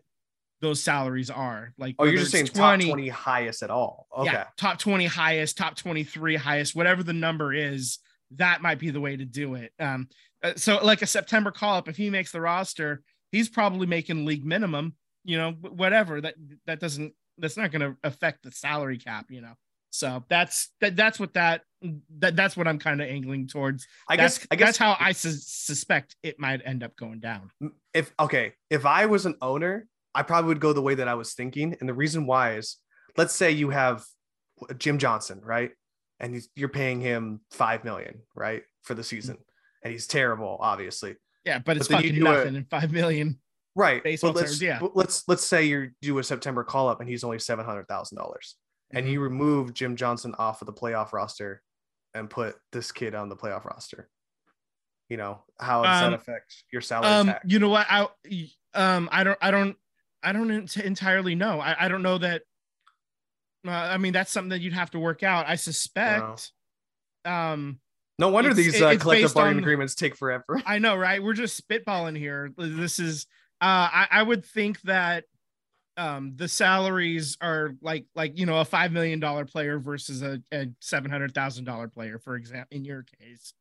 those 0.60 0.82
salaries 0.82 1.30
are. 1.30 1.72
Like, 1.78 1.96
oh, 1.98 2.04
you're 2.04 2.18
just 2.18 2.32
saying 2.32 2.46
it's 2.46 2.58
top 2.58 2.80
20 2.80 3.08
highest 3.08 3.62
at 3.62 3.70
all. 3.70 4.06
Okay. 4.16 4.32
yeah, 4.32 4.44
top 4.56 4.78
20 4.78 5.06
highest, 5.06 5.56
top 5.56 5.76
23 5.76 6.36
highest, 6.36 6.74
whatever 6.74 7.02
the 7.02 7.12
number 7.12 7.52
is, 7.52 7.98
that 8.32 8.62
might 8.62 8.78
be 8.78 8.90
the 8.90 9.00
way 9.00 9.16
to 9.16 9.24
do 9.24 9.54
it. 9.54 9.72
Um, 9.78 10.08
uh, 10.42 10.54
so 10.56 10.78
like 10.82 11.02
a 11.02 11.06
September 11.06 11.50
call 11.50 11.76
up, 11.76 11.88
if 11.88 11.96
he 11.96 12.10
makes 12.10 12.32
the 12.32 12.40
roster, 12.40 13.02
he's 13.32 13.48
probably 13.48 13.86
making 13.86 14.24
league 14.24 14.44
minimum, 14.44 14.94
you 15.24 15.36
know, 15.36 15.52
whatever 15.52 16.20
that 16.20 16.34
that 16.66 16.80
doesn't 16.80 17.12
that's 17.38 17.56
not 17.56 17.70
going 17.70 17.82
to 17.82 17.96
affect 18.02 18.42
the 18.42 18.50
salary 18.50 18.98
cap, 18.98 19.26
you 19.30 19.40
know. 19.40 19.52
So 19.96 20.22
that's 20.28 20.70
that 20.82 20.94
that's 20.94 21.18
what 21.18 21.32
that 21.34 21.62
that 22.18 22.36
that's 22.36 22.54
what 22.56 22.68
I'm 22.68 22.78
kind 22.78 23.00
of 23.00 23.08
angling 23.08 23.46
towards. 23.48 23.86
I 24.08 24.16
That's, 24.16 24.38
guess 24.38 24.46
I 24.50 24.56
guess 24.56 24.66
that's 24.68 24.78
how 24.78 24.96
I 25.00 25.12
sus- 25.12 25.46
suspect 25.46 26.16
it 26.22 26.38
might 26.38 26.60
end 26.66 26.82
up 26.82 26.94
going 26.96 27.18
down. 27.20 27.50
if 27.94 28.12
okay, 28.20 28.52
if 28.68 28.84
I 28.84 29.06
was 29.06 29.24
an 29.24 29.36
owner, 29.40 29.86
I 30.14 30.22
probably 30.22 30.48
would 30.48 30.60
go 30.60 30.72
the 30.74 30.82
way 30.82 30.94
that 30.96 31.08
I 31.08 31.14
was 31.14 31.32
thinking. 31.32 31.76
And 31.80 31.88
the 31.88 31.94
reason 31.94 32.26
why 32.26 32.56
is 32.56 32.76
let's 33.16 33.34
say 33.34 33.52
you 33.52 33.70
have 33.70 34.04
Jim 34.76 34.98
Johnson, 34.98 35.40
right? 35.42 35.70
And 36.20 36.42
you're 36.54 36.68
paying 36.68 37.00
him 37.00 37.40
five 37.50 37.82
million, 37.84 38.20
right, 38.34 38.62
for 38.82 38.92
the 38.94 39.04
season, 39.04 39.38
and 39.82 39.92
he's 39.92 40.06
terrible, 40.06 40.56
obviously, 40.60 41.14
Yeah, 41.44 41.58
but 41.58 41.76
it's 41.78 41.88
fucking 41.88 42.16
a- 42.16 42.20
nothing 42.20 42.54
in 42.56 42.64
five 42.64 42.90
million. 42.92 43.38
right? 43.74 44.02
Baseball 44.04 44.32
but 44.32 44.40
let's 44.40 44.52
terms, 44.52 44.62
yeah. 44.62 44.78
but 44.78 44.94
let's 44.96 45.24
let's 45.28 45.44
say 45.44 45.64
you 45.64 45.90
do 46.02 46.18
a 46.18 46.24
September 46.24 46.64
call 46.64 46.88
up 46.88 47.00
and 47.00 47.08
he's 47.08 47.22
only 47.24 47.38
seven 47.38 47.64
hundred 47.64 47.86
thousand 47.88 48.18
dollars, 48.18 48.56
Mm-hmm. 48.56 48.65
And 48.92 49.08
you 49.08 49.20
remove 49.20 49.74
Jim 49.74 49.96
Johnson 49.96 50.34
off 50.38 50.62
of 50.62 50.66
the 50.66 50.72
playoff 50.72 51.12
roster 51.12 51.62
and 52.14 52.30
put 52.30 52.56
this 52.72 52.92
kid 52.92 53.14
on 53.14 53.28
the 53.28 53.36
playoff 53.36 53.64
roster. 53.64 54.08
You 55.08 55.16
know 55.16 55.42
how 55.60 55.82
does 55.84 56.02
Um, 56.02 56.10
that 56.12 56.20
affect 56.20 56.64
your 56.72 56.82
salary 56.82 57.12
um 57.12 57.26
tax? 57.28 57.44
you 57.48 57.58
know 57.58 57.68
what? 57.68 57.86
I 57.88 58.08
um 58.74 59.08
i 59.12 59.22
don't 59.24 59.38
i 59.40 59.50
don't 59.50 59.76
i 60.22 60.32
don't 60.32 60.50
ent- 60.50 60.76
entirely 60.78 61.34
know. 61.34 61.60
I, 61.60 61.84
I 61.84 61.88
don't 61.88 62.02
know 62.02 62.18
that 62.18 62.42
uh, 63.66 63.70
i 63.70 63.98
mean 63.98 64.12
that's 64.12 64.30
something 64.32 64.50
that 64.50 64.60
you'd 64.60 64.72
have 64.72 64.90
to 64.92 64.98
work 64.98 65.22
out. 65.22 65.46
I 65.48 65.54
suspect 65.56 66.50
um 67.24 67.78
No 68.18 68.28
wonder 68.30 68.52
these 68.54 68.80
uh, 68.82 68.96
collective 68.98 69.34
bargaining 69.34 69.58
on- 69.58 69.62
agreements 69.64 69.94
take 69.94 70.16
forever. 70.16 70.60
i 70.66 70.78
know 70.78 70.96
right? 70.96 71.22
We're 71.22 71.34
just 71.34 71.60
spitballing 71.68 72.16
here. 72.18 72.52
This 72.56 72.98
is 72.98 73.26
uh 73.60 73.88
i, 73.92 74.08
I 74.10 74.22
would 74.22 74.44
think 74.44 74.80
that 74.82 75.24
um 75.96 76.32
the 76.36 76.48
salaries 76.48 77.36
are 77.40 77.74
like 77.80 78.04
like 78.14 78.38
you 78.38 78.44
know 78.46 78.60
a 78.60 78.64
five 78.64 78.92
million 78.92 79.18
dollar 79.20 79.44
player 79.44 79.78
versus 79.78 80.22
a, 80.22 80.40
a 80.52 80.66
seven 80.80 81.10
hundred 81.10 81.34
thousand 81.34 81.64
dollar 81.64 81.88
player 81.88 82.18
for 82.18 82.36
example 82.36 82.68
in 82.76 82.84
your 82.84 83.04
case 83.20 83.54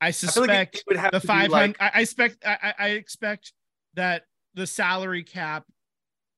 i 0.00 0.06
I 0.06 0.08
like 0.08 0.14
suspect 0.14 0.84
would 0.88 0.96
have 0.96 1.12
the 1.12 1.20
five 1.20 1.50
like. 1.50 1.76
I, 1.80 1.90
I 1.94 2.00
expect. 2.02 2.44
I, 2.44 2.58
I- 2.62 2.74
I 2.78 2.88
expect 2.90 3.52
that 3.94 4.24
the 4.54 4.66
salary 4.66 5.22
cap 5.22 5.64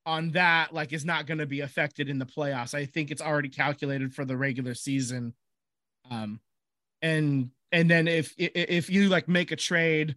on 0.07 0.31
that 0.31 0.73
like 0.73 0.93
is 0.93 1.05
not 1.05 1.27
going 1.27 1.39
to 1.39 1.47
be 1.47 1.61
affected 1.61 2.09
in 2.09 2.19
the 2.21 2.25
playoffs. 2.25 2.73
I 2.73 2.85
think 2.87 3.11
it's 3.11 3.21
already 3.21 3.49
calculated 3.49 4.15
for 4.15 4.25
the 4.25 4.37
regular 4.37 4.75
season. 4.75 5.35
Um, 6.11 6.41
and 7.03 7.51
and 7.73 7.91
then 7.91 8.07
if 8.07 8.33
i- 8.41 8.45
i- 8.45 8.51
if 8.69 8.91
you 8.91 9.09
like 9.09 9.27
make 9.29 9.51
a 9.51 9.57
trade, 9.57 10.15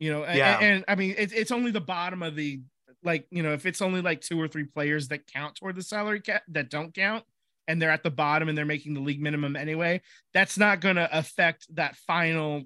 you 0.00 0.10
know, 0.10 0.24
Yeah. 0.24 0.58
and, 0.58 0.84
I 0.88 0.94
mean 0.94 1.14
it's 1.18 1.32
it's 1.34 1.50
only 1.50 1.70
the 1.72 1.80
bottom 1.82 2.22
of 2.22 2.36
the 2.36 2.60
like 3.02 3.26
you 3.30 3.42
know 3.42 3.52
if 3.52 3.66
it's 3.66 3.80
only 3.82 4.00
like 4.00 4.20
two 4.20 4.40
or 4.40 4.48
three 4.48 4.64
players 4.64 5.08
that 5.08 5.26
count 5.26 5.54
toward 5.56 5.76
the 5.76 5.82
salary 5.82 6.20
cap 6.20 6.42
that 6.48 6.68
don't 6.70 6.94
count 6.94 7.24
and 7.68 7.80
they're 7.80 7.90
at 7.90 8.02
the 8.02 8.10
bottom 8.10 8.48
and 8.48 8.56
they're 8.56 8.64
making 8.64 8.94
the 8.94 9.00
league 9.00 9.20
minimum 9.20 9.54
anyway 9.56 10.00
that's 10.34 10.58
not 10.58 10.80
going 10.80 10.96
to 10.96 11.08
affect 11.16 11.66
that 11.74 11.94
final 11.96 12.62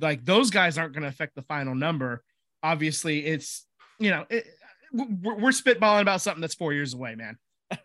like 0.00 0.24
those 0.24 0.50
guys 0.50 0.78
aren't 0.78 0.92
going 0.92 1.02
to 1.02 1.08
affect 1.08 1.34
the 1.36 1.42
final 1.42 1.74
number 1.74 2.22
obviously 2.62 3.24
it's 3.24 3.66
you 3.98 4.10
know 4.10 4.24
it, 4.30 4.46
we're, 4.92 5.34
we're 5.36 5.50
spitballing 5.50 6.00
about 6.00 6.20
something 6.20 6.40
that's 6.40 6.54
four 6.54 6.72
years 6.72 6.94
away 6.94 7.14
man 7.14 7.36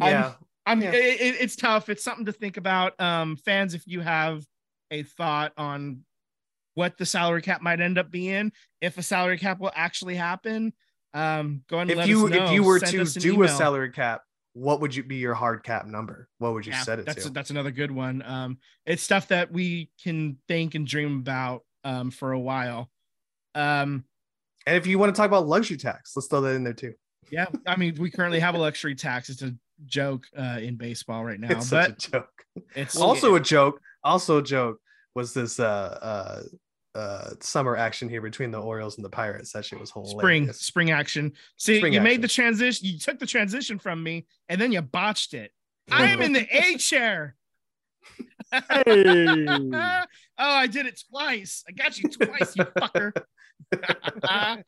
yeah. 0.00 0.32
i'm 0.66 0.82
Yeah. 0.82 0.92
it, 0.92 1.20
it- 1.20 1.40
it's 1.40 1.56
tough 1.56 1.88
it's 1.88 2.02
something 2.04 2.26
to 2.26 2.32
think 2.32 2.56
about 2.56 2.98
um 3.00 3.36
fans 3.36 3.74
if 3.74 3.86
you 3.86 4.00
have 4.00 4.44
a 4.90 5.02
thought 5.04 5.52
on 5.56 6.00
what 6.74 6.96
the 6.98 7.06
salary 7.06 7.42
cap 7.42 7.60
might 7.62 7.80
end 7.80 7.98
up 7.98 8.10
being 8.10 8.50
if 8.80 8.98
a 8.98 9.02
salary 9.02 9.38
cap 9.38 9.60
will 9.60 9.72
actually 9.74 10.14
happen 10.16 10.72
um 11.14 11.62
go 11.68 11.78
ahead 11.78 11.90
if 11.90 12.06
you 12.06 12.28
if 12.28 12.52
you 12.52 12.62
were 12.62 12.78
Send 12.78 13.06
to 13.06 13.20
do 13.20 13.42
a 13.42 13.48
salary 13.48 13.90
cap, 13.90 14.22
what 14.54 14.80
would 14.80 14.94
you 14.94 15.02
be 15.02 15.16
your 15.16 15.34
hard 15.34 15.62
cap 15.62 15.86
number? 15.86 16.28
What 16.38 16.54
would 16.54 16.66
you 16.66 16.72
yeah, 16.72 16.82
set 16.82 16.98
it 16.98 17.06
that's 17.06 17.24
to? 17.24 17.30
that's 17.30 17.50
another 17.50 17.70
good 17.70 17.90
one. 17.90 18.22
Um, 18.22 18.58
it's 18.86 19.02
stuff 19.02 19.28
that 19.28 19.50
we 19.52 19.90
can 20.02 20.38
think 20.48 20.74
and 20.74 20.86
dream 20.86 21.18
about 21.18 21.64
um 21.84 22.10
for 22.10 22.32
a 22.32 22.40
while. 22.40 22.90
Um, 23.54 24.04
and 24.66 24.76
if 24.76 24.86
you 24.86 24.98
want 24.98 25.14
to 25.14 25.18
talk 25.18 25.28
about 25.28 25.46
luxury 25.46 25.76
tax, 25.76 26.12
let's 26.16 26.28
throw 26.28 26.40
that 26.42 26.54
in 26.54 26.64
there 26.64 26.72
too. 26.72 26.94
yeah, 27.30 27.46
I 27.66 27.76
mean, 27.76 27.96
we 27.98 28.10
currently 28.10 28.40
have 28.40 28.54
a 28.54 28.58
luxury 28.68 28.94
tax. 28.94 29.28
It's 29.28 29.42
a 29.42 29.54
joke 29.84 30.24
uh, 30.36 30.58
in 30.60 30.76
baseball 30.76 31.24
right 31.24 31.40
now, 31.40 31.50
it's 31.50 31.70
but 31.70 32.00
such 32.00 32.08
a 32.08 32.10
joke. 32.10 32.44
it's 32.74 32.96
also 32.96 33.34
a 33.34 33.40
joke. 33.40 33.80
Also 34.04 34.38
a 34.38 34.42
joke 34.42 34.78
was 35.14 35.34
this 35.34 35.60
uh 35.60 35.98
uh 36.02 36.42
uh 36.94 37.30
summer 37.40 37.76
action 37.76 38.08
here 38.08 38.20
between 38.20 38.50
the 38.50 38.60
Orioles 38.60 38.96
and 38.96 39.04
the 39.04 39.10
Pirates. 39.10 39.52
That 39.52 39.64
shit 39.64 39.80
was 39.80 39.90
hilarious. 39.92 40.12
spring 40.18 40.52
spring 40.52 40.90
action. 40.90 41.32
See, 41.56 41.78
Spring 41.78 41.92
you 41.92 42.00
action. 42.00 42.12
made 42.12 42.22
the 42.22 42.28
transition. 42.28 42.86
You 42.86 42.98
took 42.98 43.18
the 43.18 43.26
transition 43.26 43.78
from 43.78 44.02
me, 44.02 44.26
and 44.48 44.60
then 44.60 44.72
you 44.72 44.82
botched 44.82 45.34
it. 45.34 45.52
I 45.90 46.06
am 46.06 46.22
in 46.22 46.32
the 46.32 46.46
A 46.50 46.76
chair. 46.76 47.34
Hey. 48.52 49.46
oh, 49.48 50.06
I 50.38 50.66
did 50.66 50.86
it 50.86 51.00
twice. 51.10 51.64
I 51.68 51.72
got 51.72 51.98
you 51.98 52.08
twice, 52.08 52.56
you 52.56 52.64
fucker. 52.64 53.12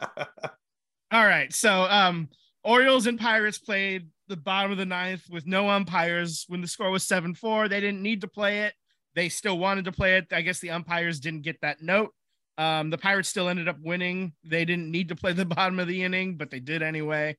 All 1.12 1.26
right. 1.26 1.52
So 1.52 1.82
um 1.82 2.28
Orioles 2.62 3.06
and 3.06 3.20
Pirates 3.20 3.58
played 3.58 4.08
the 4.28 4.36
bottom 4.36 4.72
of 4.72 4.78
the 4.78 4.86
ninth 4.86 5.24
with 5.28 5.46
no 5.46 5.68
umpires 5.68 6.46
when 6.48 6.62
the 6.62 6.66
score 6.66 6.90
was 6.90 7.04
7-4. 7.04 7.68
They 7.68 7.80
didn't 7.80 8.02
need 8.02 8.22
to 8.22 8.28
play 8.28 8.60
it. 8.62 8.72
They 9.14 9.28
still 9.28 9.58
wanted 9.58 9.84
to 9.86 9.92
play 9.92 10.16
it. 10.16 10.26
I 10.32 10.40
guess 10.42 10.58
the 10.60 10.70
umpires 10.70 11.20
didn't 11.20 11.42
get 11.42 11.60
that 11.62 11.80
note. 11.82 12.10
Um, 12.58 12.90
the 12.90 12.98
Pirates 12.98 13.28
still 13.28 13.48
ended 13.48 13.68
up 13.68 13.76
winning. 13.80 14.32
They 14.44 14.64
didn't 14.64 14.90
need 14.90 15.08
to 15.08 15.16
play 15.16 15.32
the 15.32 15.44
bottom 15.56 15.78
of 15.78 15.88
the 15.88 16.02
inning, 16.02 16.36
but 16.36 16.50
they 16.50 16.60
did 16.60 16.82
anyway. 16.82 17.36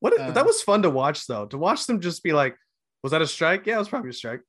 What 0.00 0.18
Uh, 0.18 0.30
that 0.32 0.44
was 0.46 0.62
fun 0.62 0.82
to 0.82 0.90
watch 0.90 1.26
though. 1.26 1.46
To 1.46 1.58
watch 1.58 1.86
them 1.86 2.00
just 2.00 2.22
be 2.22 2.32
like, 2.32 2.56
was 3.02 3.12
that 3.12 3.22
a 3.22 3.26
strike? 3.26 3.66
Yeah, 3.66 3.76
it 3.76 3.78
was 3.78 3.88
probably 3.88 4.10
a 4.10 4.12
strike. 4.14 4.40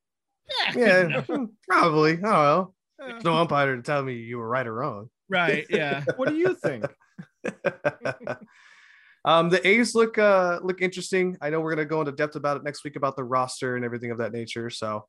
Yeah, 0.50 0.74
Yeah, 1.10 1.22
hmm, 1.22 1.46
probably. 1.70 2.12
I 2.14 2.16
don't 2.16 2.22
know. 2.24 2.74
Uh, 3.02 3.08
There's 3.08 3.24
no 3.24 3.36
umpire 3.36 3.76
to 3.76 3.82
tell 3.82 4.04
me 4.04 4.14
you 4.16 4.38
were 4.38 4.48
right 4.48 4.66
or 4.68 4.74
wrong. 4.74 5.10
right. 5.30 5.66
Yeah. 5.70 6.04
What 6.18 6.30
do 6.30 6.36
you 6.36 6.56
think? 6.56 6.86
um, 9.26 9.50
the 9.50 9.66
A's 9.68 9.96
look 9.96 10.18
uh 10.18 10.60
look 10.64 10.82
interesting. 10.82 11.38
I 11.42 11.50
know 11.50 11.60
we're 11.62 11.72
gonna 11.76 11.86
go 11.86 12.02
into 12.02 12.12
depth 12.12 12.36
about 12.36 12.58
it 12.58 12.64
next 12.64 12.84
week 12.84 12.96
about 12.96 13.16
the 13.16 13.24
roster 13.24 13.76
and 13.76 13.86
everything 13.86 14.12
of 14.12 14.18
that 14.20 14.32
nature. 14.32 14.70
So 14.70 15.06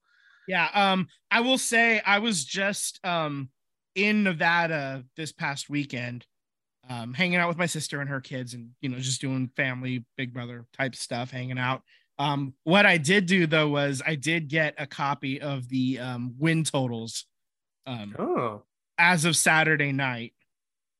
Yeah. 0.47 0.69
Um, 0.75 1.09
I 1.31 1.41
will 1.41 1.59
say 1.59 2.01
I 2.01 2.19
was 2.19 2.45
just 2.45 3.01
um 3.05 3.51
in 3.95 4.25
Nevada 4.25 5.05
this 5.17 5.33
past 5.33 5.71
weekend, 5.71 6.27
um, 6.91 7.15
hanging 7.15 7.37
out 7.39 7.49
with 7.49 7.57
my 7.59 7.67
sister 7.67 8.01
and 8.01 8.11
her 8.11 8.21
kids 8.21 8.55
and 8.55 8.71
you 8.81 8.89
know, 8.89 8.99
just 8.99 9.21
doing 9.21 9.51
family 9.57 10.05
big 10.17 10.35
brother 10.35 10.67
type 10.77 10.95
stuff, 10.97 11.31
hanging 11.31 11.59
out. 11.59 11.83
Um, 12.19 12.55
what 12.65 12.87
I 12.87 12.99
did 12.99 13.27
do 13.27 13.47
though 13.47 13.69
was 13.69 14.03
I 14.07 14.15
did 14.17 14.49
get 14.49 14.75
a 14.79 14.87
copy 14.87 15.41
of 15.41 15.69
the 15.69 15.99
um 16.01 16.35
win 16.39 16.65
totals 16.65 17.27
um 17.87 18.15
oh 18.19 18.63
as 18.99 19.25
of 19.25 19.37
Saturday 19.37 19.93
night. 19.93 20.35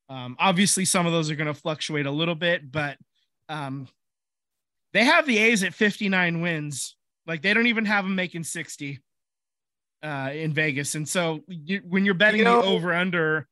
Um, 0.09 0.37
obviously 0.39 0.85
some 0.85 1.07
of 1.07 1.13
those 1.13 1.31
are 1.31 1.37
gonna 1.37 1.55
fluctuate 1.55 2.07
a 2.07 2.11
little 2.11 2.35
bit, 2.35 2.71
but 2.71 2.99
um 3.49 3.89
They 4.93 5.05
have 5.05 5.27
the 5.27 5.39
A's 5.39 5.63
at 5.63 5.75
59 5.75 6.41
wins. 6.41 6.97
Like 7.27 7.43
they 7.43 7.55
don't 7.55 7.67
even 7.67 7.85
have 7.87 8.05
them 8.05 8.15
making 8.15 8.45
60 8.45 9.01
uh, 10.05 10.31
in 10.33 10.53
Vegas. 10.53 10.95
And 10.95 11.09
so 11.09 11.41
you, 11.49 11.81
when 11.89 12.05
you're 12.05 12.15
betting 12.15 12.39
You 12.41 12.45
know- 12.45 12.63
the 12.63 12.69
over 12.69 12.93
under, 12.93 13.49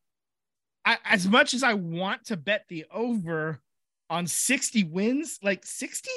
as 0.84 1.26
much 1.26 1.54
as 1.54 1.62
I 1.62 1.74
want 1.74 2.26
to 2.26 2.36
bet 2.36 2.66
the 2.68 2.84
over 2.92 3.60
on 4.10 4.26
60 4.26 4.84
wins, 4.84 5.38
like 5.42 5.64
60, 5.64 6.10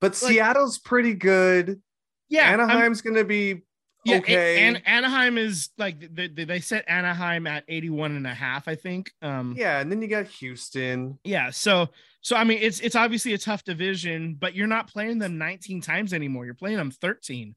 But 0.00 0.14
Seattle's 0.14 0.78
pretty 0.78 1.14
good. 1.14 1.80
yeah, 2.28 2.52
Anaheim's 2.52 3.00
gonna 3.02 3.24
be 3.24 3.62
yeah, 4.04 4.18
okay. 4.18 4.62
and 4.66 4.80
Anaheim 4.86 5.36
is 5.36 5.70
like 5.76 6.14
they, 6.14 6.28
they 6.28 6.44
they 6.44 6.60
set 6.60 6.84
Anaheim 6.88 7.46
at 7.46 7.64
81 7.68 8.12
and 8.16 8.26
a 8.26 8.32
half, 8.32 8.68
I 8.68 8.76
think. 8.76 9.10
Um, 9.20 9.54
yeah, 9.58 9.80
and 9.80 9.90
then 9.90 10.00
you 10.00 10.08
got 10.08 10.26
Houston. 10.28 11.18
yeah 11.24 11.50
so 11.50 11.88
so 12.20 12.34
i 12.36 12.42
mean 12.44 12.58
it's 12.60 12.80
it's 12.80 12.96
obviously 12.96 13.32
a 13.34 13.38
tough 13.38 13.62
division 13.64 14.36
but 14.38 14.54
you're 14.54 14.66
not 14.66 14.88
playing 14.88 15.18
them 15.18 15.38
19 15.38 15.80
times 15.80 16.12
anymore 16.12 16.44
you're 16.44 16.54
playing 16.54 16.76
them 16.76 16.90
13 16.90 17.54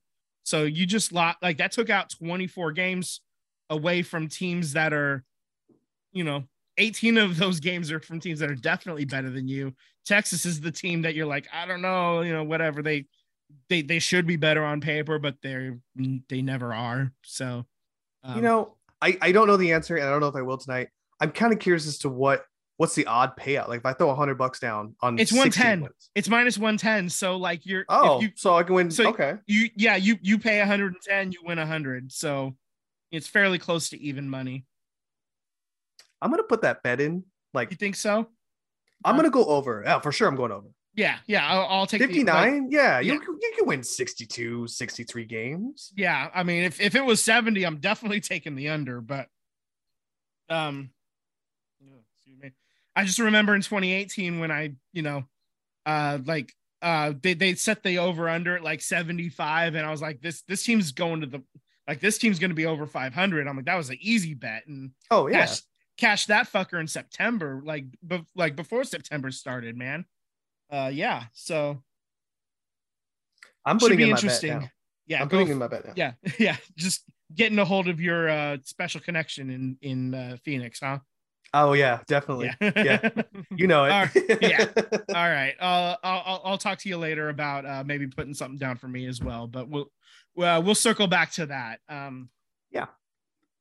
so 0.52 0.64
you 0.64 0.86
just 0.86 1.14
lot 1.14 1.38
like 1.42 1.60
that 1.60 1.72
took 1.72 1.90
out 1.90 2.10
24 2.10 2.74
games 2.74 3.22
away 3.70 4.02
from 4.02 4.28
teams 4.28 4.74
that 4.74 4.92
are 4.92 5.24
you 6.12 6.26
know 6.26 6.44
18 6.78 7.18
of 7.18 7.38
those 7.38 7.62
games 7.62 7.90
are 7.90 8.02
from 8.02 8.20
teams 8.20 8.40
that 8.40 8.52
are 8.52 8.56
definitely 8.56 9.06
better 9.06 9.30
than 9.30 9.48
you. 9.48 9.74
Texas 10.06 10.46
is 10.46 10.60
the 10.60 10.72
team 10.72 11.04
that 11.04 11.16
you're 11.16 11.26
like 11.26 11.48
i 11.54 11.66
don't 11.66 11.82
know 11.82 12.20
you 12.22 12.34
know 12.34 12.44
whatever. 12.44 12.84
They 12.84 13.06
they 13.70 13.82
they 13.82 14.00
should 14.00 14.28
be 14.28 14.36
better 14.36 14.64
on 14.64 14.82
paper 14.82 15.20
but 15.20 15.36
they're 15.42 15.80
they 16.28 16.42
never 16.42 16.74
are. 16.74 17.14
So 17.24 17.66
um, 18.26 18.36
you 18.36 18.42
know, 18.42 18.76
I 19.02 19.18
I 19.22 19.32
don't 19.32 19.48
know 19.48 19.58
the 19.58 19.72
answer, 19.72 19.96
and 19.96 20.06
I 20.06 20.12
don't 20.12 20.20
know 20.20 20.28
if 20.28 20.36
I 20.36 20.42
will 20.42 20.58
tonight. 20.58 20.90
I'm 21.22 21.32
kind 21.32 21.54
of 21.54 21.60
curious 21.60 21.88
as 21.88 21.98
to 22.00 22.10
what 22.10 22.44
what's 22.82 22.96
the 22.96 23.06
odd 23.06 23.38
payout. 23.38 23.68
Like 23.68 23.82
if 23.82 23.86
I 23.86 23.94
throw 23.94 24.10
a 24.10 24.16
hundred 24.16 24.40
bucks 24.40 24.60
down 24.60 24.96
on 25.02 25.20
It's 25.20 25.32
110. 25.32 25.88
it's 26.16 26.28
minus 26.28 26.58
110 26.58 27.10
so 27.10 27.38
like 27.38 27.64
you're 27.64 27.82
if 27.82 27.86
Oh, 27.90 28.20
you 28.22 28.30
so 28.36 28.56
I 28.58 28.64
can 28.64 28.74
win. 28.74 28.90
so- 28.90 29.10
okay. 29.10 29.36
you 29.46 29.70
yeah 29.76 29.96
you 29.98 30.18
you 30.22 30.40
pay 30.40 30.58
110 30.60 31.32
you 31.32 31.40
win 31.46 31.60
100 31.60 32.12
so 32.12 32.56
it's 33.12 33.28
fairly 33.28 33.60
close 33.60 33.90
to 33.90 34.02
even 34.02 34.28
money 34.30 34.66
I'm 36.22 36.32
gonna 36.32 36.42
put 36.44 36.62
that 36.64 36.82
bet 36.84 37.00
in. 37.02 37.24
Like 37.54 37.70
you 37.70 37.78
think 37.78 37.96
so 37.96 38.28
I'm 39.06 39.16
gonna 39.16 39.30
go 39.30 39.46
over. 39.46 39.84
Yeah, 39.86 40.00
for 40.00 40.12
sure. 40.12 40.28
I'm 40.28 40.36
going 40.36 40.52
over. 40.52 40.68
yeah 40.96 41.18
yeah 41.28 41.48
i'll, 41.48 41.68
I'll 41.70 41.86
take 41.88 42.02
the- 42.02 42.08
59. 42.08 42.64
like, 42.64 42.72
yeah, 42.72 43.00
yeah. 43.00 43.14
You, 43.14 43.20
can- 43.20 43.38
you 43.42 43.52
can 43.58 43.68
win 43.68 43.84
62, 43.84 44.68
63 44.68 45.26
games. 45.26 45.92
yeah 45.96 46.30
i 46.34 46.42
mean 46.44 46.64
if, 46.64 46.82
if 46.82 46.96
it 46.96 47.06
was 47.06 47.22
70 47.24 47.64
i'm 47.64 47.78
definitely 47.78 48.22
taking 48.22 48.56
the 48.56 48.70
under 48.70 49.02
but 49.02 49.28
um 50.50 50.90
i 52.96 53.04
just 53.06 53.20
remember 53.20 53.56
in 53.56 53.62
2018 53.62 54.40
when 54.40 54.52
i 54.52 54.74
you 54.94 55.02
know 55.02 55.24
uh 55.86 56.18
like 56.26 56.54
uh 56.82 57.14
they, 57.22 57.34
they 57.34 57.54
set 57.56 57.84
the 57.84 58.00
over 58.00 58.28
under 58.30 58.56
at 58.58 58.64
like 58.64 58.82
75 58.82 59.76
and 59.76 59.86
i 59.86 59.92
was 59.92 60.02
like 60.02 60.22
this 60.22 60.42
this 60.48 60.64
team's 60.64 60.92
going 60.92 61.22
to 61.22 61.28
the 61.28 61.44
like 61.88 62.00
this 62.00 62.18
team's 62.18 62.40
going 62.40 62.52
to 62.52 62.56
be 62.56 62.66
over 62.66 62.86
500 62.86 63.48
i'm 63.48 63.56
like 63.56 63.66
that 63.66 63.76
was 63.76 63.90
an 63.90 63.98
easy 64.02 64.34
bet 64.34 64.64
and 64.68 64.92
Oh 65.10 65.28
yeah. 65.28 65.46
cash 65.46 65.62
cash 65.98 66.26
that 66.28 66.52
fucker 66.52 66.80
in 66.80 66.88
September, 66.88 67.62
like 67.64 67.86
be, 68.06 68.24
like 68.36 68.56
before 68.56 68.84
September 68.84 69.30
started, 69.30 69.78
man. 69.78 70.06
Uh, 70.72 70.90
yeah. 70.92 71.26
So 71.34 71.84
I'm 73.66 73.78
putting 73.78 73.98
be 73.98 74.04
in 74.04 74.10
my 74.10 74.16
bet 74.16 74.24
interesting. 74.24 74.60
now. 74.60 74.70
Yeah, 75.06 75.22
I'm 75.22 75.30
putting 75.30 75.48
f- 75.48 75.52
in 75.52 75.58
my 75.60 75.68
bet 75.68 75.86
now. 75.86 75.94
yeah, 75.96 76.14
yeah. 76.40 76.56
Just 76.76 77.04
getting 77.36 77.60
a 77.60 77.66
hold 77.66 77.88
of 77.88 78.00
your 78.00 78.30
uh 78.30 78.58
special 78.64 79.00
connection 79.02 79.50
in 79.52 79.78
in 79.82 80.14
uh, 80.16 80.38
Phoenix, 80.44 80.80
huh? 80.80 81.00
Oh 81.54 81.74
yeah, 81.74 82.00
definitely. 82.08 82.52
Yeah. 82.62 82.72
Yeah. 82.76 83.10
You 83.58 83.68
know 83.68 83.84
it. 83.86 83.92
All 83.92 84.08
yeah. 84.42 84.66
All 85.10 85.30
right. 85.30 85.54
Uh, 85.60 85.98
I'll 86.04 86.24
I'll- 86.26 86.42
I'll 86.46 86.58
talk 86.58 86.78
to 86.80 86.90
you 86.90 86.98
later 86.98 87.28
about 87.30 87.66
uh 87.66 87.84
maybe 87.86 88.08
putting 88.08 88.34
something 88.34 88.58
down 88.58 88.78
for 88.78 88.88
me 88.88 89.06
as 89.08 89.22
well, 89.22 89.48
but 89.48 89.68
we'll 89.68 89.92
well 90.36 90.64
we'll 90.64 90.76
circle 90.76 91.08
back 91.08 91.32
to 91.34 91.48
that. 91.48 91.80
Um. 91.90 92.30
Yeah. 92.72 92.86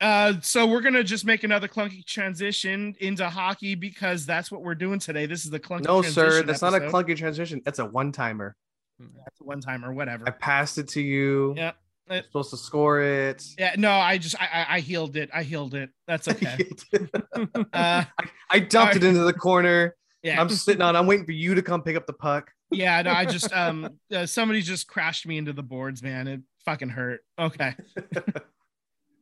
Uh, 0.01 0.35
so 0.41 0.67
we're 0.67 0.81
gonna 0.81 1.05
just 1.05 1.25
make 1.27 1.45
another 1.45 1.69
clunky 1.69 2.05
transition 2.07 2.95
into 3.01 3.29
hockey 3.29 3.75
because 3.75 4.25
that's 4.25 4.51
what 4.51 4.63
we're 4.63 4.75
doing 4.77 4.99
today. 4.99 5.27
This 5.27 5.45
is 5.45 5.51
the 5.51 5.61
clunky. 5.61 5.85
no, 5.85 6.01
sir. 6.03 6.43
That's 6.43 6.63
not 6.63 6.75
a 6.75 6.81
clunky 6.81 7.17
transition. 7.17 7.61
That's 7.65 7.81
a 7.81 7.85
one 7.85 8.13
timer. 8.13 8.57
That's 8.99 9.41
a 9.41 9.45
one 9.45 9.61
timer. 9.61 9.93
whatever. 9.93 10.25
I 10.27 10.31
passed 10.31 10.79
it 10.79 10.89
to 10.91 11.03
you. 11.03 11.55
Yeah. 11.57 11.73
You're 12.11 12.23
supposed 12.25 12.51
to 12.51 12.57
score 12.57 13.01
it. 13.01 13.45
Yeah, 13.59 13.75
no, 13.79 13.93
I 13.93 14.19
just 14.19 14.41
I 14.41 14.47
I, 14.47 14.77
I 14.77 14.81
healed 14.81 15.17
it. 15.17 15.31
I 15.33 15.43
healed 15.43 15.75
it. 15.75 15.91
That's 16.07 16.29
okay. 16.29 16.69
uh, 17.73 18.05
I 18.51 18.59
dumped 18.59 18.97
it 18.97 19.05
into 19.05 19.21
the 19.21 19.33
corner. 19.33 19.97
yeah, 20.23 20.41
I'm 20.41 20.49
sitting 20.49 20.83
on. 20.83 20.97
I'm 20.97 21.07
waiting 21.07 21.25
for 21.25 21.33
you 21.33 21.55
to 21.55 21.63
come 21.63 21.83
pick 21.83 21.97
up 21.97 22.07
the 22.07 22.13
puck. 22.13 22.51
yeah. 22.71 23.01
No, 23.03 23.13
I 23.13 23.25
just 23.25 23.53
um 23.57 23.89
uh, 24.15 24.27
somebody 24.27 24.63
just 24.63 24.89
crashed 24.89 25.27
me 25.27 25.39
into 25.39 25.53
the 25.53 25.63
boards, 25.63 26.03
man. 26.03 26.27
It 26.27 26.41
fucking 26.65 26.91
hurt. 26.91 27.21
Okay. 27.39 27.75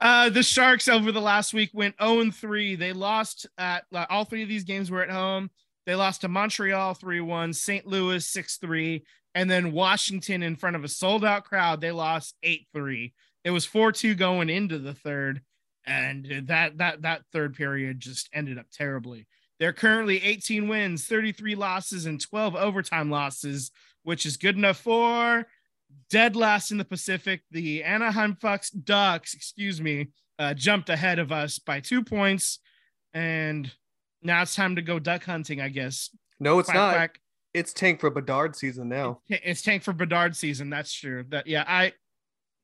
Uh, 0.00 0.30
the 0.30 0.42
Sharks 0.42 0.88
over 0.88 1.10
the 1.10 1.20
last 1.20 1.52
week 1.52 1.70
went 1.72 1.96
0 2.00 2.20
and 2.20 2.34
3. 2.34 2.76
They 2.76 2.92
lost 2.92 3.46
at 3.58 3.84
uh, 3.92 4.06
all 4.08 4.24
three 4.24 4.42
of 4.42 4.48
these 4.48 4.64
games 4.64 4.90
were 4.90 5.02
at 5.02 5.10
home. 5.10 5.50
They 5.86 5.94
lost 5.94 6.20
to 6.20 6.28
Montreal 6.28 6.94
3 6.94 7.20
1, 7.20 7.52
St. 7.52 7.86
Louis 7.86 8.24
6 8.24 8.56
3, 8.58 9.04
and 9.38 9.48
then 9.48 9.70
Washington 9.70 10.42
in 10.42 10.56
front 10.56 10.74
of 10.74 10.82
a 10.82 10.88
sold 10.88 11.24
out 11.24 11.44
crowd. 11.44 11.80
They 11.80 11.92
lost 11.92 12.34
8 12.42 12.66
3. 12.74 13.14
It 13.44 13.52
was 13.52 13.64
4 13.64 13.92
2 13.92 14.16
going 14.16 14.50
into 14.50 14.78
the 14.78 14.94
third, 14.94 15.42
and 15.86 16.46
that, 16.48 16.78
that, 16.78 17.02
that 17.02 17.22
third 17.32 17.54
period 17.54 18.00
just 18.00 18.28
ended 18.32 18.58
up 18.58 18.66
terribly. 18.72 19.28
They're 19.60 19.72
currently 19.72 20.20
18 20.24 20.66
wins, 20.66 21.06
33 21.06 21.54
losses, 21.54 22.04
and 22.06 22.20
12 22.20 22.56
overtime 22.56 23.12
losses, 23.12 23.70
which 24.02 24.26
is 24.26 24.36
good 24.36 24.56
enough 24.56 24.78
for 24.78 25.46
dead 26.10 26.34
last 26.34 26.72
in 26.72 26.78
the 26.78 26.84
Pacific. 26.84 27.42
The 27.52 27.84
Anaheim 27.84 28.34
Fox 28.34 28.70
Ducks, 28.70 29.34
excuse 29.34 29.80
me, 29.80 30.08
uh, 30.40 30.54
jumped 30.54 30.90
ahead 30.90 31.20
of 31.20 31.30
us 31.30 31.60
by 31.60 31.78
two 31.78 32.02
points, 32.02 32.58
and 33.14 33.70
now 34.20 34.42
it's 34.42 34.56
time 34.56 34.74
to 34.74 34.82
go 34.82 34.98
duck 34.98 35.22
hunting. 35.22 35.60
I 35.60 35.68
guess. 35.68 36.10
No, 36.40 36.58
it's 36.58 36.66
Quack, 36.68 36.76
not. 36.76 36.94
quack. 36.94 37.20
It's 37.58 37.72
tank 37.72 38.00
for 38.00 38.08
Bedard 38.10 38.54
season 38.56 38.88
now. 38.88 39.20
It's 39.28 39.62
tank 39.62 39.82
for 39.82 39.92
Bedard 39.92 40.36
season. 40.36 40.70
That's 40.70 40.92
true. 40.92 41.24
That 41.30 41.46
yeah. 41.46 41.64
I 41.66 41.92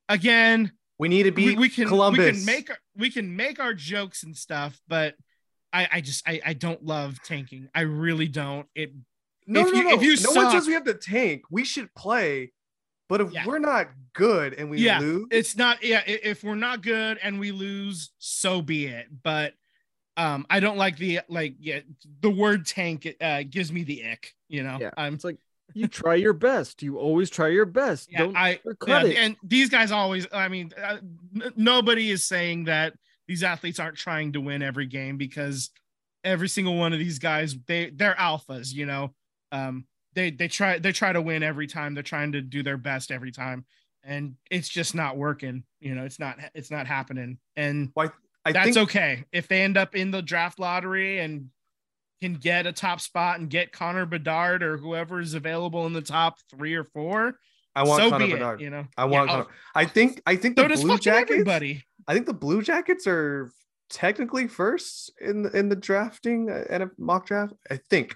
again 0.08 0.72
We 0.98 1.08
need 1.08 1.24
to 1.24 1.30
we, 1.30 1.46
beat 1.50 1.58
we 1.58 1.68
can 1.68 1.88
Columbus. 1.88 2.24
we 2.26 2.32
can 2.32 2.44
make 2.44 2.70
we 2.96 3.10
can 3.10 3.36
make 3.36 3.58
our 3.60 3.74
jokes 3.74 4.22
and 4.22 4.36
stuff, 4.36 4.80
but 4.88 5.14
I 5.72 5.88
I 5.92 6.00
just 6.00 6.26
I 6.28 6.40
I 6.44 6.52
don't 6.52 6.84
love 6.84 7.20
tanking. 7.24 7.68
I 7.74 7.80
really 7.82 8.28
don't. 8.28 8.66
It 8.74 8.92
no, 9.46 9.60
if 9.66 9.72
no, 9.72 9.78
you- 9.78 9.84
no. 9.84 9.94
if 9.96 10.02
you 10.02 10.16
no 10.22 10.30
one 10.40 10.50
says 10.52 10.62
suck- 10.62 10.66
we 10.68 10.72
have 10.74 10.84
to 10.84 10.94
tank. 10.94 11.42
We 11.50 11.64
should 11.64 11.92
play. 11.94 12.52
But 13.08 13.20
if 13.20 13.32
Yeah. 13.32 13.46
we're 13.46 13.58
not 13.58 13.88
good 14.14 14.54
and 14.54 14.70
we 14.70 14.78
Yeah, 14.78 14.98
lose, 15.00 15.26
it's 15.30 15.56
not 15.56 15.82
yeah 15.84 16.02
if 16.06 16.42
we're 16.44 16.54
not 16.54 16.80
good 16.82 17.18
and 17.22 17.38
we 17.38 17.52
lose 17.52 18.10
so 18.18 18.62
be 18.62 18.86
it 18.86 19.08
but 19.22 19.52
um 20.16 20.46
i 20.50 20.60
don't 20.60 20.76
like 20.76 20.96
the 20.96 21.20
like 21.28 21.54
yeah 21.58 21.80
the 22.20 22.30
word 22.30 22.66
tank 22.66 23.12
uh 23.20 23.42
gives 23.48 23.72
me 23.72 23.82
the 23.84 24.04
ick 24.10 24.32
you 24.48 24.62
know 24.62 24.78
Yeah. 24.80 24.90
i'm 24.96 25.14
It's 25.14 25.24
like 25.24 25.38
you 25.72 25.88
try 25.88 26.14
your 26.14 26.34
best. 26.34 26.82
You 26.82 26.98
always 26.98 27.30
try 27.30 27.48
your 27.48 27.64
best. 27.64 28.12
yeah, 28.12 28.18
Don't 28.18 28.36
i 28.36 28.60
yeah, 28.86 29.02
and 29.16 29.36
these 29.42 29.70
guys 29.70 29.90
always 29.90 30.26
i 30.32 30.46
mean 30.46 30.70
uh, 30.80 30.98
n- 31.34 31.52
nobody 31.56 32.10
is 32.10 32.24
saying 32.24 32.64
that 32.64 32.94
these 33.26 33.42
athletes 33.42 33.80
aren't 33.80 33.96
trying 33.96 34.32
to 34.34 34.40
win 34.40 34.62
every 34.62 34.86
game 34.86 35.16
because 35.16 35.70
every 36.22 36.48
single 36.48 36.76
one 36.76 36.92
of 36.92 36.98
these 36.98 37.18
guys 37.18 37.56
they 37.66 37.90
they're 37.90 38.14
alphas 38.14 38.72
you 38.72 38.86
know 38.86 39.14
um 39.52 39.86
they 40.14 40.30
they 40.30 40.46
try 40.48 40.78
they 40.78 40.92
try 40.92 41.12
to 41.12 41.22
win 41.22 41.42
every 41.42 41.66
time 41.66 41.94
they're 41.94 42.02
trying 42.02 42.32
to 42.32 42.40
do 42.40 42.62
their 42.62 42.76
best 42.78 43.10
every 43.10 43.32
time 43.32 43.64
and 44.04 44.34
it's 44.50 44.68
just 44.68 44.94
not 44.94 45.16
working 45.16 45.64
you 45.80 45.94
know 45.94 46.04
it's 46.04 46.18
not 46.20 46.38
it's 46.54 46.70
not 46.70 46.86
happening 46.86 47.38
and 47.56 47.90
I 48.44 48.52
that's 48.52 48.66
think 48.66 48.76
okay 48.78 49.24
if 49.32 49.48
they 49.48 49.62
end 49.62 49.76
up 49.76 49.94
in 49.94 50.10
the 50.10 50.22
draft 50.22 50.58
lottery 50.58 51.18
and 51.18 51.48
can 52.20 52.34
get 52.34 52.66
a 52.66 52.72
top 52.72 53.00
spot 53.00 53.38
and 53.38 53.50
get 53.50 53.72
Connor 53.72 54.06
Bedard 54.06 54.62
or 54.62 54.76
whoever 54.76 55.20
is 55.20 55.34
available 55.34 55.86
in 55.86 55.92
the 55.92 56.02
top 56.02 56.38
three 56.50 56.74
or 56.74 56.84
four. 56.84 57.38
I 57.74 57.82
want 57.82 58.02
so 58.02 58.10
Connor 58.10 58.28
Bedard. 58.28 58.60
it. 58.60 58.64
You 58.64 58.70
know, 58.70 58.86
I 58.96 59.04
want. 59.04 59.28
Yeah, 59.28 59.36
Connor. 59.36 59.46
I 59.74 59.84
think. 59.84 60.22
I 60.26 60.36
think 60.36 60.58
so 60.58 60.68
the 60.68 60.74
Blue 60.74 60.98
Jackets. 60.98 61.32
everybody. 61.32 61.84
I 62.06 62.14
think 62.14 62.26
the 62.26 62.34
Blue 62.34 62.62
Jackets 62.62 63.06
are 63.06 63.50
technically 63.90 64.48
first 64.48 65.12
in 65.20 65.42
the, 65.42 65.50
in 65.50 65.68
the 65.68 65.76
drafting 65.76 66.50
uh, 66.50 66.64
and 66.70 66.84
a 66.84 66.90
mock 66.98 67.26
draft. 67.26 67.54
I 67.70 67.78
think. 67.90 68.14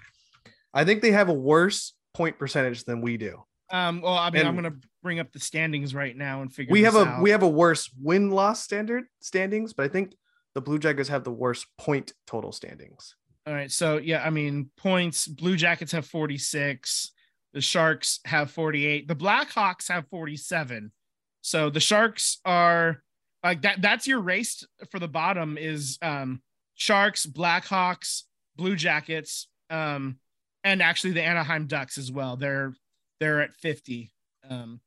I 0.73 0.85
think 0.85 1.01
they 1.01 1.11
have 1.11 1.29
a 1.29 1.33
worse 1.33 1.93
point 2.13 2.37
percentage 2.37 2.85
than 2.85 3.01
we 3.01 3.17
do. 3.17 3.43
Um, 3.71 4.01
well, 4.01 4.15
I 4.15 4.29
mean, 4.31 4.45
I'm 4.45 4.55
gonna 4.55 4.75
bring 5.03 5.19
up 5.19 5.31
the 5.31 5.39
standings 5.39 5.93
right 5.93 6.15
now 6.15 6.41
and 6.41 6.53
figure. 6.53 6.71
We 6.71 6.83
have 6.83 6.95
a 6.95 7.05
out. 7.05 7.21
we 7.21 7.29
have 7.29 7.43
a 7.43 7.47
worse 7.47 7.89
win 8.01 8.31
loss 8.31 8.63
standard 8.63 9.05
standings, 9.19 9.73
but 9.73 9.85
I 9.85 9.89
think 9.89 10.13
the 10.59 10.65
Blue 10.65 10.77
Jackets 10.77 11.07
have 11.07 11.23
the 11.23 11.31
worst 11.31 11.67
point 11.77 12.11
total 12.27 12.51
standings. 12.51 13.15
All 13.47 13.53
right. 13.53 13.71
So 13.71 13.95
yeah, 13.95 14.21
I 14.25 14.29
mean, 14.29 14.69
points. 14.75 15.25
Blue 15.25 15.55
Jackets 15.55 15.93
have 15.93 16.05
46. 16.05 17.11
The 17.53 17.61
Sharks 17.61 18.19
have 18.25 18.51
48. 18.51 19.07
The 19.07 19.15
Blackhawks 19.15 19.87
have 19.87 20.09
47. 20.09 20.91
So 21.39 21.69
the 21.69 21.79
Sharks 21.79 22.39
are 22.43 23.01
like 23.41 23.61
that. 23.61 23.81
That's 23.81 24.05
your 24.05 24.19
race 24.19 24.65
for 24.91 24.99
the 24.99 25.07
bottom 25.07 25.57
is 25.57 25.97
um 26.01 26.41
Sharks, 26.75 27.25
Blackhawks, 27.25 28.23
Blue 28.57 28.75
Jackets. 28.75 29.47
Um, 29.69 30.17
and 30.65 30.81
actually 30.81 31.13
the 31.13 31.23
Anaheim 31.23 31.67
Ducks 31.67 31.97
as 31.97 32.11
well. 32.11 32.35
They're 32.35 32.73
they're 33.21 33.39
at 33.39 33.55
50. 33.55 34.11
Um, 34.49 34.81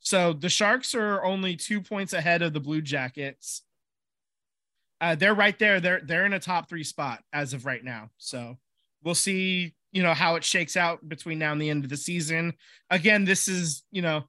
so 0.00 0.34
the 0.34 0.50
Sharks 0.50 0.94
are 0.94 1.24
only 1.24 1.56
two 1.56 1.80
points 1.80 2.12
ahead 2.12 2.42
of 2.42 2.52
the 2.52 2.60
Blue 2.60 2.82
Jackets. 2.82 3.62
Uh, 5.00 5.14
they're 5.14 5.34
right 5.34 5.58
there. 5.58 5.80
They're 5.80 6.00
they're 6.04 6.26
in 6.26 6.32
a 6.32 6.40
top 6.40 6.68
three 6.68 6.84
spot 6.84 7.22
as 7.32 7.52
of 7.52 7.66
right 7.66 7.84
now. 7.84 8.10
So 8.18 8.56
we'll 9.02 9.14
see, 9.14 9.74
you 9.92 10.02
know, 10.02 10.14
how 10.14 10.36
it 10.36 10.44
shakes 10.44 10.76
out 10.76 11.06
between 11.08 11.38
now 11.38 11.52
and 11.52 11.60
the 11.60 11.70
end 11.70 11.84
of 11.84 11.90
the 11.90 11.96
season. 11.96 12.54
Again, 12.90 13.24
this 13.24 13.46
is, 13.48 13.84
you 13.90 14.02
know, 14.02 14.24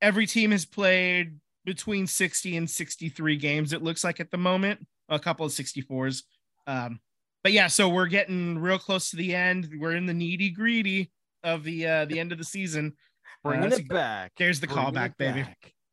every 0.00 0.26
team 0.26 0.52
has 0.52 0.64
played 0.64 1.38
between 1.64 2.06
60 2.06 2.56
and 2.56 2.68
63 2.68 3.36
games, 3.36 3.72
it 3.72 3.82
looks 3.82 4.02
like 4.02 4.18
at 4.18 4.30
the 4.32 4.36
moment, 4.36 4.84
a 5.08 5.18
couple 5.18 5.46
of 5.46 5.52
64s. 5.52 6.24
Um, 6.66 6.98
but 7.44 7.52
yeah, 7.52 7.68
so 7.68 7.88
we're 7.88 8.06
getting 8.06 8.58
real 8.58 8.78
close 8.78 9.10
to 9.10 9.16
the 9.16 9.34
end. 9.34 9.68
We're 9.78 9.94
in 9.96 10.06
the 10.06 10.14
needy 10.14 10.50
greedy 10.50 11.10
of 11.44 11.64
the 11.64 11.86
uh 11.86 12.04
the 12.04 12.20
end 12.20 12.30
of 12.32 12.38
the 12.38 12.44
season. 12.44 12.94
Bringing 13.42 13.72
Uh, 13.72 13.76
it 13.76 13.88
back. 13.88 14.32
There's 14.38 14.60
the 14.60 14.66
Bringing 14.68 14.92
callback, 14.92 15.16
baby. 15.18 15.44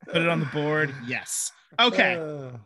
Put 0.05 0.21
it 0.21 0.29
on 0.29 0.39
the 0.39 0.45
board. 0.47 0.93
Yes. 1.07 1.51
Okay. 1.79 2.51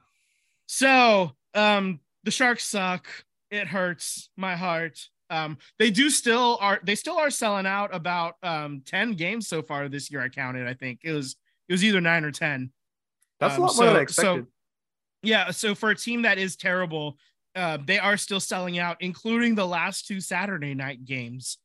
So, 0.65 1.31
um, 1.53 1.99
the 2.23 2.31
Sharks 2.31 2.65
suck. 2.65 3.07
It 3.51 3.67
hurts 3.67 4.29
my 4.35 4.55
heart. 4.55 5.09
Um, 5.29 5.57
they 5.79 5.89
do 5.89 6.09
still 6.09 6.57
are 6.61 6.79
they 6.83 6.95
still 6.95 7.17
are 7.17 7.29
selling 7.29 7.65
out 7.65 7.93
about 7.93 8.35
um 8.43 8.81
10 8.85 9.13
games 9.13 9.47
so 9.47 9.61
far 9.61 9.89
this 9.89 10.11
year. 10.11 10.21
I 10.21 10.29
counted. 10.29 10.67
I 10.67 10.73
think 10.73 10.99
it 11.03 11.11
was 11.11 11.35
it 11.67 11.73
was 11.73 11.83
either 11.83 12.01
nine 12.01 12.25
or 12.25 12.31
10. 12.31 12.71
that's 13.39 13.55
Um, 13.55 13.63
a 13.63 13.65
lot 13.65 13.75
more 13.75 13.85
than 13.85 13.95
I 13.95 14.01
expected. 14.01 14.47
Yeah, 15.23 15.51
so 15.51 15.73
for 15.73 15.89
a 15.89 15.95
team 15.95 16.23
that 16.23 16.37
is 16.37 16.57
terrible, 16.57 17.17
uh, 17.55 17.77
they 17.85 17.97
are 17.97 18.17
still 18.17 18.41
selling 18.41 18.77
out, 18.77 18.97
including 18.99 19.55
the 19.55 19.65
last 19.65 20.05
two 20.05 20.19
Saturday 20.19 20.73
night 20.73 21.05
games. 21.05 21.57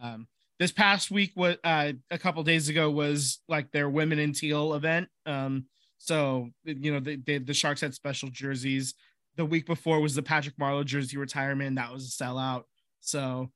Um, 0.00 0.26
this 0.58 0.72
past 0.72 1.10
week, 1.10 1.32
what 1.34 1.58
uh, 1.64 1.92
a 2.10 2.18
couple 2.18 2.42
days 2.42 2.68
ago 2.68 2.90
was 2.90 3.40
like 3.48 3.70
their 3.70 3.90
women 3.90 4.18
in 4.18 4.32
teal 4.32 4.74
event. 4.74 5.08
Um, 5.26 5.66
so 5.98 6.48
you 6.64 6.92
know 6.92 7.00
they, 7.00 7.16
they, 7.16 7.38
the 7.38 7.54
Sharks 7.54 7.80
had 7.82 7.94
special 7.94 8.30
jerseys. 8.30 8.94
The 9.36 9.44
week 9.44 9.66
before 9.66 10.00
was 10.00 10.14
the 10.14 10.22
Patrick 10.22 10.56
Marleau 10.56 10.84
jersey 10.84 11.16
retirement. 11.16 11.76
That 11.76 11.92
was 11.92 12.06
a 12.06 12.24
sellout. 12.24 12.64
So 13.00 13.50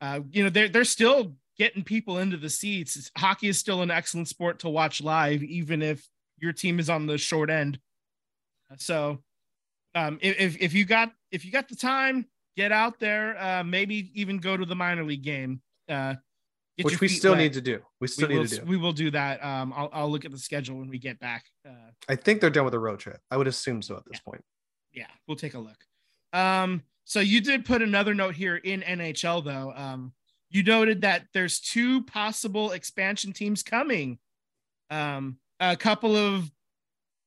uh, 0.00 0.20
you 0.30 0.42
know 0.44 0.50
they're 0.50 0.68
they're 0.68 0.84
still 0.84 1.36
getting 1.56 1.84
people 1.84 2.18
into 2.18 2.36
the 2.36 2.50
seats. 2.50 2.96
It's- 2.96 3.10
hockey 3.16 3.48
is 3.48 3.58
still 3.58 3.82
an 3.82 3.90
excellent 3.90 4.28
sport 4.28 4.60
to 4.60 4.68
watch 4.68 5.00
live, 5.00 5.42
even 5.42 5.82
if 5.82 6.06
your 6.38 6.52
team 6.52 6.80
is 6.80 6.90
on 6.90 7.06
the 7.06 7.18
short 7.18 7.50
end. 7.50 7.78
So 8.78 9.22
um 9.94 10.18
if, 10.22 10.60
if 10.60 10.72
you 10.72 10.84
got 10.84 11.12
if 11.30 11.44
you 11.44 11.52
got 11.52 11.68
the 11.68 11.76
time 11.76 12.26
get 12.56 12.72
out 12.72 12.98
there 12.98 13.36
uh 13.38 13.62
maybe 13.62 14.10
even 14.14 14.38
go 14.38 14.56
to 14.56 14.64
the 14.64 14.74
minor 14.74 15.04
league 15.04 15.22
game 15.22 15.60
uh 15.88 16.14
which 16.80 17.00
we 17.00 17.08
still 17.08 17.32
wet. 17.32 17.40
need 17.40 17.52
to 17.52 17.60
do. 17.60 17.80
We 18.00 18.08
still 18.08 18.28
we 18.28 18.34
need 18.34 18.40
will, 18.40 18.46
to 18.48 18.56
do. 18.56 18.64
we 18.64 18.76
will 18.78 18.92
do 18.92 19.10
that 19.10 19.44
um 19.44 19.74
I'll, 19.76 19.90
I'll 19.92 20.10
look 20.10 20.24
at 20.24 20.30
the 20.30 20.38
schedule 20.38 20.78
when 20.78 20.88
we 20.88 20.98
get 20.98 21.20
back 21.20 21.44
uh 21.68 21.90
I 22.08 22.16
think 22.16 22.40
they're 22.40 22.50
done 22.50 22.64
with 22.64 22.72
the 22.72 22.78
road 22.78 22.98
trip. 23.00 23.20
I 23.30 23.36
would 23.36 23.46
assume 23.46 23.82
so 23.82 23.96
at 23.96 24.04
this 24.10 24.20
point. 24.20 24.42
Yeah 24.92 25.06
we'll 25.26 25.36
take 25.36 25.54
a 25.54 25.58
look. 25.58 25.86
Um 26.32 26.82
so 27.04 27.20
you 27.20 27.40
did 27.40 27.64
put 27.64 27.82
another 27.82 28.14
note 28.14 28.34
here 28.34 28.56
in 28.56 28.82
nhl 28.82 29.44
though. 29.44 29.72
Um 29.74 30.12
you 30.50 30.62
noted 30.62 31.02
that 31.02 31.26
there's 31.32 31.60
two 31.60 32.02
possible 32.04 32.72
expansion 32.72 33.32
teams 33.32 33.62
coming. 33.62 34.18
Um 34.90 35.38
a 35.60 35.76
couple 35.76 36.16
of 36.16 36.50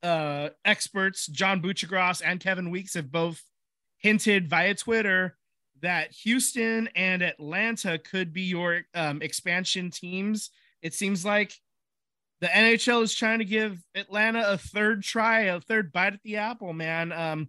uh 0.04 0.50
experts 0.64 1.26
john 1.28 1.62
Buccigross 1.62 2.22
and 2.24 2.40
kevin 2.40 2.70
Weekes 2.70 2.94
have 2.94 3.12
both 3.12 3.42
hinted 3.98 4.48
via 4.48 4.76
twitter 4.76 5.38
that 5.82 6.12
houston 6.12 6.90
and 6.96 7.22
atlanta 7.22 7.98
could 7.98 8.34
be 8.34 8.44
your 8.44 8.82
um, 8.94 9.22
expansion 9.22 9.90
teams. 9.92 10.50
It 10.82 10.94
seems 10.94 11.26
like 11.26 11.54
the 12.42 12.48
NHL 12.48 13.02
is 13.02 13.14
trying 13.14 13.40
to 13.40 13.46
give 13.46 13.82
Atlanta 13.96 14.52
a 14.52 14.58
third 14.58 15.04
try, 15.04 15.42
a 15.42 15.60
third 15.60 15.92
bite 15.92 16.14
at 16.14 16.22
the 16.24 16.38
apple, 16.38 16.74
man. 16.74 17.12
Um, 17.12 17.48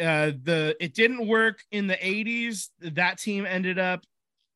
uh, 0.00 0.32
the 0.42 0.76
it 0.80 0.94
didn't 0.94 1.26
work 1.26 1.60
in 1.70 1.86
the 1.86 1.96
80s. 1.96 2.68
That 2.80 3.18
team 3.18 3.46
ended 3.46 3.78
up 3.78 4.04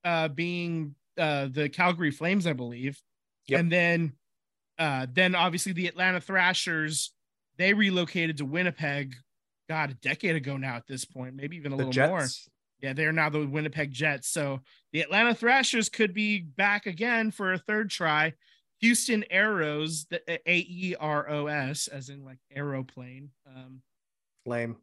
uh, 0.05 0.29
being 0.29 0.95
uh, 1.19 1.49
the 1.51 1.69
Calgary 1.69 2.11
Flames, 2.11 2.47
I 2.47 2.53
believe. 2.53 3.01
Yep. 3.47 3.61
And 3.61 3.73
then 3.73 4.13
uh, 4.79 5.07
then 5.13 5.35
obviously 5.35 5.73
the 5.73 5.87
Atlanta 5.87 6.21
Thrashers, 6.21 7.13
they 7.59 7.75
relocated 7.75 8.39
to 8.39 8.45
Winnipeg, 8.45 9.15
God, 9.69 9.91
a 9.91 9.95
decade 9.95 10.37
ago 10.37 10.57
now 10.57 10.77
at 10.77 10.87
this 10.87 11.05
point, 11.05 11.35
maybe 11.35 11.57
even 11.57 11.73
a 11.73 11.77
The 11.77 11.87
little 11.87 12.09
more. 12.09 12.21
Jets. 12.21 12.49
Yeah, 12.81 12.95
they're 12.95 13.13
now 13.13 13.29
the 13.29 13.47
Winnipeg 13.47 13.93
Jets. 13.93 14.29
So 14.29 14.61
the 14.93 15.03
Atlanta 15.03 15.35
Thrashers 15.35 15.91
could 15.91 16.15
be 16.15 16.41
back 16.41 16.87
again 16.87 17.31
for 17.31 17.53
a 17.53 17.59
third 17.59 17.91
try. 17.91 18.33
Houston 18.81 19.23
Aeros, 19.31 20.09
the 20.09 20.23
A 20.51 20.59
E 20.61 20.97
R 20.99 21.29
O 21.29 21.47
S, 21.47 21.87
as 21.89 22.09
in 22.09 22.25
like 22.25 22.39
aeroplane. 22.51 23.31
Um, 23.47 23.83
Lame. 24.47 24.77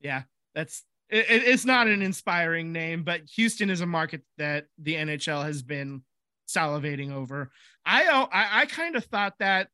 Yeah, 0.00 0.22
that's 0.54 0.82
it, 1.10 1.26
it- 1.30 1.44
it's 1.44 1.64
not 1.64 1.86
an 1.86 2.02
inspiring 2.02 2.72
name, 2.72 3.02
but 3.04 3.22
Houston 3.36 3.70
is 3.70 3.80
a 3.80 3.86
market 3.86 4.22
that 4.38 4.66
the 4.78 4.94
NHL 4.94 5.44
has 5.44 5.62
been 5.62 6.02
salivating 6.48 7.12
over. 7.12 7.50
I 7.86 8.06
oh, 8.06 8.28
I, 8.32 8.62
I 8.62 8.66
kind 8.66 8.96
of 8.96 9.04
thought 9.04 9.34
that 9.38 9.68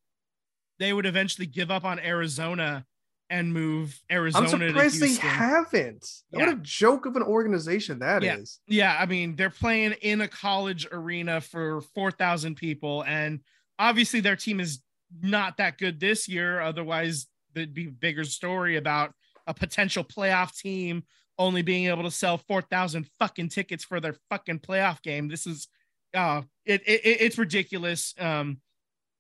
they 0.79 0.93
would 0.93 1.07
eventually 1.07 1.47
give 1.47 1.71
up 1.71 1.85
on 1.85 1.99
Arizona 1.99 2.85
and 3.29 3.53
move 3.53 4.01
Arizona 4.11 4.45
I'm 4.45 4.51
surprised 4.51 4.95
to 4.95 5.01
they 5.01 5.15
haven't. 5.15 6.05
Yeah. 6.33 6.41
What 6.41 6.49
a 6.49 6.57
joke 6.57 7.07
of 7.07 7.15
an 7.15 7.23
organization 7.23 8.01
that 8.01 8.25
is. 8.25 8.59
Yeah. 8.67 8.85
Yeah, 8.93 8.99
I 9.01 9.07
mean, 9.07 9.37
they're 9.37 9.51
playing 9.51 9.93
in 10.03 10.21
a 10.21 10.27
college 10.29 10.87
arena 10.91 11.41
for 11.41 11.81
4,000 11.95 12.57
people 12.57 13.05
and 13.07 13.41
obviously 13.79 14.21
their 14.21 14.35
team 14.37 14.59
is 14.59 14.81
not 15.23 15.59
that 15.59 15.79
good 15.79 16.01
this 16.01 16.29
year 16.29 16.61
otherwise 16.61 17.27
there'd 17.55 17.75
be 17.75 17.87
a 17.87 17.91
bigger 17.91 18.25
story 18.25 18.77
about 18.77 19.13
a 19.51 19.55
potential 19.55 20.05
playoff 20.05 20.57
team 20.57 21.03
only 21.39 21.63
being 21.63 21.87
able 21.87 22.05
to 22.05 22.11
sell 22.11 22.39
4,000 22.39 23.09
fucking 23.19 23.49
tickets 23.49 23.83
for 23.85 23.99
their 23.99 24.15
fucking 24.31 24.61
playoff 24.61 25.03
game. 25.03 25.29
This 25.29 25.47
is 25.47 25.69
uh 26.15 26.43
it, 26.65 26.83
it 26.87 27.01
it's 27.05 27.39
ridiculous. 27.39 28.15
Um 28.19 28.61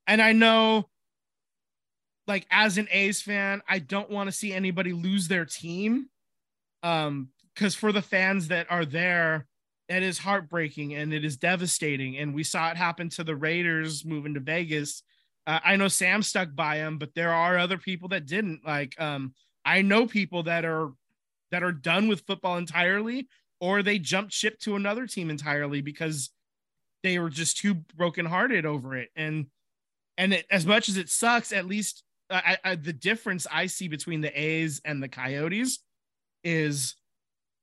and 0.06 0.22
I 0.22 0.32
know 0.32 0.88
like 2.26 2.46
as 2.50 2.78
an 2.78 2.88
A's 2.92 3.20
fan, 3.20 3.62
I 3.68 3.80
don't 3.80 4.10
want 4.10 4.28
to 4.28 4.36
see 4.36 4.52
anybody 4.52 4.92
lose 4.92 5.28
their 5.28 5.44
team. 5.44 6.06
Um 6.82 7.30
because 7.54 7.74
for 7.74 7.90
the 7.90 8.02
fans 8.02 8.48
that 8.48 8.70
are 8.70 8.84
there, 8.84 9.46
it 9.88 10.04
is 10.04 10.18
heartbreaking 10.18 10.94
and 10.94 11.12
it 11.12 11.24
is 11.24 11.36
devastating. 11.36 12.16
And 12.16 12.34
we 12.34 12.44
saw 12.44 12.70
it 12.70 12.76
happen 12.76 13.08
to 13.10 13.24
the 13.24 13.34
Raiders 13.34 14.04
moving 14.04 14.34
to 14.34 14.40
Vegas. 14.40 15.02
Uh, 15.46 15.58
I 15.64 15.76
know 15.76 15.88
Sam 15.88 16.22
stuck 16.22 16.54
by 16.54 16.76
him, 16.76 16.98
but 16.98 17.14
there 17.14 17.32
are 17.32 17.58
other 17.58 17.76
people 17.76 18.08
that 18.10 18.26
didn't. 18.26 18.60
Like, 18.64 18.94
um, 19.00 19.34
I 19.64 19.82
know 19.82 20.06
people 20.06 20.44
that 20.44 20.64
are 20.64 20.92
that 21.50 21.62
are 21.62 21.72
done 21.72 22.08
with 22.08 22.26
football 22.26 22.56
entirely, 22.56 23.28
or 23.60 23.82
they 23.82 23.98
jumped 23.98 24.32
ship 24.32 24.58
to 24.60 24.76
another 24.76 25.06
team 25.06 25.30
entirely 25.30 25.80
because 25.80 26.30
they 27.02 27.18
were 27.18 27.30
just 27.30 27.56
too 27.56 27.74
brokenhearted 27.96 28.64
over 28.64 28.96
it. 28.96 29.10
And 29.16 29.46
and 30.16 30.34
it, 30.34 30.46
as 30.50 30.66
much 30.66 30.88
as 30.88 30.96
it 30.96 31.08
sucks, 31.08 31.52
at 31.52 31.66
least 31.66 32.02
uh, 32.30 32.40
I, 32.44 32.58
I, 32.64 32.74
the 32.76 32.92
difference 32.92 33.46
I 33.50 33.66
see 33.66 33.88
between 33.88 34.20
the 34.20 34.40
A's 34.40 34.80
and 34.84 35.02
the 35.02 35.08
Coyotes 35.08 35.80
is 36.44 36.94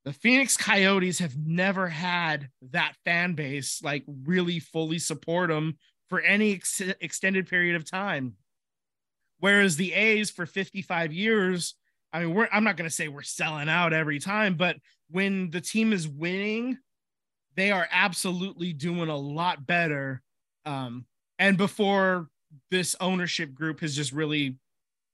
the 0.06 0.14
Phoenix 0.14 0.56
Coyotes 0.58 1.20
have 1.20 1.38
never 1.38 1.88
had 1.88 2.50
that 2.72 2.94
fan 3.04 3.34
base 3.34 3.82
like 3.84 4.04
really 4.26 4.60
fully 4.60 5.00
support 5.00 5.50
them 5.50 5.78
for 6.10 6.22
any 6.22 6.54
ex- 6.56 6.82
extended 7.02 7.48
period 7.48 7.76
of 7.76 7.90
time. 7.90 8.34
Whereas 9.40 9.76
the 9.76 9.94
A's 9.94 10.32
for 10.32 10.46
55 10.46 11.14
years, 11.14 11.76
I 12.18 12.22
mean, 12.22 12.34
we're 12.34 12.50
I'm 12.52 12.64
not 12.64 12.78
going 12.78 12.90
to 12.90 12.96
say 12.96 13.10
we're 13.10 13.22
selling 13.22 13.70
out 13.70 13.94
every 13.94 14.18
time, 14.18 14.56
but 14.56 14.78
when 15.12 15.52
the 15.52 15.62
team 15.62 15.94
is 15.94 16.08
winning, 16.08 16.80
they 17.56 17.70
are 17.70 17.88
absolutely 17.92 18.74
doing 18.74 19.08
a 19.08 19.16
lot 19.16 19.68
better. 19.68 20.24
Um, 20.66 21.06
and 21.38 21.58
before 21.58 22.28
this 22.72 22.96
ownership 23.00 23.54
group 23.54 23.82
has 23.82 23.96
just 23.96 24.12
really 24.12 24.58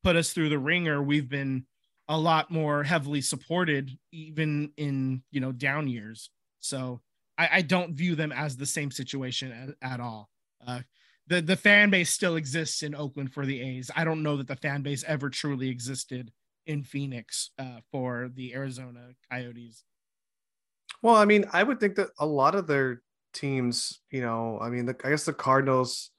put 0.01 0.16
us 0.16 0.32
through 0.32 0.47
the 0.47 0.58
ringer, 0.58 1.04
we've 1.04 1.28
been 1.28 1.66
a 2.08 2.18
lot 2.18 2.49
more 2.49 2.84
heavily 2.84 3.20
supported 3.20 3.91
even 4.14 4.72
in 4.78 5.24
you 5.32 5.39
know 5.39 5.54
down 5.54 5.88
years 5.88 6.30
so 6.60 6.99
i, 7.38 7.49
I 7.54 7.62
don't 7.62 7.93
view 7.93 8.14
them 8.14 8.34
as 8.34 8.58
the 8.58 8.66
same 8.66 8.91
situation 8.91 9.76
at, 9.82 9.93
at 9.93 9.99
all 10.01 10.30
uh, 10.68 10.82
the 11.28 11.41
the 11.41 11.56
fan 11.56 11.91
base 11.91 12.10
still 12.10 12.36
exists 12.36 12.84
in 12.84 12.93
oakland 12.93 13.32
for 13.32 13.45
the 13.45 13.62
a's 13.62 13.89
i 13.95 14.04
don't 14.04 14.22
know 14.22 14.36
that 14.36 14.47
the 14.47 14.58
fan 14.58 14.82
base 14.82 15.06
ever 15.08 15.30
truly 15.30 15.70
existed 15.70 16.30
in 16.66 16.84
phoenix 16.84 17.51
uh, 17.59 17.80
for 17.91 18.30
the 18.34 18.53
arizona 18.53 19.09
coyotes 19.32 19.86
Well, 21.01 21.16
I 21.16 21.26
mean, 21.26 21.45
I 21.51 21.64
would 21.64 21.80
think 21.80 21.95
that 21.95 22.09
a 22.20 22.26
lot 22.26 22.55
of 22.55 22.68
their 22.68 23.01
teams, 23.34 23.99
you 24.11 24.22
know, 24.22 24.59
I 24.61 24.70
mean, 24.70 24.86
the, 24.86 24.95
I 25.03 25.09
guess 25.09 25.26
the 25.26 25.34
Cardinals 25.34 26.11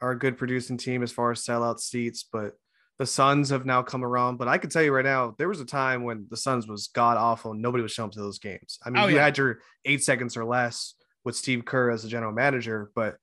are 0.00 0.12
a 0.12 0.18
good 0.18 0.36
producing 0.36 0.76
team 0.76 1.02
as 1.02 1.12
far 1.12 1.30
as 1.30 1.44
sellout 1.44 1.78
seats, 1.80 2.24
but 2.30 2.54
the 2.98 3.06
Suns 3.06 3.50
have 3.50 3.66
now 3.66 3.82
come 3.82 4.04
around. 4.04 4.36
But 4.38 4.48
I 4.48 4.58
can 4.58 4.70
tell 4.70 4.82
you 4.82 4.92
right 4.92 5.04
now, 5.04 5.34
there 5.38 5.48
was 5.48 5.60
a 5.60 5.64
time 5.66 6.02
when 6.02 6.26
the 6.30 6.36
Suns 6.36 6.66
was 6.66 6.88
god 6.88 7.16
awful 7.18 7.52
and 7.52 7.62
nobody 7.62 7.82
was 7.82 7.92
showing 7.92 8.08
up 8.08 8.12
to 8.14 8.20
those 8.20 8.38
games. 8.38 8.78
I 8.84 8.90
mean, 8.90 9.02
Oh, 9.02 9.06
you 9.06 9.16
yeah. 9.16 9.24
had 9.24 9.38
your 9.38 9.60
eight 9.84 10.02
seconds 10.02 10.36
or 10.36 10.44
less 10.44 10.94
with 11.24 11.36
Steve 11.36 11.64
Kerr 11.64 11.90
as 11.90 12.02
the 12.02 12.08
general 12.08 12.32
manager. 12.32 12.90
But 12.94 13.16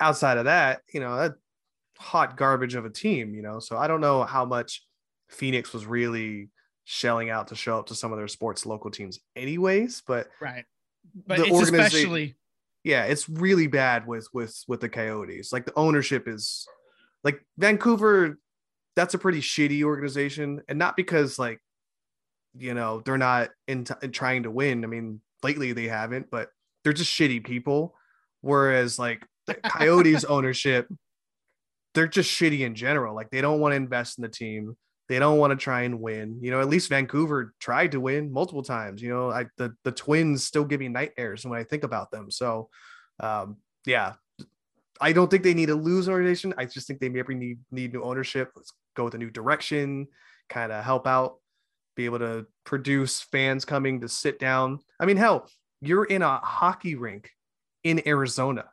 outside 0.00 0.38
of 0.38 0.46
that, 0.46 0.80
you 0.92 1.00
know, 1.00 1.16
that 1.16 1.34
hot 1.98 2.36
garbage 2.36 2.74
of 2.74 2.84
a 2.84 2.90
team, 2.90 3.34
you 3.34 3.42
know. 3.42 3.60
So 3.60 3.76
I 3.76 3.86
don't 3.86 4.00
know 4.00 4.24
how 4.24 4.44
much 4.44 4.82
Phoenix 5.34 5.72
was 5.72 5.86
really 5.86 6.48
shelling 6.84 7.30
out 7.30 7.48
to 7.48 7.54
show 7.54 7.78
up 7.78 7.86
to 7.86 7.94
some 7.94 8.12
of 8.12 8.18
their 8.18 8.28
sports 8.28 8.66
local 8.66 8.90
teams 8.90 9.18
anyways, 9.36 10.02
but 10.06 10.28
right. 10.40 10.64
But 11.26 11.38
The 11.38 11.44
it's 11.46 11.60
especially 11.62 12.36
yeah, 12.84 13.04
it's 13.04 13.28
really 13.28 13.66
bad 13.66 14.06
with 14.06 14.28
with 14.32 14.62
with 14.68 14.80
the 14.80 14.88
Coyotes. 14.88 15.52
Like 15.52 15.64
the 15.64 15.74
ownership 15.74 16.28
is 16.28 16.66
like 17.24 17.44
Vancouver. 17.58 18.38
That's 18.94 19.14
a 19.14 19.18
pretty 19.18 19.40
shitty 19.40 19.82
organization, 19.82 20.60
and 20.68 20.78
not 20.78 20.96
because 20.96 21.38
like 21.38 21.60
you 22.56 22.74
know 22.74 23.00
they're 23.04 23.18
not 23.18 23.50
in, 23.66 23.86
in 24.02 24.12
trying 24.12 24.44
to 24.44 24.50
win. 24.50 24.84
I 24.84 24.86
mean, 24.86 25.20
lately 25.42 25.72
they 25.72 25.88
haven't, 25.88 26.30
but 26.30 26.50
they're 26.84 26.92
just 26.92 27.10
shitty 27.10 27.44
people. 27.44 27.94
Whereas 28.42 28.98
like 28.98 29.26
the 29.46 29.54
Coyotes 29.66 30.24
ownership, 30.24 30.86
they're 31.94 32.06
just 32.06 32.30
shitty 32.30 32.60
in 32.60 32.74
general. 32.74 33.14
Like 33.14 33.30
they 33.30 33.40
don't 33.40 33.60
want 33.60 33.72
to 33.72 33.76
invest 33.76 34.18
in 34.18 34.22
the 34.22 34.28
team. 34.28 34.76
They 35.08 35.18
don't 35.18 35.38
want 35.38 35.50
to 35.50 35.56
try 35.56 35.82
and 35.82 36.00
win. 36.00 36.38
You 36.40 36.50
know, 36.50 36.60
at 36.60 36.68
least 36.68 36.88
Vancouver 36.88 37.54
tried 37.60 37.92
to 37.92 38.00
win 38.00 38.32
multiple 38.32 38.62
times. 38.62 39.02
You 39.02 39.10
know, 39.10 39.30
I 39.30 39.46
the 39.56 39.74
the 39.84 39.92
Twins 39.92 40.44
still 40.44 40.64
give 40.64 40.80
me 40.80 40.88
nightmares 40.88 41.44
when 41.44 41.58
I 41.58 41.64
think 41.64 41.84
about 41.84 42.10
them. 42.10 42.30
So, 42.30 42.70
um, 43.20 43.58
yeah, 43.84 44.14
I 45.00 45.12
don't 45.12 45.30
think 45.30 45.42
they 45.42 45.54
need 45.54 45.70
a 45.70 45.74
lose 45.74 46.08
organization. 46.08 46.54
I 46.56 46.64
just 46.64 46.86
think 46.86 47.00
they 47.00 47.08
maybe 47.08 47.34
need 47.34 47.58
need 47.70 47.92
new 47.92 48.02
ownership. 48.02 48.52
Let's 48.56 48.72
go 48.96 49.04
with 49.04 49.14
a 49.14 49.18
new 49.18 49.30
direction, 49.30 50.08
kind 50.48 50.72
of 50.72 50.82
help 50.84 51.06
out, 51.06 51.36
be 51.96 52.06
able 52.06 52.20
to 52.20 52.46
produce 52.64 53.20
fans 53.20 53.64
coming 53.64 54.00
to 54.00 54.08
sit 54.08 54.38
down. 54.38 54.78
I 54.98 55.04
mean, 55.04 55.16
hell, 55.16 55.48
you're 55.80 56.04
in 56.04 56.22
a 56.22 56.38
hockey 56.38 56.94
rink 56.94 57.30
in 57.82 58.06
Arizona. 58.06 58.64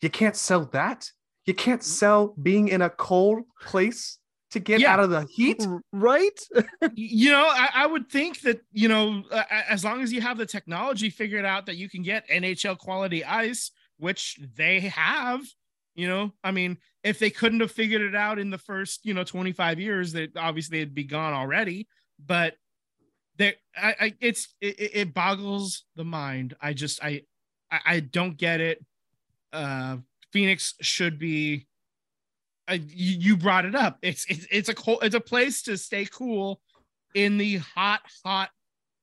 You 0.00 0.10
can't 0.10 0.36
sell 0.36 0.66
that. 0.66 1.10
You 1.44 1.54
can't 1.54 1.82
sell 1.82 2.34
being 2.40 2.68
in 2.68 2.82
a 2.82 2.90
cold 2.90 3.42
place 3.60 4.18
to 4.52 4.60
get 4.60 4.80
Yeah. 4.80 4.92
out 4.92 5.00
of 5.00 5.10
the 5.10 5.26
heat. 5.30 5.66
Right? 5.92 6.38
you 6.94 7.30
know 7.30 7.46
I, 7.46 7.68
I 7.74 7.86
would 7.86 8.08
think 8.10 8.40
that 8.42 8.60
you 8.72 8.88
know 8.88 9.22
uh, 9.30 9.42
as 9.68 9.84
long 9.84 10.02
as 10.02 10.12
you 10.12 10.20
have 10.20 10.38
the 10.38 10.46
technology 10.46 11.10
figured 11.10 11.44
out 11.44 11.66
that 11.66 11.76
you 11.76 11.88
can 11.88 12.02
get 12.02 12.28
nhl 12.28 12.78
quality 12.78 13.24
ice 13.24 13.70
which 13.98 14.38
they 14.56 14.80
have 14.80 15.40
you 15.94 16.06
know 16.08 16.32
i 16.44 16.50
mean 16.50 16.76
if 17.04 17.18
they 17.18 17.30
couldn't 17.30 17.60
have 17.60 17.72
figured 17.72 18.02
it 18.02 18.14
out 18.14 18.38
in 18.38 18.50
the 18.50 18.58
first 18.58 19.04
you 19.04 19.14
know 19.14 19.24
25 19.24 19.78
years 19.80 20.12
that 20.12 20.36
obviously 20.36 20.78
it'd 20.78 20.94
be 20.94 21.04
gone 21.04 21.32
already 21.34 21.88
but 22.24 22.54
there 23.38 23.54
I, 23.76 23.94
I 24.00 24.14
it's 24.20 24.54
it, 24.60 24.76
it- 24.94 25.14
boggles 25.14 25.84
the 25.96 26.04
mind 26.04 26.54
i 26.60 26.72
just 26.72 27.02
I, 27.02 27.22
I 27.70 27.80
i 27.86 28.00
don't 28.00 28.36
get 28.36 28.60
it 28.60 28.84
uh 29.52 29.96
phoenix 30.32 30.74
should 30.80 31.18
be 31.18 31.66
uh, 32.72 32.78
you, 32.88 33.18
you 33.18 33.36
brought 33.36 33.64
it 33.64 33.74
up. 33.74 33.98
It's 34.02 34.24
it's 34.28 34.46
it's 34.50 34.68
a 34.68 34.74
cold, 34.74 34.98
it's 35.02 35.14
a 35.14 35.20
place 35.20 35.62
to 35.62 35.76
stay 35.78 36.06
cool 36.06 36.60
in 37.14 37.38
the 37.38 37.58
hot 37.58 38.00
hot 38.24 38.50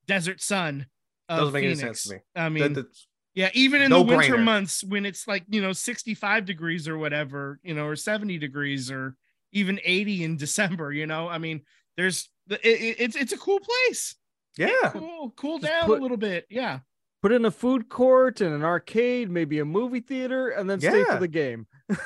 desert 0.07 0.41
sun. 0.41 0.87
Of 1.29 1.37
Doesn't 1.39 1.53
make 1.53 1.65
any 1.65 1.75
sense 1.75 2.03
to 2.03 2.15
me. 2.15 2.19
I 2.35 2.49
mean, 2.49 2.73
that's- 2.73 3.07
yeah, 3.35 3.49
even 3.53 3.81
in 3.83 3.91
no 3.91 4.03
the 4.03 4.15
winter 4.17 4.35
brainer. 4.37 4.43
months 4.43 4.83
when 4.83 5.05
it's 5.05 5.27
like 5.27 5.43
you 5.49 5.61
know 5.61 5.71
65 5.71 6.45
degrees 6.45 6.87
or 6.87 6.97
whatever, 6.97 7.59
you 7.63 7.73
know, 7.75 7.85
or 7.85 7.95
70 7.95 8.37
degrees 8.39 8.89
or 8.91 9.15
even 9.53 9.79
80 9.83 10.23
in 10.23 10.35
December. 10.37 10.91
You 10.91 11.05
know, 11.05 11.29
I 11.29 11.37
mean, 11.37 11.61
there's 11.95 12.27
it, 12.49 12.59
it, 12.63 12.95
it's 12.99 13.15
it's 13.15 13.31
a 13.31 13.37
cool 13.37 13.59
place. 13.59 14.15
yeah. 14.57 14.89
Cool, 14.91 15.31
cool 15.37 15.59
Just 15.59 15.71
down 15.71 15.85
put- 15.85 15.99
a 15.99 16.01
little 16.01 16.17
bit. 16.17 16.47
Yeah, 16.49 16.79
Put 17.21 17.31
in 17.31 17.45
a 17.45 17.51
food 17.51 17.87
court 17.89 18.41
and 18.41 18.53
an 18.53 18.63
arcade, 18.63 19.29
maybe 19.29 19.59
a 19.59 19.65
movie 19.65 19.99
theater, 20.01 20.49
and 20.49 20.67
then 20.69 20.79
stay 20.79 20.99
Yeah. 20.99 21.13
for 21.13 21.19
the 21.19 21.27
game 21.27 21.67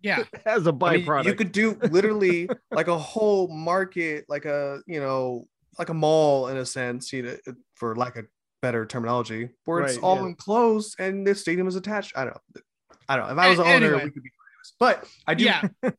yeah. 0.00 0.24
as 0.46 0.66
a 0.66 0.70
I 0.70 0.96
mean, 0.96 1.06
byproduct. 1.06 1.24
you 1.24 1.34
could 1.34 1.52
do 1.52 1.78
literally 1.90 2.48
like 2.70 2.88
a 2.88 2.98
whole 2.98 3.48
market, 3.48 4.24
like 4.28 4.44
a 4.44 4.80
you 4.86 5.00
know, 5.00 5.46
like 5.78 5.88
a 5.88 5.94
mall 5.94 6.48
in 6.48 6.56
a 6.56 6.66
sense, 6.66 7.12
you 7.12 7.22
know, 7.22 7.36
for 7.74 7.94
lack 7.96 8.16
of 8.16 8.26
better 8.62 8.86
terminology, 8.86 9.50
where 9.64 9.80
it's 9.80 9.98
all 9.98 10.16
yeah. 10.16 10.26
enclosed 10.26 10.96
and 10.98 11.26
the 11.26 11.34
stadium 11.34 11.68
is 11.68 11.76
attached. 11.76 12.12
I 12.16 12.24
don't 12.24 12.34
know. 12.34 12.60
I 13.08 13.16
don't 13.16 13.26
know. 13.26 13.32
If 13.32 13.38
I 13.38 13.48
was 13.48 13.58
A- 13.58 13.62
the 13.62 13.68
owner, 13.68 13.86
anyway. 13.86 14.04
we 14.04 14.10
could 14.10 14.22
be 14.22 14.30
but 14.78 15.06
I 15.26 15.34
do 15.34 15.44
Yeah. 15.44 15.62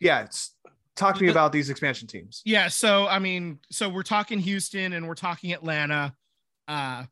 yeah, 0.00 0.22
it's 0.22 0.54
talk 0.96 1.16
to 1.16 1.22
me 1.22 1.30
about 1.30 1.52
these 1.52 1.70
expansion 1.70 2.06
teams. 2.06 2.42
Yeah, 2.44 2.68
so 2.68 3.06
I 3.06 3.18
mean, 3.18 3.58
so 3.70 3.88
we're 3.88 4.02
talking 4.02 4.38
Houston 4.38 4.92
and 4.92 5.08
we're 5.08 5.14
talking 5.14 5.52
Atlanta. 5.52 6.14
Uh 6.68 7.04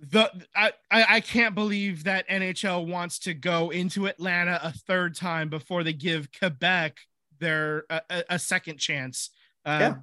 the 0.00 0.30
I, 0.54 0.72
I 0.90 1.20
can't 1.20 1.54
believe 1.54 2.04
that 2.04 2.28
NHL 2.28 2.86
wants 2.86 3.18
to 3.20 3.34
go 3.34 3.70
into 3.70 4.06
Atlanta 4.06 4.60
a 4.62 4.72
third 4.72 5.14
time 5.16 5.48
before 5.48 5.82
they 5.84 5.92
give 5.94 6.28
Quebec 6.38 6.98
their 7.38 7.84
a, 7.90 8.00
a- 8.10 8.24
a 8.30 8.38
second 8.38 8.78
chance. 8.78 9.30
Uh, 9.64 9.78
Yeah. 9.80 9.94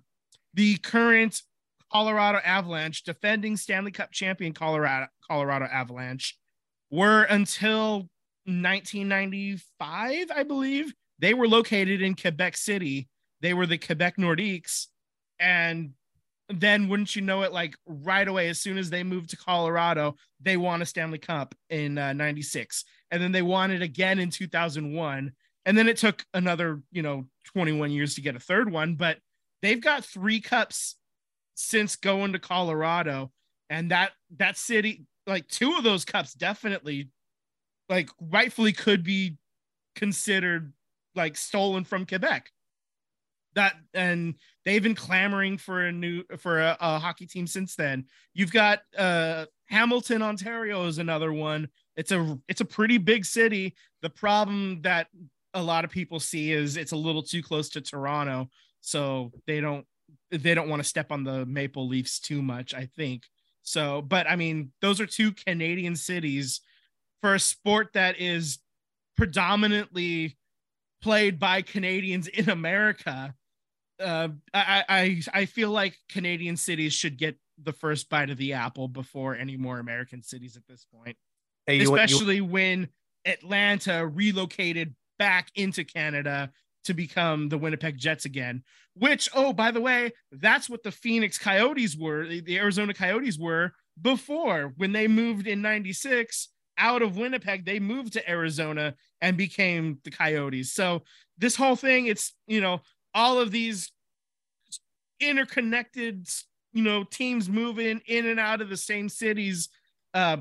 The 0.55 0.77
current 0.77 1.41
Colorado 1.91 2.39
Avalanche, 2.43 3.03
defending 3.03 3.55
Stanley 3.57 3.91
Cup 3.91 4.11
champion 4.11 4.53
Colorado 4.53 5.07
Colorado 5.27 5.65
Avalanche, 5.65 6.37
were 6.91 7.23
until 7.23 8.09
1995, 8.45 10.31
I 10.35 10.43
believe, 10.43 10.93
they 11.19 11.33
were 11.33 11.47
located 11.47 12.01
in 12.01 12.15
Quebec 12.15 12.57
City. 12.57 13.07
They 13.41 13.53
were 13.53 13.65
the 13.65 13.77
Quebec 13.77 14.17
Nordiques. 14.17 14.87
And 15.39 15.91
then 16.49 16.87
wouldn't 16.87 17.15
you 17.15 17.21
know 17.21 17.43
it, 17.43 17.53
like 17.53 17.75
right 17.85 18.27
away, 18.27 18.49
as 18.49 18.59
soon 18.59 18.77
as 18.77 18.89
they 18.89 19.03
moved 19.03 19.29
to 19.29 19.37
Colorado, 19.37 20.15
they 20.41 20.57
won 20.57 20.81
a 20.81 20.85
Stanley 20.85 21.17
Cup 21.17 21.55
in 21.69 21.97
uh, 21.97 22.13
96. 22.13 22.83
And 23.11 23.21
then 23.21 23.31
they 23.31 23.41
won 23.41 23.71
it 23.71 23.81
again 23.81 24.19
in 24.19 24.29
2001. 24.29 25.31
And 25.65 25.77
then 25.77 25.87
it 25.87 25.97
took 25.97 26.25
another, 26.33 26.81
you 26.91 27.01
know, 27.01 27.25
21 27.45 27.91
years 27.91 28.15
to 28.15 28.21
get 28.21 28.35
a 28.35 28.39
third 28.39 28.71
one. 28.71 28.95
But 28.95 29.19
they've 29.61 29.81
got 29.81 30.03
three 30.03 30.41
cups 30.41 30.95
since 31.55 31.95
going 31.95 32.33
to 32.33 32.39
Colorado. 32.39 33.31
And 33.69 33.91
that 33.91 34.11
that 34.37 34.57
city, 34.57 35.05
like 35.25 35.47
two 35.47 35.75
of 35.75 35.83
those 35.83 36.05
cups 36.05 36.33
definitely 36.33 37.09
like 37.89 38.09
rightfully 38.19 38.73
could 38.73 39.03
be 39.03 39.37
considered 39.95 40.73
like 41.15 41.37
stolen 41.37 41.83
from 41.83 42.05
Quebec. 42.05 42.51
That 43.55 43.75
and 43.93 44.35
they've 44.65 44.81
been 44.81 44.95
clamoring 44.95 45.57
for 45.57 45.85
a 45.85 45.91
new 45.91 46.23
for 46.37 46.59
a, 46.59 46.77
a 46.79 46.99
hockey 46.99 47.25
team 47.25 47.47
since 47.47 47.75
then. 47.75 48.05
You've 48.33 48.51
got 48.51 48.79
uh 48.97 49.45
Hamilton, 49.67 50.21
Ontario 50.21 50.85
is 50.87 50.97
another 50.97 51.33
one. 51.33 51.67
It's 51.95 52.11
a 52.11 52.39
it's 52.47 52.61
a 52.61 52.65
pretty 52.65 52.97
big 52.97 53.25
city. 53.25 53.75
The 54.01 54.09
problem 54.09 54.81
that 54.81 55.07
a 55.53 55.61
lot 55.61 55.85
of 55.85 55.91
people 55.91 56.19
see 56.19 56.51
is 56.51 56.77
it's 56.77 56.91
a 56.91 56.97
little 56.97 57.23
too 57.23 57.43
close 57.43 57.69
to 57.69 57.81
Toronto, 57.81 58.49
so 58.81 59.31
they 59.45 59.61
don't 59.61 59.85
they 60.31 60.53
don't 60.53 60.69
want 60.69 60.81
to 60.81 60.87
step 60.87 61.11
on 61.11 61.23
the 61.23 61.45
Maple 61.45 61.87
Leafs 61.87 62.19
too 62.19 62.41
much, 62.41 62.73
I 62.73 62.87
think. 62.95 63.23
So, 63.61 64.01
but 64.01 64.29
I 64.29 64.35
mean, 64.35 64.71
those 64.81 64.99
are 64.99 65.05
two 65.05 65.31
Canadian 65.31 65.95
cities 65.95 66.61
for 67.21 67.35
a 67.35 67.39
sport 67.39 67.93
that 67.93 68.19
is 68.19 68.59
predominantly 69.15 70.37
played 71.01 71.39
by 71.39 71.61
Canadians 71.61 72.27
in 72.27 72.49
America. 72.49 73.33
Uh, 73.99 74.29
I, 74.53 74.83
I 74.89 75.21
I 75.33 75.45
feel 75.45 75.69
like 75.69 75.95
Canadian 76.09 76.57
cities 76.57 76.93
should 76.93 77.17
get 77.17 77.37
the 77.61 77.73
first 77.73 78.09
bite 78.09 78.29
of 78.29 78.37
the 78.37 78.53
apple 78.53 78.87
before 78.87 79.35
any 79.35 79.57
more 79.57 79.79
American 79.79 80.23
cities 80.23 80.57
at 80.57 80.65
this 80.67 80.85
point, 80.93 81.15
Hey, 81.67 81.75
you, 81.75 81.83
you, 81.83 81.93
especially 81.93 82.41
when 82.41 82.89
Atlanta 83.25 84.05
relocated 84.05 84.95
back 85.19 85.49
into 85.55 85.83
Canada 85.83 86.51
to 86.85 86.93
become 86.93 87.49
the 87.49 87.57
Winnipeg 87.57 87.97
Jets 87.97 88.25
again. 88.25 88.63
Which, 88.95 89.29
oh, 89.33 89.53
by 89.53 89.71
the 89.71 89.81
way, 89.81 90.11
that's 90.31 90.69
what 90.69 90.83
the 90.83 90.91
Phoenix 90.91 91.37
Coyotes 91.37 91.95
were, 91.95 92.27
the 92.27 92.57
Arizona 92.57 92.93
Coyotes 92.93 93.39
were 93.39 93.73
before 94.01 94.73
when 94.77 94.91
they 94.91 95.07
moved 95.07 95.47
in 95.47 95.61
96 95.61 96.49
out 96.77 97.01
of 97.01 97.17
Winnipeg, 97.17 97.65
they 97.65 97.79
moved 97.79 98.13
to 98.13 98.29
Arizona 98.29 98.95
and 99.21 99.37
became 99.37 99.99
the 100.03 100.11
Coyotes. 100.11 100.73
So 100.73 101.03
this 101.37 101.55
whole 101.55 101.75
thing, 101.75 102.07
it's 102.07 102.33
you 102.47 102.61
know, 102.61 102.81
all 103.13 103.39
of 103.39 103.51
these 103.51 103.91
interconnected, 105.19 106.27
you 106.73 106.83
know, 106.83 107.03
teams 107.03 107.49
moving 107.49 108.01
in 108.05 108.25
and 108.25 108.39
out 108.39 108.61
of 108.61 108.69
the 108.69 108.77
same 108.77 109.09
cities. 109.09 109.69
Uh, 110.13 110.37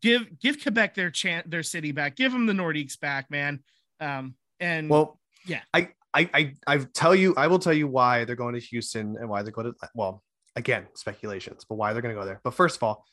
give 0.00 0.38
give 0.38 0.62
Quebec 0.62 0.94
their 0.94 1.10
chance, 1.10 1.46
their 1.48 1.62
city 1.62 1.92
back. 1.92 2.16
Give 2.16 2.32
them 2.32 2.46
the 2.46 2.52
Nordiques 2.52 2.98
back, 2.98 3.30
man. 3.30 3.62
Um, 4.00 4.34
and 4.60 4.88
well, 4.88 5.18
Yeah. 5.46 5.60
I, 5.72 5.88
I, 6.14 6.28
I, 6.34 6.54
I 6.66 6.78
tell 6.78 7.14
you, 7.14 7.34
I 7.36 7.46
will 7.46 7.58
tell 7.58 7.72
you 7.72 7.86
why 7.86 8.24
they're 8.24 8.36
going 8.36 8.54
to 8.54 8.60
Houston 8.60 9.16
and 9.18 9.28
why 9.28 9.42
they're 9.42 9.52
going 9.52 9.72
to. 9.72 9.88
Well, 9.94 10.22
again, 10.56 10.86
speculations, 10.94 11.64
but 11.68 11.76
why 11.76 11.92
they're 11.92 12.02
going 12.02 12.14
to 12.14 12.20
go 12.20 12.26
there. 12.26 12.40
But 12.44 12.54
first 12.54 12.76
of 12.76 12.82
all, 12.82 13.04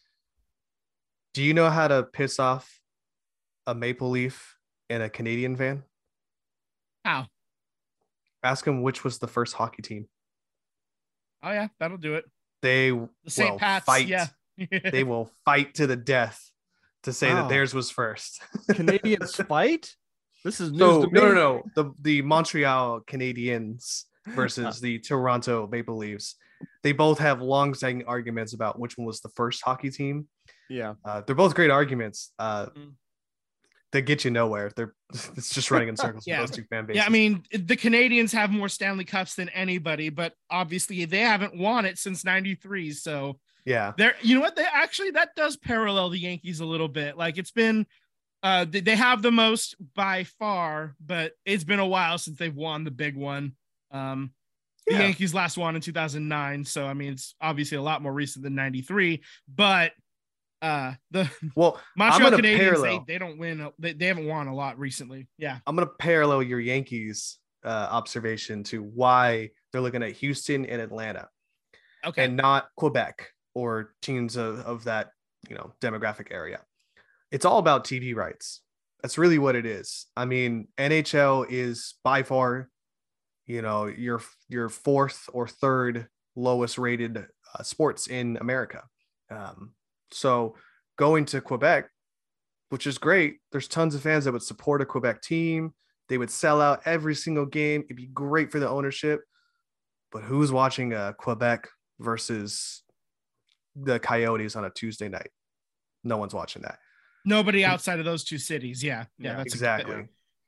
do 1.33 1.43
you 1.43 1.53
know 1.53 1.69
how 1.69 1.87
to 1.87 2.03
piss 2.03 2.39
off 2.39 2.81
a 3.65 3.73
maple 3.75 4.09
leaf 4.09 4.55
in 4.89 5.01
a 5.01 5.09
Canadian 5.09 5.55
van? 5.55 5.83
how? 7.05 7.27
Ask 8.43 8.65
them 8.65 8.81
which 8.81 9.03
was 9.03 9.19
the 9.19 9.27
first 9.27 9.53
hockey 9.53 9.81
team. 9.81 10.07
Oh 11.43 11.51
yeah, 11.51 11.67
that'll 11.79 11.97
do 11.97 12.15
it. 12.15 12.25
They 12.61 12.89
The 12.91 13.09
St. 13.27 13.51
will 13.51 13.59
Pat's, 13.59 13.85
fight. 13.85 14.07
yeah. 14.07 14.27
they 14.91 15.03
will 15.03 15.31
fight 15.45 15.75
to 15.75 15.87
the 15.87 15.95
death 15.95 16.51
to 17.03 17.13
say 17.13 17.29
Wow. 17.33 17.41
that 17.43 17.49
theirs 17.49 17.73
was 17.73 17.89
first. 17.89 18.41
Canadians 18.69 19.35
fight. 19.35 19.93
This 20.43 20.59
is 20.61 20.71
news 20.71 20.79
So 20.79 21.05
to 21.05 21.11
no, 21.13 21.21
no, 21.21 21.29
me. 21.29 21.35
no. 21.35 21.63
The 21.75 21.93
the 22.01 22.21
Montreal 22.21 23.01
Canadiens 23.01 24.03
versus 24.27 24.79
the 24.81 24.99
Toronto 24.99 25.67
Maple 25.67 25.97
Leafs. 25.97 26.35
They 26.83 26.91
both 26.91 27.19
have 27.19 27.41
long-standing 27.41 28.05
arguments 28.05 28.53
about 28.53 28.77
which 28.79 28.97
one 28.97 29.07
was 29.07 29.21
the 29.21 29.29
first 29.29 29.61
hockey 29.63 29.89
team. 29.89 30.27
Yeah, 30.69 30.95
Uh, 31.05 31.21
they're 31.21 31.35
both 31.35 31.55
great 31.55 31.71
arguments. 31.71 32.31
Uh, 32.37 32.67
Mm. 32.67 32.93
They 33.91 34.01
get 34.01 34.23
you 34.23 34.31
nowhere. 34.31 34.71
They're 34.75 34.93
it's 35.35 35.49
just 35.53 35.71
running 35.71 35.87
in 35.89 35.97
circles 35.97 36.25
Yeah. 36.27 36.39
those 36.41 36.51
two 36.51 36.63
fan 36.63 36.85
bases. 36.85 36.97
Yeah, 36.97 37.05
I 37.05 37.09
mean, 37.09 37.43
the 37.51 37.75
Canadiens 37.75 38.31
have 38.33 38.51
more 38.51 38.69
Stanley 38.69 39.05
Cups 39.05 39.35
than 39.35 39.49
anybody, 39.49 40.09
but 40.09 40.33
obviously 40.49 41.05
they 41.05 41.19
haven't 41.19 41.57
won 41.57 41.85
it 41.85 41.97
since 41.97 42.23
93. 42.23 42.91
So 42.91 43.39
yeah, 43.65 43.93
they're, 43.97 44.15
you 44.21 44.35
know 44.35 44.41
what? 44.41 44.55
They 44.55 44.65
actually, 44.71 45.11
that 45.11 45.35
does 45.35 45.57
parallel 45.57 46.09
the 46.09 46.19
Yankees 46.19 46.59
a 46.59 46.65
little 46.65 46.87
bit. 46.87 47.17
Like 47.17 47.37
it's 47.37 47.51
been, 47.51 47.85
uh, 48.41 48.65
they, 48.69 48.79
they 48.79 48.95
have 48.95 49.21
the 49.21 49.31
most 49.31 49.75
by 49.95 50.23
far, 50.23 50.95
but 51.05 51.33
it's 51.45 51.63
been 51.65 51.79
a 51.79 51.85
while 51.85 52.17
since 52.17 52.37
they've 52.37 52.55
won 52.55 52.83
the 52.83 52.91
big 52.91 53.15
one. 53.15 53.53
Um, 53.91 54.31
the 54.87 54.93
Yeah. 54.93 54.99
Yankees 55.01 55.33
last 55.33 55.57
won 55.57 55.75
in 55.75 55.81
2009. 55.81 56.63
So, 56.65 56.85
I 56.87 56.93
mean, 56.93 57.13
it's 57.13 57.35
obviously 57.41 57.77
a 57.77 57.81
lot 57.81 58.01
more 58.01 58.13
recent 58.13 58.43
than 58.43 58.55
93, 58.55 59.21
but 59.53 59.91
uh, 60.61 60.93
the 61.11 61.29
Well, 61.55 61.79
Montreal 61.95 62.31
Canadiens, 62.31 62.81
they, 62.81 63.13
they 63.13 63.17
don't 63.17 63.37
win. 63.37 63.69
They, 63.79 63.93
they 63.93 64.07
haven't 64.07 64.27
won 64.27 64.47
a 64.47 64.55
lot 64.55 64.77
recently. 64.79 65.27
Yeah. 65.37 65.59
I'm 65.65 65.75
gonna 65.75 65.87
parallel 65.99 66.43
your 66.43 66.59
Yankees 66.59 67.37
uh, 67.63 67.87
observation 67.91 68.63
to 68.63 68.81
why 68.83 69.49
they're 69.71 69.81
looking 69.81 70.03
at 70.03 70.13
Houston 70.13 70.65
and 70.65 70.81
Atlanta 70.81 71.27
Okay. 72.05 72.25
and 72.25 72.37
not 72.37 72.69
Quebec 72.77 73.27
or 73.53 73.93
teams 74.01 74.35
of, 74.37 74.59
of 74.59 74.85
that 74.85 75.11
you 75.49 75.55
know 75.55 75.73
demographic 75.81 76.27
area. 76.31 76.61
It's 77.31 77.45
all 77.45 77.59
about 77.59 77.83
TV 77.83 78.15
rights. 78.15 78.61
That's 79.01 79.17
really 79.17 79.37
what 79.37 79.55
it 79.55 79.65
is. 79.65 80.07
I 80.17 80.25
mean, 80.25 80.67
NHL 80.77 81.45
is 81.49 81.95
by 82.03 82.23
far, 82.23 82.69
you 83.45 83.61
know, 83.61 83.85
your 83.85 84.21
your 84.49 84.69
fourth 84.69 85.29
or 85.31 85.47
third 85.47 86.07
lowest 86.35 86.77
rated 86.77 87.17
uh, 87.17 87.63
sports 87.63 88.07
in 88.07 88.37
America. 88.41 88.83
Um, 89.29 89.73
so 90.11 90.55
going 90.97 91.25
to 91.25 91.41
Quebec, 91.41 91.89
which 92.69 92.87
is 92.87 92.97
great. 92.97 93.37
There's 93.51 93.67
tons 93.67 93.95
of 93.95 94.01
fans 94.01 94.25
that 94.25 94.31
would 94.31 94.43
support 94.43 94.81
a 94.81 94.85
Quebec 94.85 95.21
team. 95.21 95.73
They 96.07 96.17
would 96.17 96.31
sell 96.31 96.61
out 96.61 96.81
every 96.85 97.15
single 97.15 97.45
game. 97.45 97.83
It'd 97.85 97.95
be 97.95 98.07
great 98.07 98.51
for 98.51 98.59
the 98.59 98.67
ownership. 98.69 99.21
But 100.11 100.23
who's 100.23 100.51
watching 100.51 100.93
uh, 100.93 101.13
Quebec 101.13 101.67
versus 101.99 102.81
the 103.75 103.99
Coyotes 103.99 104.55
on 104.55 104.65
a 104.65 104.69
Tuesday 104.71 105.07
night? 105.09 105.29
No 106.03 106.17
one's 106.17 106.33
watching 106.33 106.63
that. 106.63 106.79
Nobody 107.25 107.63
outside 107.63 107.99
of 107.99 108.05
those 108.05 108.23
two 108.23 108.37
cities. 108.39 108.83
Yeah. 108.83 109.05
Yeah. 109.19 109.31
Yeah, 109.31 109.37
that's 109.37 109.53
a- 109.53 109.55
exactly. 109.55 110.07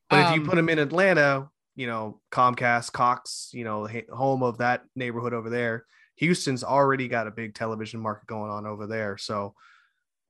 But 0.09 0.19
if 0.19 0.35
you 0.35 0.41
Um, 0.41 0.47
put 0.47 0.55
them 0.55 0.67
in 0.69 0.79
Atlanta, 0.79 1.49
you 1.75 1.87
know, 1.87 2.19
Comcast, 2.31 2.91
Cox, 2.91 3.49
you 3.53 3.63
know, 3.63 3.87
home 4.11 4.43
of 4.43 4.57
that 4.57 4.83
neighborhood 4.95 5.33
over 5.33 5.49
there, 5.49 5.85
Houston's 6.21 6.63
already 6.63 7.07
got 7.07 7.25
a 7.27 7.31
big 7.31 7.55
television 7.55 7.99
market 7.99 8.27
going 8.27 8.51
on 8.51 8.67
over 8.67 8.85
there. 8.85 9.17
So 9.17 9.55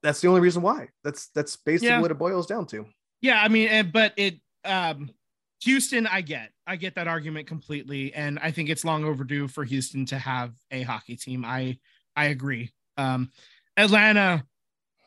that's 0.01 0.21
the 0.21 0.29
only 0.29 0.39
reason 0.39 0.61
why. 0.61 0.87
That's 1.03 1.27
that's 1.35 1.57
basically 1.57 1.89
Yeah. 1.89 1.99
what 1.99 2.11
it 2.11 2.17
boils 2.17 2.47
down 2.47 2.65
to. 2.67 2.85
Yeah, 3.21 3.41
I 3.43 3.49
mean, 3.49 3.67
and- 3.67 3.91
but 3.91 4.13
it 4.17 4.39
um 4.63 5.11
Houston, 5.63 6.07
I 6.07 6.21
get. 6.21 6.51
I 6.65 6.75
get 6.77 6.95
that 6.95 7.07
argument 7.07 7.45
completely. 7.45 8.13
And 8.15 8.39
I 8.39 8.49
think 8.51 8.69
it's 8.69 8.83
long 8.85 9.03
overdue 9.03 9.47
for 9.47 9.63
Houston 9.63 10.05
to 10.07 10.17
have 10.17 10.53
a 10.71 10.81
hockey 10.83 11.17
team. 11.17 11.43
I 11.45 11.77
I 12.15 12.25
agree. 12.27 12.71
Um 12.97 13.31
Atlanta, 13.77 14.45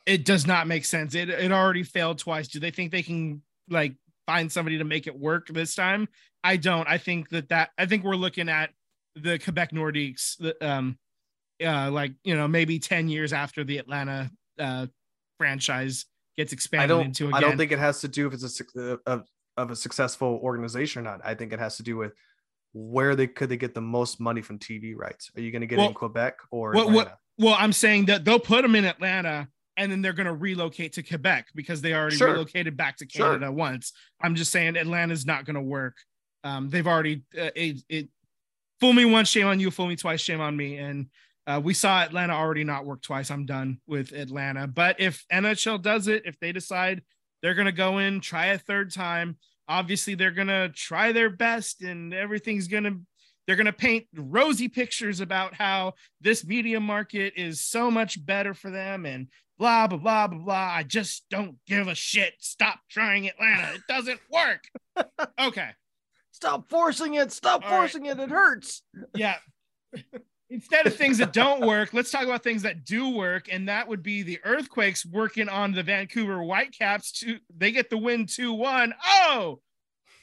it 0.06 0.24
does 0.26 0.46
not 0.46 0.66
make 0.66 0.84
sense. 0.84 1.14
It 1.14 1.30
it 1.30 1.50
already 1.50 1.82
failed 1.82 2.18
twice. 2.18 2.48
Do 2.48 2.60
they 2.60 2.70
think 2.70 2.92
they 2.92 3.02
can 3.02 3.42
like 3.70 3.94
find 4.26 4.52
somebody 4.52 4.76
to 4.78 4.84
make 4.84 5.06
it 5.06 5.18
work 5.18 5.48
this 5.48 5.74
time? 5.74 6.08
I 6.44 6.58
don't. 6.58 6.86
I 6.86 6.98
think 6.98 7.30
that 7.30 7.48
that 7.48 7.70
I 7.78 7.86
think 7.86 8.04
we're 8.04 8.16
looking 8.16 8.50
at 8.50 8.68
the 9.16 9.38
Quebec 9.38 9.70
Nordiques, 9.72 10.36
the, 10.38 10.56
um, 10.66 10.98
uh, 11.64 11.90
like 11.90 12.12
you 12.24 12.36
know 12.36 12.48
maybe 12.48 12.78
ten 12.78 13.08
years 13.08 13.32
after 13.32 13.64
the 13.64 13.78
Atlanta 13.78 14.30
uh 14.58 14.86
franchise 15.38 16.04
gets 16.36 16.52
I 16.52 16.54
expanded 16.54 16.88
don't 16.90 17.06
into 17.06 17.24
again. 17.28 17.34
I 17.36 17.40
don't 17.40 17.56
think 17.56 17.72
it 17.72 17.78
has 17.78 18.00
to 18.00 18.08
do 18.08 18.26
if 18.26 18.34
it's 18.34 18.60
a 18.60 18.64
uh, 18.92 18.96
of, 19.06 19.26
of 19.56 19.70
a 19.70 19.76
successful 19.76 20.40
organization 20.42 21.00
or 21.00 21.10
not. 21.10 21.20
I 21.24 21.34
think 21.34 21.52
it 21.52 21.58
has 21.58 21.76
to 21.76 21.82
do 21.82 21.96
with 21.96 22.12
where 22.72 23.14
they 23.14 23.26
could 23.26 23.48
they 23.48 23.56
get 23.56 23.74
the 23.74 23.80
most 23.80 24.20
money 24.20 24.42
from 24.42 24.58
TV 24.58 24.94
rights. 24.96 25.30
Are 25.36 25.40
you 25.40 25.50
going 25.50 25.60
to 25.60 25.66
get 25.66 25.76
it 25.76 25.78
Well, 25.78 25.88
in 25.88 25.94
Quebec 25.94 26.38
or 26.50 26.72
what- 26.72 26.88
Atlanta? 26.88 27.18
Well, 27.36 27.56
I'm 27.58 27.72
saying 27.72 28.04
that 28.06 28.24
they'll 28.24 28.38
put 28.38 28.62
them 28.62 28.76
in 28.76 28.84
Atlanta 28.84 29.48
and 29.76 29.90
then 29.90 30.02
they're 30.02 30.12
going 30.12 30.26
to 30.26 30.34
relocate 30.34 30.92
to 30.94 31.02
Quebec 31.02 31.48
because 31.54 31.80
they 31.80 31.92
already 31.92 32.16
Sure. 32.16 32.30
relocated 32.32 32.76
back 32.76 32.96
to 32.98 33.08
Sure. 33.08 33.26
Canada 33.26 33.50
once. 33.50 33.92
I'm 34.22 34.36
just 34.36 34.52
saying 34.52 34.76
Atlanta's 34.76 35.26
not 35.26 35.44
going 35.44 35.56
to 35.56 35.60
work. 35.62 35.96
Um, 36.44 36.68
they've 36.70 36.86
already 36.86 37.24
uh, 37.36 37.50
it, 37.56 37.82
it 37.88 38.08
fool 38.80 38.92
me 38.92 39.04
once, 39.04 39.28
shame 39.28 39.46
on 39.46 39.60
you. 39.60 39.70
Fool 39.70 39.86
me 39.86 39.96
twice, 39.96 40.20
shame 40.20 40.40
on 40.40 40.56
me. 40.56 40.76
And 40.78 41.06
uh, 41.46 41.60
we 41.62 41.74
saw 41.74 42.02
Atlanta 42.02 42.32
already 42.32 42.64
not 42.64 42.86
work 42.86 43.02
twice. 43.02 43.30
I'm 43.30 43.46
done 43.46 43.78
with 43.86 44.12
Atlanta. 44.12 44.66
But 44.66 45.00
if 45.00 45.24
NHL 45.32 45.82
does 45.82 46.08
it, 46.08 46.22
if 46.24 46.38
they 46.40 46.52
decide 46.52 47.02
they're 47.42 47.54
going 47.54 47.66
to 47.66 47.72
go 47.72 47.98
in, 47.98 48.20
try 48.20 48.46
a 48.46 48.58
third 48.58 48.92
time, 48.92 49.36
obviously 49.68 50.14
they're 50.14 50.30
going 50.30 50.48
to 50.48 50.70
try 50.74 51.12
their 51.12 51.30
best 51.30 51.82
and 51.82 52.14
everything's 52.14 52.68
going 52.68 52.84
to 52.84 53.00
they're 53.46 53.56
going 53.56 53.66
to 53.66 53.72
paint 53.74 54.06
rosy 54.14 54.68
pictures 54.68 55.20
about 55.20 55.52
how 55.52 55.92
this 56.20 56.46
media 56.46 56.80
market 56.80 57.34
is 57.36 57.60
so 57.60 57.90
much 57.90 58.24
better 58.24 58.54
for 58.54 58.70
them 58.70 59.04
and 59.04 59.28
blah 59.58 59.86
blah 59.86 59.98
blah 59.98 60.26
blah 60.28 60.38
blah. 60.38 60.54
I 60.54 60.82
just 60.82 61.26
don't 61.28 61.56
give 61.66 61.86
a 61.86 61.94
shit. 61.94 62.34
Stop 62.38 62.80
trying 62.88 63.28
Atlanta. 63.28 63.74
It 63.74 63.82
doesn't 63.86 64.20
work. 64.30 64.64
okay. 65.40 65.70
Stop 66.44 66.68
forcing 66.68 67.14
it. 67.14 67.32
Stop 67.32 67.64
All 67.64 67.70
right. 67.70 67.76
forcing 67.78 68.04
it. 68.04 68.18
It 68.20 68.28
hurts. 68.28 68.82
Yeah. 69.14 69.36
Instead 70.50 70.86
of 70.86 70.94
things 70.94 71.16
that 71.16 71.32
don't 71.32 71.66
work, 71.66 71.94
let's 71.94 72.10
talk 72.10 72.24
about 72.24 72.42
things 72.44 72.60
that 72.62 72.84
do 72.84 73.08
work, 73.16 73.48
and 73.50 73.66
that 73.66 73.88
would 73.88 74.02
be 74.02 74.22
the 74.22 74.38
Earthquakes 74.44 75.06
working 75.06 75.48
on 75.48 75.72
the 75.72 75.82
Vancouver 75.82 76.42
Whitecaps. 76.42 77.12
To 77.20 77.38
they 77.56 77.72
get 77.72 77.88
the 77.88 77.96
win 77.96 78.26
two 78.26 78.52
one. 78.52 78.92
Oh, 79.06 79.60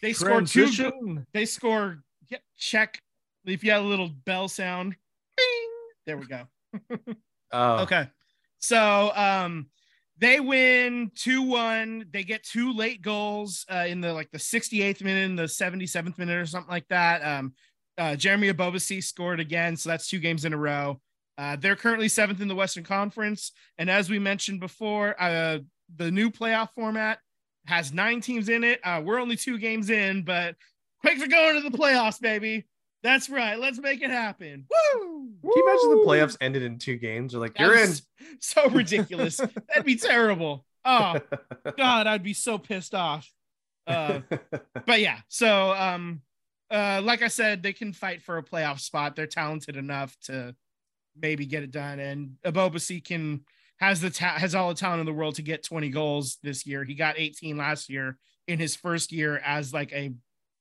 they 0.03 0.13
score 0.13 0.43
two. 0.43 1.25
They 1.33 1.45
score. 1.45 2.03
Yeah, 2.29 2.37
check. 2.55 3.01
If 3.45 3.63
you 3.63 3.71
had 3.71 3.81
a 3.81 3.85
little 3.85 4.09
bell 4.25 4.47
sound, 4.47 4.95
bing. 5.35 5.69
There 6.05 6.17
we 6.17 6.27
go. 6.27 6.43
Oh, 7.53 7.79
Okay. 7.79 8.07
So 8.59 9.11
um 9.15 9.65
they 10.21 10.39
win 10.39 11.11
2-1. 11.15 12.11
They 12.11 12.23
get 12.23 12.43
two 12.43 12.73
late 12.73 13.01
goals 13.01 13.65
uh, 13.69 13.85
in 13.87 13.99
the 13.99 14.13
like 14.13 14.31
the 14.31 14.37
68th 14.37 15.03
minute 15.03 15.29
and 15.29 15.37
the 15.37 15.43
77th 15.43 16.17
minute 16.17 16.37
or 16.37 16.45
something 16.45 16.71
like 16.71 16.87
that. 16.89 17.21
Um 17.21 17.53
uh 17.97 18.15
Jeremy 18.15 18.51
Ebobisse 18.53 19.03
scored 19.03 19.39
again, 19.39 19.75
so 19.75 19.89
that's 19.89 20.07
two 20.07 20.19
games 20.19 20.45
in 20.45 20.53
a 20.53 20.57
row. 20.57 21.01
Uh, 21.37 21.55
they're 21.55 21.75
currently 21.75 22.07
seventh 22.07 22.39
in 22.39 22.47
the 22.47 22.55
Western 22.55 22.83
Conference, 22.83 23.51
and 23.77 23.89
as 23.89 24.09
we 24.09 24.19
mentioned 24.19 24.59
before, 24.59 25.19
uh, 25.19 25.57
the 25.95 26.11
new 26.11 26.29
playoff 26.29 26.69
format 26.75 27.19
has 27.65 27.91
nine 27.91 28.21
teams 28.21 28.47
in 28.47 28.63
it. 28.63 28.79
Uh, 28.83 29.01
we're 29.03 29.19
only 29.19 29.35
two 29.35 29.57
games 29.57 29.89
in, 29.89 30.23
but 30.23 30.55
Quakes 31.01 31.23
are 31.23 31.27
going 31.27 31.61
to 31.61 31.67
the 31.67 31.75
playoffs, 31.75 32.21
baby. 32.21 32.67
That's 33.03 33.29
right. 33.29 33.57
Let's 33.57 33.79
make 33.79 34.01
it 34.01 34.11
happen. 34.11 34.65
Woo! 34.69 35.29
Can 35.41 35.51
you 35.55 35.67
imagine 35.67 35.89
the 35.89 36.05
playoffs 36.05 36.37
ended 36.39 36.63
in 36.63 36.77
two 36.77 36.97
games? 36.97 37.31
They're 37.31 37.41
like, 37.41 37.55
That 37.55 37.67
you're 37.67 37.77
in. 37.77 37.93
So 38.39 38.69
ridiculous. 38.69 39.37
That'd 39.67 39.85
be 39.85 39.95
terrible. 39.95 40.65
Oh 40.85 41.19
God, 41.77 42.07
I'd 42.07 42.23
be 42.23 42.33
so 42.33 42.57
pissed 42.57 42.93
off. 42.93 43.29
Uh, 43.87 44.19
but 44.85 44.99
yeah, 44.99 45.19
so 45.27 45.73
um, 45.73 46.21
uh, 46.69 47.01
like 47.03 47.21
I 47.21 47.27
said, 47.27 47.63
they 47.63 47.73
can 47.73 47.93
fight 47.93 48.21
for 48.21 48.37
a 48.37 48.43
playoff 48.43 48.79
spot. 48.79 49.15
They're 49.15 49.27
talented 49.27 49.77
enough 49.77 50.15
to 50.25 50.55
maybe 51.19 51.45
get 51.45 51.63
it 51.63 51.71
done. 51.71 51.99
And 51.99 52.37
Ebobisse 52.45 53.03
can 53.03 53.41
has 53.77 53.99
the 53.99 54.11
ta- 54.11 54.37
has 54.37 54.55
all 54.55 54.69
the 54.69 54.75
talent 54.75 54.99
in 54.99 55.05
the 55.05 55.13
world 55.13 55.35
to 55.35 55.41
get 55.41 55.63
20 55.63 55.89
goals 55.89 56.37
this 56.43 56.65
year. 56.65 56.83
He 56.83 56.93
got 56.93 57.15
18 57.17 57.57
last 57.57 57.89
year 57.89 58.17
in 58.47 58.59
his 58.59 58.75
first 58.75 59.11
year 59.11 59.41
as 59.43 59.73
like 59.73 59.91
a 59.91 60.13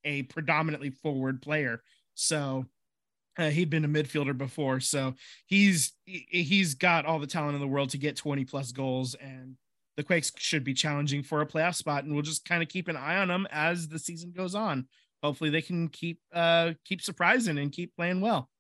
a 0.05 0.23
predominantly 0.25 0.91
forward 0.91 1.43
player. 1.43 1.83
So 2.21 2.67
uh, 3.39 3.49
he'd 3.49 3.71
been 3.71 3.85
a 3.85 3.89
midfielder 3.89 4.37
before, 4.37 4.81
so 4.81 5.15
he's 5.47 5.93
he- 6.05 6.27
he's 6.31 6.75
got 6.75 7.07
all 7.07 7.19
the 7.19 7.27
talent 7.27 7.55
in 7.55 7.61
the 7.61 7.67
world 7.67 7.91
to 7.91 7.99
get 7.99 8.17
20 8.17 8.45
plus 8.45 8.73
goals 8.73 9.15
and 9.15 9.57
the 9.97 10.03
Quakes 10.03 10.33
should 10.37 10.63
be 10.65 10.75
challenging 10.75 11.23
for 11.23 11.41
a 11.41 11.47
playoff 11.47 11.75
spot 11.75 12.05
and 12.05 12.13
we'll 12.15 12.23
just 12.23 12.45
kind 12.45 12.63
of 12.63 12.69
keep 12.69 12.89
an 12.89 12.97
eye 12.97 13.17
on 13.17 13.29
them 13.29 13.47
as 13.51 13.89
the 13.89 13.99
season 13.99 14.33
goes 14.33 14.55
on. 14.55 14.87
Hopefully 15.23 15.51
they 15.51 15.63
can 15.63 15.89
keep 15.89 16.21
uh 16.35 16.73
keep 16.85 17.01
surprising 17.03 17.59
and 17.59 17.73
keep 17.73 17.95
playing 17.97 18.21
well. 18.21 18.51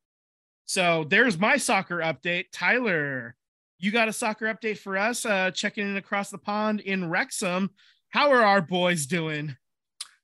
So 0.66 1.04
there's 1.08 1.38
my 1.38 1.56
soccer 1.56 1.98
update. 1.98 2.46
Tyler, 2.52 3.34
you 3.78 3.90
got 3.90 4.08
a 4.08 4.12
soccer 4.12 4.46
update 4.46 4.78
for 4.78 4.96
us 4.96 5.24
uh 5.26 5.50
checking 5.50 5.88
in 5.88 5.96
across 5.96 6.30
the 6.30 6.38
pond 6.38 6.80
in 6.80 7.10
Wrexham. 7.10 7.70
How 8.10 8.30
are 8.30 8.42
our 8.42 8.62
boys 8.62 9.06
doing? 9.06 9.56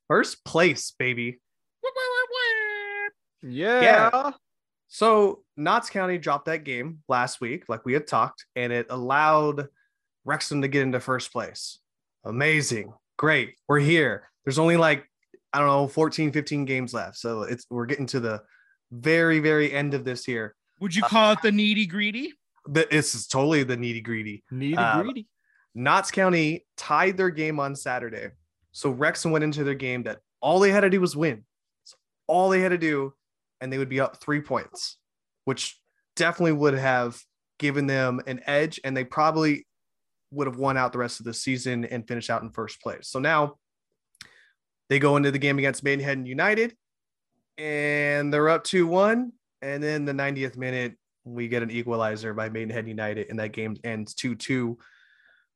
First 0.09 0.45
place, 0.45 0.93
baby. 0.99 1.41
Yeah. 3.43 4.33
So 4.89 5.43
Notts 5.57 5.91
County 5.91 6.19
dropped 6.19 6.47
that 6.47 6.65
game 6.65 7.03
last 7.09 7.41
week, 7.41 7.65
like 7.69 7.85
we 7.85 7.93
had 7.93 8.07
talked, 8.07 8.45
and 8.55 8.73
it 8.73 8.87
allowed 8.91 9.67
Wrexham 10.25 10.63
to 10.63 10.69
get 10.69 10.83
into 10.83 11.01
first 11.01 11.33
place. 11.33 11.79
Amazing. 12.25 12.93
Great. 13.17 13.55
We're 13.69 13.81
here. 13.81 14.29
There's 14.45 14.59
only 14.59 14.77
like, 14.77 15.09
I 15.53 15.59
don't 15.59 15.69
know, 15.69 15.89
14, 15.89 16.33
15 16.33 16.65
games 16.65 16.95
left. 16.95 17.17
So 17.17 17.43
it's 17.43 17.67
we're 17.71 17.87
getting 17.87 18.07
to 18.07 18.21
the 18.21 18.43
very, 18.93 19.41
very 19.41 19.73
end 19.73 19.95
of 19.95 20.05
this 20.05 20.25
here. 20.25 20.55
Would 20.81 20.95
you 20.95 21.03
call 21.03 21.33
it 21.33 21.43
the 21.43 21.53
needy 21.53 21.87
greedy? 21.87 22.33
Th- 22.73 22.89
This 22.89 23.15
is 23.15 23.27
totally 23.27 23.63
the 23.63 23.77
needy 23.77 24.01
greedy. 24.01 24.45
Needy 24.51 24.77
Uh, 24.77 25.03
greedy. 25.03 25.27
Notts 25.75 26.11
County 26.11 26.65
tied 26.77 27.17
their 27.17 27.31
game 27.31 27.59
on 27.59 27.75
Saturday. 27.75 28.29
So 28.73 28.91
Wrexham 28.91 29.31
went 29.31 29.45
into 29.45 29.65
their 29.65 29.75
game 29.75 30.03
that 30.05 30.21
all 30.41 30.61
they 30.61 30.71
had 30.71 30.81
to 30.81 30.91
do 30.91 31.01
was 31.01 31.17
win. 31.17 31.45
That's 31.83 31.95
all 32.27 32.51
they 32.51 32.61
had 32.61 32.71
to 32.71 32.79
do, 32.79 33.15
and 33.61 33.73
they 33.73 33.79
would 33.79 33.89
be 33.89 34.01
up 34.01 34.21
three 34.21 34.41
points, 34.41 34.99
which 35.45 35.79
definitely 36.15 36.53
would 36.53 36.75
have 36.75 37.19
given 37.59 37.87
them 37.87 38.21
an 38.27 38.41
edge, 38.47 38.81
and 38.85 38.97
they 38.97 39.05
probably 39.05 39.67
would 40.31 40.47
have 40.47 40.57
won 40.57 40.77
out 40.77 40.93
the 40.93 40.99
rest 40.99 41.21
of 41.21 41.27
the 41.27 41.35
season 41.35 41.85
and 41.85 42.07
finished 42.07 42.31
out 42.31 42.43
in 42.43 42.51
first 42.51 42.81
place. 42.81 43.09
So 43.09 43.19
now 43.19 43.57
they 44.89 44.99
go 44.99 45.17
into 45.17 45.31
the 45.31 45.39
game 45.39 45.59
against 45.59 45.85
Maidenhead 45.85 46.27
United, 46.27 46.75
and 47.59 48.33
they're 48.33 48.49
up 48.49 48.65
2 48.65 48.87
1. 48.87 49.33
And 49.63 49.83
then 49.83 50.05
the 50.05 50.13
90th 50.13 50.57
minute, 50.57 50.97
we 51.25 51.49
get 51.49 51.63
an 51.63 51.71
equalizer 51.71 52.35
by 52.35 52.49
Maidenhead 52.49 52.87
United, 52.87 53.29
and 53.31 53.39
that 53.39 53.53
game 53.53 53.77
ends 53.85 54.15
2 54.15 54.35
2. 54.35 54.79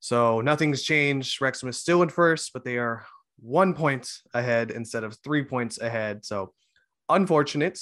So 0.01 0.41
nothing's 0.41 0.83
changed. 0.83 1.41
Wrexham 1.41 1.69
is 1.69 1.79
still 1.79 2.03
in 2.03 2.09
first, 2.09 2.53
but 2.53 2.65
they 2.65 2.79
are 2.79 3.05
one 3.39 3.75
point 3.75 4.11
ahead 4.35 4.71
instead 4.71 5.05
of 5.05 5.17
three 5.23 5.45
points 5.45 5.79
ahead. 5.79 6.25
So 6.25 6.53
unfortunate, 7.11 7.79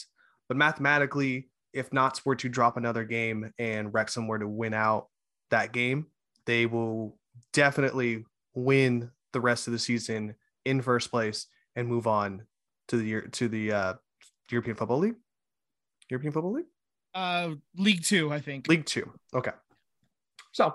but 0.48 0.56
mathematically, 0.56 1.48
if 1.72 1.92
Notts 1.92 2.24
were 2.24 2.36
to 2.36 2.48
drop 2.48 2.76
another 2.76 3.04
game 3.04 3.52
and 3.58 3.92
Wrexham 3.92 4.26
were 4.26 4.38
to 4.38 4.48
win 4.48 4.74
out 4.74 5.08
that 5.50 5.72
game, 5.72 6.06
they 6.46 6.66
will 6.66 7.16
definitely 7.52 8.24
win 8.54 9.10
the 9.32 9.40
rest 9.40 9.66
of 9.66 9.72
the 9.72 9.78
season 9.78 10.34
in 10.64 10.82
first 10.82 11.10
place 11.10 11.46
and 11.76 11.86
move 11.86 12.06
on 12.06 12.42
to 12.88 12.96
the 12.96 13.28
to 13.32 13.48
the 13.48 13.72
uh, 13.72 13.94
European 14.50 14.76
Football 14.76 14.98
League. 14.98 15.16
European 16.10 16.32
Football 16.32 16.52
League. 16.54 16.66
Uh, 17.14 17.50
League 17.76 18.02
Two, 18.02 18.32
I 18.32 18.40
think. 18.40 18.68
League 18.68 18.86
Two. 18.86 19.12
Okay. 19.34 19.52
So 20.52 20.74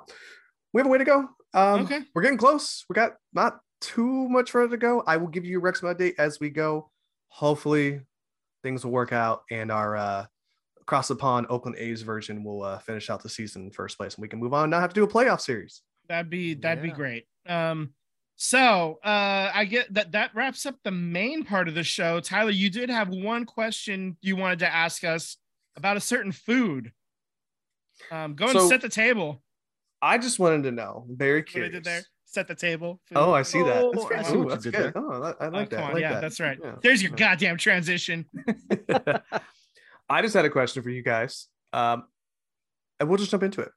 we 0.73 0.79
have 0.79 0.85
a 0.85 0.89
way 0.89 0.99
to 0.99 1.03
go. 1.03 1.27
Um, 1.53 1.81
Okay. 1.81 2.01
We're 2.13 2.21
getting 2.21 2.37
close. 2.37 2.85
We 2.89 2.93
got 2.93 3.13
not 3.33 3.59
too 3.81 4.29
much 4.29 4.51
further 4.51 4.71
to 4.71 4.77
go. 4.77 5.03
I 5.05 5.17
will 5.17 5.27
give 5.27 5.45
you 5.45 5.57
a 5.57 5.61
Wrexham 5.61 5.93
update 5.93 6.13
as 6.17 6.39
we 6.39 6.49
go. 6.49 6.89
Hopefully, 7.29 8.01
things 8.63 8.83
will 8.83 8.91
work 8.91 9.11
out 9.11 9.43
and 9.51 9.71
our 9.71 9.95
uh, 9.95 10.25
across 10.81 11.07
the 11.07 11.15
pond 11.15 11.45
Oakland 11.49 11.77
A's 11.77 12.01
version 12.01 12.43
will 12.43 12.63
uh, 12.63 12.79
finish 12.79 13.09
out 13.09 13.21
the 13.21 13.29
season 13.29 13.63
in 13.65 13.71
first 13.71 13.97
place 13.97 14.15
and 14.15 14.21
we 14.21 14.27
can 14.27 14.39
move 14.39 14.53
on 14.53 14.63
and 14.63 14.71
not 14.71 14.81
have 14.81 14.89
to 14.93 14.95
do 14.95 15.03
a 15.03 15.07
playoff 15.07 15.41
series. 15.41 15.81
That'd 16.09 16.29
be 16.29 16.53
that'd 16.55 16.83
be 16.83 16.91
great. 16.91 17.25
Um, 17.47 17.93
so 18.35 18.99
uh, 19.03 19.51
I 19.53 19.65
get 19.65 19.93
that 19.93 20.11
that 20.13 20.33
wraps 20.33 20.65
up 20.65 20.75
the 20.83 20.91
main 20.91 21.43
part 21.45 21.67
of 21.67 21.75
the 21.75 21.83
show. 21.83 22.19
Tyler, 22.19 22.49
you 22.51 22.69
did 22.69 22.89
have 22.89 23.09
one 23.09 23.45
question 23.45 24.17
you 24.21 24.35
wanted 24.35 24.59
to 24.59 24.73
ask 24.73 25.03
us 25.03 25.37
about 25.75 25.97
a 25.97 26.01
certain 26.01 26.31
food. 26.31 26.91
Um, 28.11 28.35
go 28.35 28.45
and 28.45 28.59
So- 28.59 28.67
set 28.69 28.81
the 28.81 28.89
table. 28.89 29.41
I 30.01 30.17
just 30.17 30.37
wanted 30.39 30.63
to 30.63 30.71
know. 30.71 31.05
Very 31.09 31.39
What 31.39 31.47
I 31.49 31.51
curious. 31.51 31.71
did 31.73 31.83
there. 31.85 32.01
Set 32.33 32.47
the 32.47 32.55
table. 32.55 32.99
Oh, 33.15 33.31
I 33.31 33.43
see 33.43 33.59
that. 33.61 33.91
That's 33.93 34.05
Oh, 34.05 34.07
very 34.07 34.19
I 34.19 34.23
see 34.23 34.33
cool. 34.33 34.49
That's 34.49 34.63
good. 34.65 34.73
there. 34.73 34.93
Oh, 34.95 35.35
I 35.39 35.45
Oh, 35.45 35.49
like 35.49 35.69
that. 35.69 35.79
I 35.83 35.93
like 35.93 36.01
yeah, 36.01 36.13
that. 36.13 36.21
that's 36.21 36.39
right. 36.39 36.57
Yeah. 36.61 36.75
There's 36.81 37.01
your 37.03 37.11
goddamn 37.11 37.57
transition. 37.57 38.25
I 40.09 40.21
just 40.23 40.33
had 40.33 40.43
a 40.45 40.49
question 40.49 40.81
for 40.81 40.89
you 40.89 41.03
guys. 41.03 41.47
Um, 41.73 42.05
and 42.99 43.07
we'll 43.07 43.19
just 43.19 43.29
jump 43.29 43.43
into 43.43 43.61
it. 43.61 43.69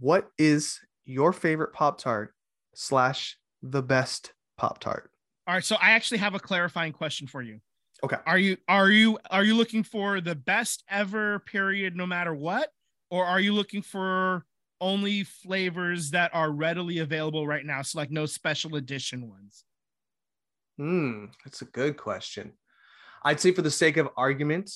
What 0.00 0.30
is 0.36 0.80
your 1.04 1.32
favorite 1.32 1.72
Pop 1.72 1.98
Tart 1.98 2.34
slash 2.74 3.36
the 3.62 3.82
best 3.82 4.32
Pop 4.56 4.80
Tart? 4.80 5.10
All 5.46 5.54
right, 5.54 5.64
so 5.64 5.76
I 5.80 5.90
actually 5.90 6.18
have 6.18 6.34
a 6.34 6.40
clarifying 6.40 6.92
question 6.92 7.28
for 7.28 7.40
you. 7.40 7.60
Okay. 8.02 8.16
Are 8.26 8.38
you 8.38 8.56
are 8.66 8.90
you 8.90 9.18
are 9.30 9.44
you 9.44 9.54
looking 9.54 9.82
for 9.84 10.20
the 10.20 10.34
best 10.34 10.82
ever 10.90 11.38
period 11.38 11.94
no 11.96 12.04
matter 12.06 12.34
what 12.34 12.68
or 13.10 13.24
are 13.24 13.38
you 13.40 13.52
looking 13.54 13.80
for 13.80 14.44
only 14.80 15.24
flavors 15.24 16.10
that 16.10 16.34
are 16.34 16.50
readily 16.50 16.98
available 16.98 17.46
right 17.46 17.64
now 17.64 17.82
so 17.82 17.98
like 17.98 18.10
no 18.10 18.26
special 18.26 18.76
edition 18.76 19.28
ones? 19.28 19.64
Hmm, 20.78 21.26
that's 21.44 21.62
a 21.62 21.66
good 21.66 21.96
question. 21.96 22.52
I'd 23.22 23.40
say 23.40 23.52
for 23.52 23.62
the 23.62 23.70
sake 23.70 23.96
of 23.96 24.08
argument, 24.16 24.70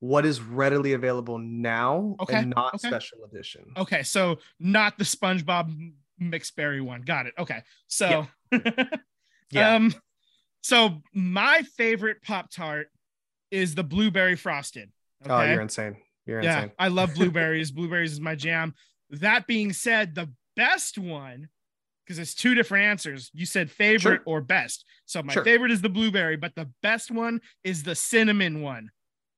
what 0.00 0.26
is 0.26 0.40
readily 0.40 0.92
available 0.92 1.38
now 1.38 2.16
Okay, 2.20 2.38
and 2.38 2.50
not 2.50 2.74
okay. 2.74 2.88
special 2.88 3.18
edition? 3.24 3.64
Okay, 3.76 4.02
so 4.02 4.38
not 4.60 4.98
the 4.98 5.04
SpongeBob 5.04 5.92
mixed 6.18 6.56
berry 6.56 6.80
one. 6.80 7.02
Got 7.02 7.26
it. 7.26 7.34
Okay. 7.38 7.62
So 7.86 8.26
Yeah. 9.50 9.74
um 9.76 9.94
so 10.62 11.00
my 11.14 11.62
favorite 11.76 12.22
Pop 12.22 12.50
Tart 12.50 12.88
is 13.50 13.74
the 13.74 13.84
blueberry 13.84 14.34
frosted. 14.36 14.90
Oh, 15.28 15.42
you're 15.42 15.60
insane. 15.60 15.96
You're 16.26 16.42
yeah, 16.42 16.56
insane. 16.56 16.72
I 16.78 16.88
love 16.88 17.14
blueberries. 17.14 17.70
blueberries 17.70 18.12
is 18.12 18.20
my 18.20 18.34
jam. 18.34 18.74
That 19.10 19.46
being 19.46 19.72
said, 19.72 20.14
the 20.14 20.30
best 20.56 20.98
one, 20.98 21.48
because 22.04 22.18
it's 22.18 22.34
two 22.34 22.54
different 22.54 22.84
answers. 22.84 23.30
You 23.34 23.46
said 23.46 23.70
favorite 23.70 24.00
Sure. 24.18 24.22
or 24.26 24.40
best. 24.40 24.84
So 25.06 25.22
my 25.22 25.32
Sure. 25.32 25.44
favorite 25.44 25.70
is 25.70 25.80
the 25.82 25.88
blueberry, 25.88 26.36
but 26.36 26.54
the 26.54 26.70
best 26.82 27.10
one 27.10 27.40
is 27.64 27.82
the 27.82 27.94
cinnamon 27.94 28.62
one. 28.62 28.90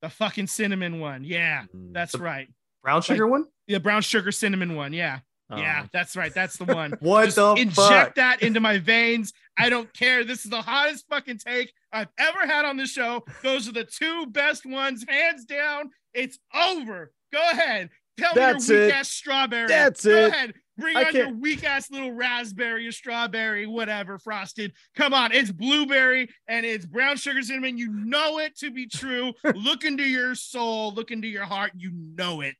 The 0.02 0.08
fucking 0.10 0.46
cinnamon 0.46 1.00
one. 1.00 1.24
Yeah, 1.24 1.64
that's 1.72 2.12
The- 2.12 2.18
right. 2.18 2.48
Brown 2.82 3.02
sugar 3.02 3.26
one? 3.26 3.46
Yeah, 3.66 3.78
brown 3.78 4.02
sugar 4.02 4.30
cinnamon 4.32 4.74
one. 4.76 4.92
Yeah. 4.92 5.20
Yeah, 5.50 5.80
Um, 5.80 5.90
that's 5.94 6.14
right. 6.14 6.32
That's 6.34 6.58
the 6.58 6.66
one. 6.66 6.92
What 7.00 7.24
Just 7.24 7.36
the 7.36 7.54
inject 7.54 7.76
fuck? 7.76 8.14
that 8.16 8.42
into 8.42 8.60
my 8.60 8.78
veins. 8.78 9.32
I 9.56 9.70
don't 9.70 9.90
care. 9.94 10.22
This 10.22 10.44
is 10.44 10.50
the 10.50 10.60
hottest 10.60 11.06
fucking 11.08 11.38
take 11.38 11.72
I've 11.90 12.10
ever 12.18 12.46
had 12.46 12.66
on 12.66 12.76
the 12.76 12.86
show. 12.86 13.24
Those 13.42 13.66
are 13.66 13.72
the 13.72 13.84
two 13.84 14.26
best 14.26 14.66
ones, 14.66 15.04
hands 15.08 15.46
down. 15.46 15.90
It's 16.12 16.38
over. 16.54 17.12
Go 17.32 17.40
ahead. 17.50 17.88
Tell 18.18 18.34
That's 18.34 18.68
me 18.68 18.74
your 18.74 18.84
weak 18.86 18.94
it. 18.94 18.96
ass 18.98 19.08
strawberry. 19.08 19.68
That's 19.68 20.04
it. 20.04 20.08
Go 20.10 20.16
it. 20.26 20.28
ahead. 20.32 20.54
Bring 20.76 20.96
I 20.96 21.04
on 21.04 21.14
your 21.14 21.24
can't- 21.26 21.40
weak 21.40 21.64
ass 21.64 21.90
little 21.90 22.12
raspberry 22.12 22.86
or 22.86 22.92
strawberry, 22.92 23.66
whatever, 23.66 24.18
frosted. 24.18 24.72
Come 24.94 25.14
on. 25.14 25.32
It's 25.32 25.50
blueberry 25.50 26.28
and 26.48 26.64
it's 26.66 26.84
brown 26.86 27.16
sugar 27.16 27.42
cinnamon. 27.42 27.78
You 27.78 27.90
know 27.92 28.38
it 28.38 28.56
to 28.58 28.70
be 28.70 28.86
true. 28.86 29.32
look 29.54 29.84
into 29.84 30.04
your 30.04 30.34
soul, 30.34 30.92
look 30.94 31.10
into 31.10 31.26
your 31.28 31.44
heart. 31.44 31.72
You 31.76 31.90
know 31.92 32.40
it. 32.42 32.56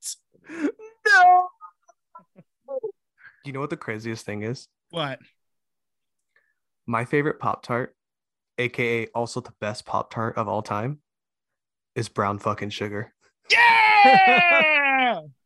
No. 0.49 1.49
You 3.45 3.53
know 3.55 3.61
what 3.61 3.71
the 3.71 3.79
craziest 3.79 4.27
thing 4.27 4.43
is? 4.43 4.69
What? 4.91 5.21
My 6.87 7.07
favorite 7.07 7.39
Pop 7.39 7.63
Tart, 7.63 7.97
aka 8.59 9.07
also 9.15 9.41
the 9.41 9.55
best 9.59 9.87
Pop 9.87 10.13
Tart 10.13 10.37
of 10.37 10.49
all 10.49 10.61
time, 10.61 10.99
is 11.95 12.11
brown 12.11 12.39
fucking 12.41 12.69
sugar. 12.71 13.15
Yeah. 13.51 15.21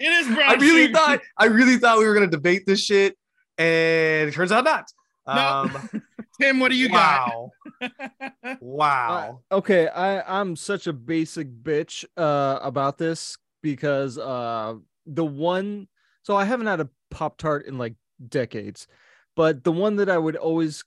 it 0.00 0.12
is 0.12 0.26
brown 0.26 0.50
I 0.50 0.54
really 0.54 0.86
sugar. 0.86 0.94
thought 0.98 1.20
I 1.36 1.46
really 1.46 1.76
thought 1.76 1.98
we 1.98 2.06
were 2.06 2.14
gonna 2.14 2.26
debate 2.26 2.64
this 2.66 2.82
shit, 2.82 3.16
and 3.58 4.28
it 4.28 4.34
turns 4.34 4.52
out 4.52 4.64
not. 4.64 4.86
No. 5.26 5.34
Um, 5.34 6.02
Tim, 6.40 6.58
what 6.58 6.70
do 6.70 6.76
you 6.76 6.88
wow. 6.90 7.50
got? 7.80 8.58
wow. 8.60 9.40
okay 9.52 9.88
i 9.88 10.40
i'm 10.40 10.56
such 10.56 10.86
a 10.86 10.92
basic 10.92 11.48
bitch 11.62 12.04
uh 12.16 12.58
about 12.62 12.98
this 12.98 13.36
because 13.62 14.18
uh 14.18 14.74
the 15.06 15.24
one 15.24 15.88
so 16.22 16.36
i 16.36 16.44
haven't 16.44 16.66
had 16.66 16.80
a 16.80 16.88
pop 17.10 17.38
tart 17.38 17.66
in 17.66 17.78
like 17.78 17.94
decades 18.28 18.86
but 19.34 19.64
the 19.64 19.72
one 19.72 19.96
that 19.96 20.10
i 20.10 20.18
would 20.18 20.36
always 20.36 20.84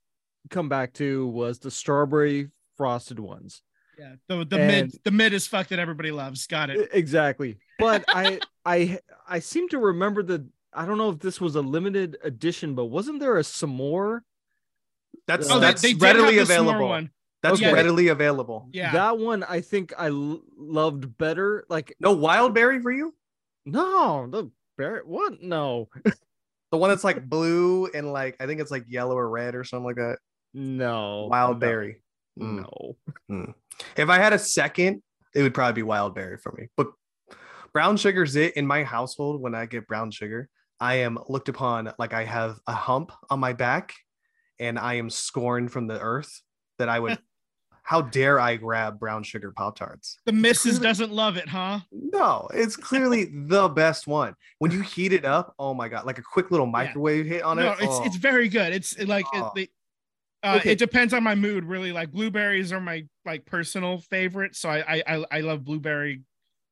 come 0.49 0.69
back 0.69 0.93
to 0.93 1.27
was 1.27 1.59
the 1.59 1.71
strawberry 1.71 2.49
frosted 2.77 3.19
ones 3.19 3.61
yeah, 3.97 4.15
the, 4.27 4.45
the 4.45 4.57
And- 4.59 4.67
mid 4.91 4.99
the 5.03 5.11
mid 5.11 5.33
is 5.33 5.47
fuck 5.47 5.67
that 5.67 5.79
everybody 5.79 6.11
loves. 6.11 6.47
Got 6.47 6.69
it. 6.69 6.89
exactly 6.93 7.57
but 7.79 8.03
i 8.09 8.39
i 8.65 8.99
i 9.27 9.39
seem 9.39 9.67
to 9.69 9.77
remember 9.79 10.23
the 10.23 10.45
i 10.73 10.85
don't 10.85 10.97
know 10.97 11.09
if 11.09 11.19
this 11.19 11.39
was 11.41 11.55
a 11.55 11.61
limited 11.61 12.17
edition 12.23 12.75
but 12.75 12.85
wasn't 12.85 13.19
there 13.19 13.37
a 13.37 13.43
some 13.43 13.69
more 13.71 14.23
That's 15.27 15.49
Oh, 15.49 15.55
they- 15.59 15.67
that's 15.67 15.83
readily 15.95 16.37
have 16.37 16.47
the 16.47 16.53
s'more 16.53 16.59
available. 16.61 16.87
One. 16.89 17.09
That's 17.41 17.61
Okay. 17.61 17.73
readily 17.73 18.07
available. 18.07 18.69
Yeah. 18.71 18.93
that 18.93 19.17
one 19.17 19.43
i 19.43 19.59
think 19.61 19.93
i 19.97 20.07
l- 20.07 20.41
loved 20.57 21.17
better 21.17 21.65
like 21.69 21.95
No 21.99 22.13
wild 22.13 22.53
berry 22.53 22.79
for 22.81 22.91
you? 22.91 23.13
no 23.65 24.27
the 24.29 24.49
bear 24.77 25.01
what 25.05 25.41
no 25.41 25.89
The 26.71 26.77
one 26.77 26.89
that's 26.89 27.03
like 27.03 27.29
blue 27.29 27.85
and 27.93 28.11
like 28.11 28.35
I 28.39 28.47
think 28.47 28.59
it's 28.59 28.71
like 28.71 28.85
yellow 28.87 29.15
or 29.15 29.29
red 29.29 29.53
or 29.53 29.63
something 29.63 29.85
like 29.85 29.97
that. 29.97 30.17
no 30.55 31.27
Wild 31.29 31.57
no, 31.57 31.59
berry. 31.59 32.01
Mm. 32.39 32.65
no 33.29 33.53
If 33.95 34.09
I 34.09 34.17
had 34.17 34.33
a 34.33 34.39
second, 34.39 35.01
it 35.35 35.41
would 35.41 35.53
probably 35.53 35.73
be 35.73 35.83
wild 35.83 36.15
berry 36.15 36.37
for 36.37 36.51
me. 36.57 36.67
But 36.77 36.87
brown 37.73 37.97
sugar's 37.97 38.35
it 38.35 38.55
in 38.55 38.67
my 38.67 38.83
household. 38.83 39.41
When 39.41 39.55
I 39.55 39.65
get 39.65 39.87
brown 39.87 40.11
sugar, 40.11 40.49
I 40.79 40.95
am 40.95 41.17
looked 41.29 41.49
upon 41.49 41.91
like 41.97 42.13
I 42.13 42.23
have 42.25 42.59
a 42.67 42.73
hump 42.73 43.11
on 43.29 43.39
my 43.39 43.53
back, 43.53 43.93
and 44.59 44.77
I 44.77 44.95
am 44.95 45.09
scorned 45.09 45.71
from 45.71 45.87
the 45.87 45.99
earth. 45.99 46.41
That 46.79 46.89
I 46.89 46.99
would 46.99 47.19
how 47.83 48.01
dare 48.01 48.39
I 48.39 48.55
grab 48.55 48.99
brown 48.99 49.23
sugar 49.23 49.51
Pop 49.55 49.77
Tarts? 49.77 50.17
The 50.25 50.31
missus 50.31 50.77
clearly- 50.77 50.83
doesn't 50.83 51.11
love 51.11 51.37
it, 51.37 51.47
huh? 51.47 51.81
No, 51.91 52.47
it's 52.53 52.75
clearly 52.75 53.25
the 53.33 53.69
best 53.69 54.07
one. 54.07 54.35
When 54.59 54.71
you 54.71 54.81
heat 54.81 55.13
it 55.13 55.25
up, 55.25 55.53
oh 55.59 55.73
my 55.73 55.89
god, 55.89 56.05
like 56.05 56.17
a 56.17 56.23
quick 56.23 56.49
little 56.51 56.65
microwave 56.65 57.25
hit 57.25 57.43
on 57.43 57.57
no, 57.57 57.73
it. 57.73 57.79
it's 57.81 57.87
oh. 57.89 58.03
it's 58.05 58.15
very 58.17 58.49
good. 58.49 58.73
It's 58.73 58.97
like 58.99 59.25
it, 59.33 59.41
Oh. 59.43 59.51
the- 59.55 59.69
uh, 60.43 60.57
Okay. 60.57 60.71
it 60.71 60.77
depends 60.79 61.13
on 61.13 61.23
my 61.23 61.35
mood, 61.35 61.65
really. 61.65 61.91
Like 61.91 62.11
blueberries 62.11 62.71
are 62.73 62.81
my 62.81 63.05
like 63.25 63.45
personal 63.45 63.99
favorite, 63.99 64.55
so 64.55 64.69
I 64.69 64.97
I 64.97 65.03
I, 65.07 65.25
I 65.31 65.39
love 65.41 65.63
blueberry 65.63 66.23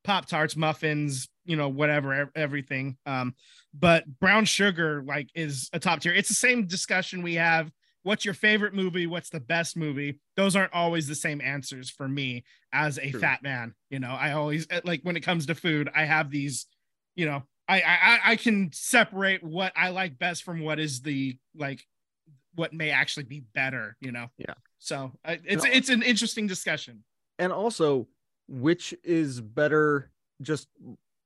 pop 0.04 0.26
tarts, 0.26 0.56
muffins, 0.56 1.30
you 1.46 1.56
know, 1.56 1.70
whatever, 1.70 2.32
everything. 2.36 2.98
Um, 3.06 3.36
but 3.74 4.06
brown 4.20 4.46
sugar 4.46 5.04
like 5.06 5.30
is 5.36 5.70
a 5.74 5.80
top 5.80 6.02
tier. 6.02 6.14
It's 6.14 6.30
the 6.30 6.36
same 6.36 6.68
discussion 6.68 7.22
we 7.22 7.36
have. 7.36 7.72
What's 8.04 8.26
your 8.26 8.34
favorite 8.34 8.74
movie? 8.74 9.06
What's 9.06 9.30
the 9.30 9.40
best 9.40 9.78
movie? 9.78 10.20
Those 10.36 10.56
aren't 10.56 10.74
always 10.74 11.08
the 11.08 11.16
same 11.16 11.40
answers 11.40 11.90
for 11.90 12.08
me 12.08 12.44
as 12.74 12.98
a 12.98 13.12
True. 13.12 13.22
fat 13.22 13.44
man. 13.44 13.76
You 13.92 14.00
know, 14.00 14.12
I 14.12 14.32
always 14.32 14.68
uh, 14.72 14.82
like 14.84 15.02
when 15.04 15.16
it 15.16 15.22
comes 15.22 15.46
to 15.46 15.56
food, 15.56 15.90
I 15.96 16.06
have 16.06 16.32
these, 16.32 16.66
you 17.16 17.26
know, 17.28 17.44
I 17.68 17.82
I 17.82 18.20
I 18.32 18.36
can 18.38 18.72
separate 18.74 19.44
what 19.44 19.72
I 19.76 19.90
like 19.90 20.18
best 20.18 20.44
from 20.44 20.62
what 20.62 20.80
is 20.80 21.02
the 21.02 21.38
like 21.56 21.86
what 22.56 22.74
may 22.74 22.92
actually 22.92 23.24
be 23.24 23.42
better, 23.54 23.96
you 24.02 24.12
know. 24.12 24.28
Yeah. 24.38 24.54
So 24.80 25.12
I 25.24 25.40
it's 25.46 25.64
No. 25.64 25.70
it's 25.72 25.90
an 25.90 26.02
interesting 26.04 26.48
discussion. 26.48 27.04
and 27.40 27.52
also 27.52 28.08
which 28.48 28.94
is 29.04 29.40
better 29.42 30.12
just 30.42 30.68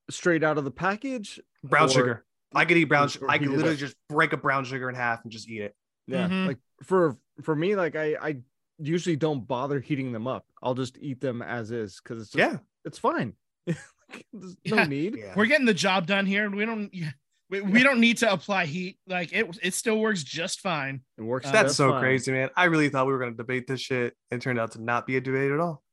straight 0.09 0.43
out 0.43 0.57
of 0.57 0.63
the 0.63 0.71
package 0.71 1.39
brown 1.63 1.85
or- 1.87 1.91
sugar. 1.91 2.25
I 2.53 2.63
could 2.65 2.77
eat 2.77 2.85
brown 2.85 3.09
sugar. 3.09 3.29
I 3.29 3.37
could 3.37 3.47
heat 3.47 3.53
it 3.53 3.57
literally 3.57 3.77
just 3.77 3.95
break 4.07 4.31
a 4.33 4.37
brown 4.37 4.63
sugar 4.65 4.87
in 4.89 4.95
half 4.95 5.23
and 5.23 5.31
just 5.31 5.49
eat 5.49 5.61
it. 5.61 5.75
yeah 6.07 6.27
Mhm. 6.29 6.47
like 6.47 6.57
for 6.83 7.17
for 7.41 7.55
me 7.55 7.75
like 7.75 7.95
i 7.95 8.15
i 8.21 8.37
usually 8.77 9.15
don't 9.15 9.47
bother 9.47 9.79
heating 9.79 10.11
them 10.11 10.27
up 10.27 10.45
i'll 10.61 10.75
just 10.75 10.97
eat 10.99 11.19
them 11.21 11.41
as 11.41 11.71
is 11.71 11.99
because 12.03 12.21
it's 12.21 12.31
just, 12.31 12.51
Yeah. 12.51 12.59
it's 12.83 12.99
fine 12.99 13.33
there's 13.67 14.55
no 14.65 14.75
Yeah. 14.77 14.85
need 14.85 15.15
Yeah. 15.17 15.33
We're 15.35 15.47
getting 15.47 15.65
the 15.65 15.73
job 15.73 16.05
done 16.05 16.25
here. 16.27 16.49
We 16.49 16.65
don't 16.65 16.93
yeah, 16.93 17.11
we, 17.49 17.61
we 17.61 17.83
don't 17.83 17.99
need 17.99 18.17
to 18.19 18.31
apply 18.31 18.65
heat. 18.65 18.97
Like 19.07 19.31
it 19.33 19.57
it 19.61 19.73
still 19.73 19.99
works 19.99 20.23
just 20.23 20.61
fine. 20.61 21.01
it 21.17 21.21
works 21.21 21.47
Uh, 21.47 21.51
That's 21.51 21.65
just 21.69 21.77
so 21.77 21.91
fine. 21.91 22.01
crazy, 22.01 22.31
man. 22.31 22.49
I 22.55 22.65
really 22.65 22.89
thought 22.89 23.05
we 23.05 23.13
were 23.13 23.19
going 23.19 23.31
to 23.31 23.37
debate 23.37 23.67
this 23.67 23.81
shit. 23.81 24.15
It 24.31 24.41
turned 24.41 24.59
out 24.59 24.71
to 24.73 24.81
not 24.81 25.05
be 25.05 25.17
a 25.17 25.21
debate 25.21 25.51
at 25.51 25.59
all. 25.59 25.83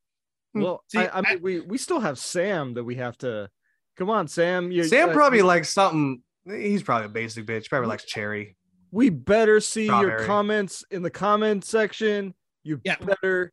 well 0.54 0.82
See, 0.88 0.98
I, 0.98 1.08
I 1.18 1.20
mean 1.22 1.24
I- 1.26 1.36
we 1.36 1.60
we 1.60 1.78
still 1.78 2.00
have 2.00 2.18
sam 2.18 2.74
that 2.74 2.84
we 2.84 2.96
have 2.96 3.16
to 3.18 3.48
come 3.96 4.08
on 4.10 4.28
sam 4.28 4.70
you 4.70 4.84
Sam 4.84 5.10
uh, 5.10 5.12
probably 5.12 5.38
you- 5.38 5.44
likes 5.46 5.68
something. 5.70 6.22
He's 6.46 6.82
probably 6.82 7.06
a 7.06 7.10
basic 7.10 7.46
bitch. 7.46 7.68
Probably 7.68 7.88
likes 7.88 8.04
cherry. 8.04 8.56
we 8.90 9.10
better 9.10 9.60
see 9.60 9.86
your 9.86 10.24
comments 10.24 10.84
in 10.90 11.02
the 11.02 11.10
comment 11.10 11.64
section 11.64 12.34
you 12.64 12.80
Yeah. 12.84 12.96
better 12.96 13.52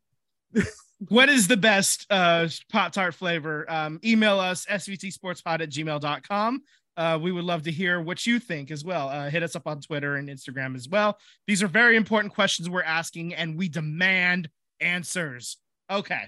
What 1.08 1.30
is 1.30 1.48
the 1.48 1.56
best 1.56 2.06
uh 2.10 2.48
Pop 2.72 2.92
Tart 2.92 3.14
flavor? 3.16 3.66
Um, 3.72 4.00
email 4.04 4.38
us 4.40 4.66
svtsportspod 4.66 5.62
at 5.62 5.70
gmail.com. 5.70 6.62
Uh, 7.00 7.18
we 7.18 7.32
would 7.32 7.46
love 7.46 7.64
to 7.64 7.72
hear 7.72 8.02
what 8.02 8.28
you 8.28 8.40
think 8.40 8.72
as 8.72 8.84
well. 8.84 9.08
Uh, 9.08 9.30
hit 9.30 9.42
us 9.42 9.56
up 9.56 9.66
on 9.66 9.80
Twitter 9.80 10.18
and 10.18 10.28
Instagram 10.28 10.76
as 10.76 10.90
well. 10.90 11.18
These 11.48 11.64
are 11.64 11.68
very 11.70 11.96
important 11.96 12.34
questions 12.34 12.70
we're 12.70 12.84
asking, 12.84 13.34
and 13.34 13.58
we 13.58 13.70
demand 13.70 14.50
answers. 14.82 15.56
Okay. 15.90 16.24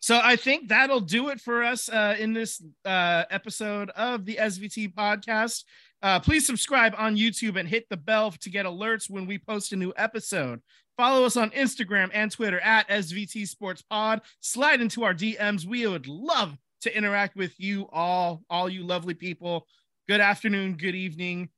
So 0.00 0.18
I 0.22 0.36
think 0.36 0.68
that'll 0.68 1.00
do 1.00 1.28
it 1.28 1.42
for 1.42 1.62
us 1.62 1.90
uh, 1.90 2.16
in 2.18 2.32
this 2.32 2.62
uh, 2.86 3.24
episode 3.30 3.90
of 3.90 4.24
the 4.24 4.36
SVT 4.36 4.94
podcast. 4.94 5.64
Uh, 6.02 6.18
please 6.18 6.46
subscribe 6.46 6.94
on 6.96 7.16
YouTube 7.16 7.60
and 7.60 7.68
hit 7.68 7.86
the 7.90 7.96
bell 7.98 8.30
to 8.30 8.48
get 8.48 8.64
alerts 8.64 9.10
when 9.10 9.26
we 9.26 9.36
post 9.36 9.72
a 9.72 9.76
new 9.76 9.92
episode. 9.96 10.62
Follow 10.96 11.26
us 11.26 11.36
on 11.36 11.50
Instagram 11.50 12.08
and 12.14 12.32
Twitter 12.32 12.60
at 12.60 12.88
SVT 12.88 13.46
Sports 13.46 13.82
Pod. 13.82 14.22
Slide 14.40 14.80
into 14.80 15.04
our 15.04 15.12
DMs. 15.12 15.66
We 15.66 15.86
would 15.86 16.06
love 16.06 16.56
to 16.86 16.96
interact 16.96 17.36
with 17.36 17.58
you 17.58 17.88
all, 17.92 18.42
all 18.48 18.68
you 18.68 18.84
lovely 18.84 19.14
people. 19.14 19.66
Good 20.08 20.20
afternoon, 20.20 20.74
good 20.76 20.94
evening, 20.94 21.48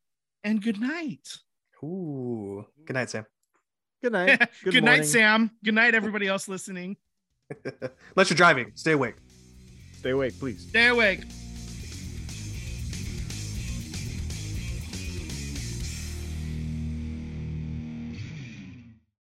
and 0.43 0.63
good 0.63 0.81
night. 0.81 1.29
Ooh. 1.85 2.65
Good 2.87 2.95
night, 2.95 3.11
Sam. 3.11 3.27
good 4.03 4.13
night 4.13 4.39
Good, 4.65 4.73
good, 4.73 4.85
night. 4.85 5.05
Sam. 5.05 5.51
Good 5.63 5.75
night, 5.75 5.95
everybody 5.95 6.27
else 6.27 6.49
listening. 6.49 6.97
Unless 8.17 8.31
you're 8.31 8.37
driving, 8.37 8.73
stay 8.75 8.93
awake. 8.93 9.17
stay 9.99 10.11
awake 10.11 10.39
please 10.39 10.67
Stay 10.69 10.89
awake. 10.89 11.21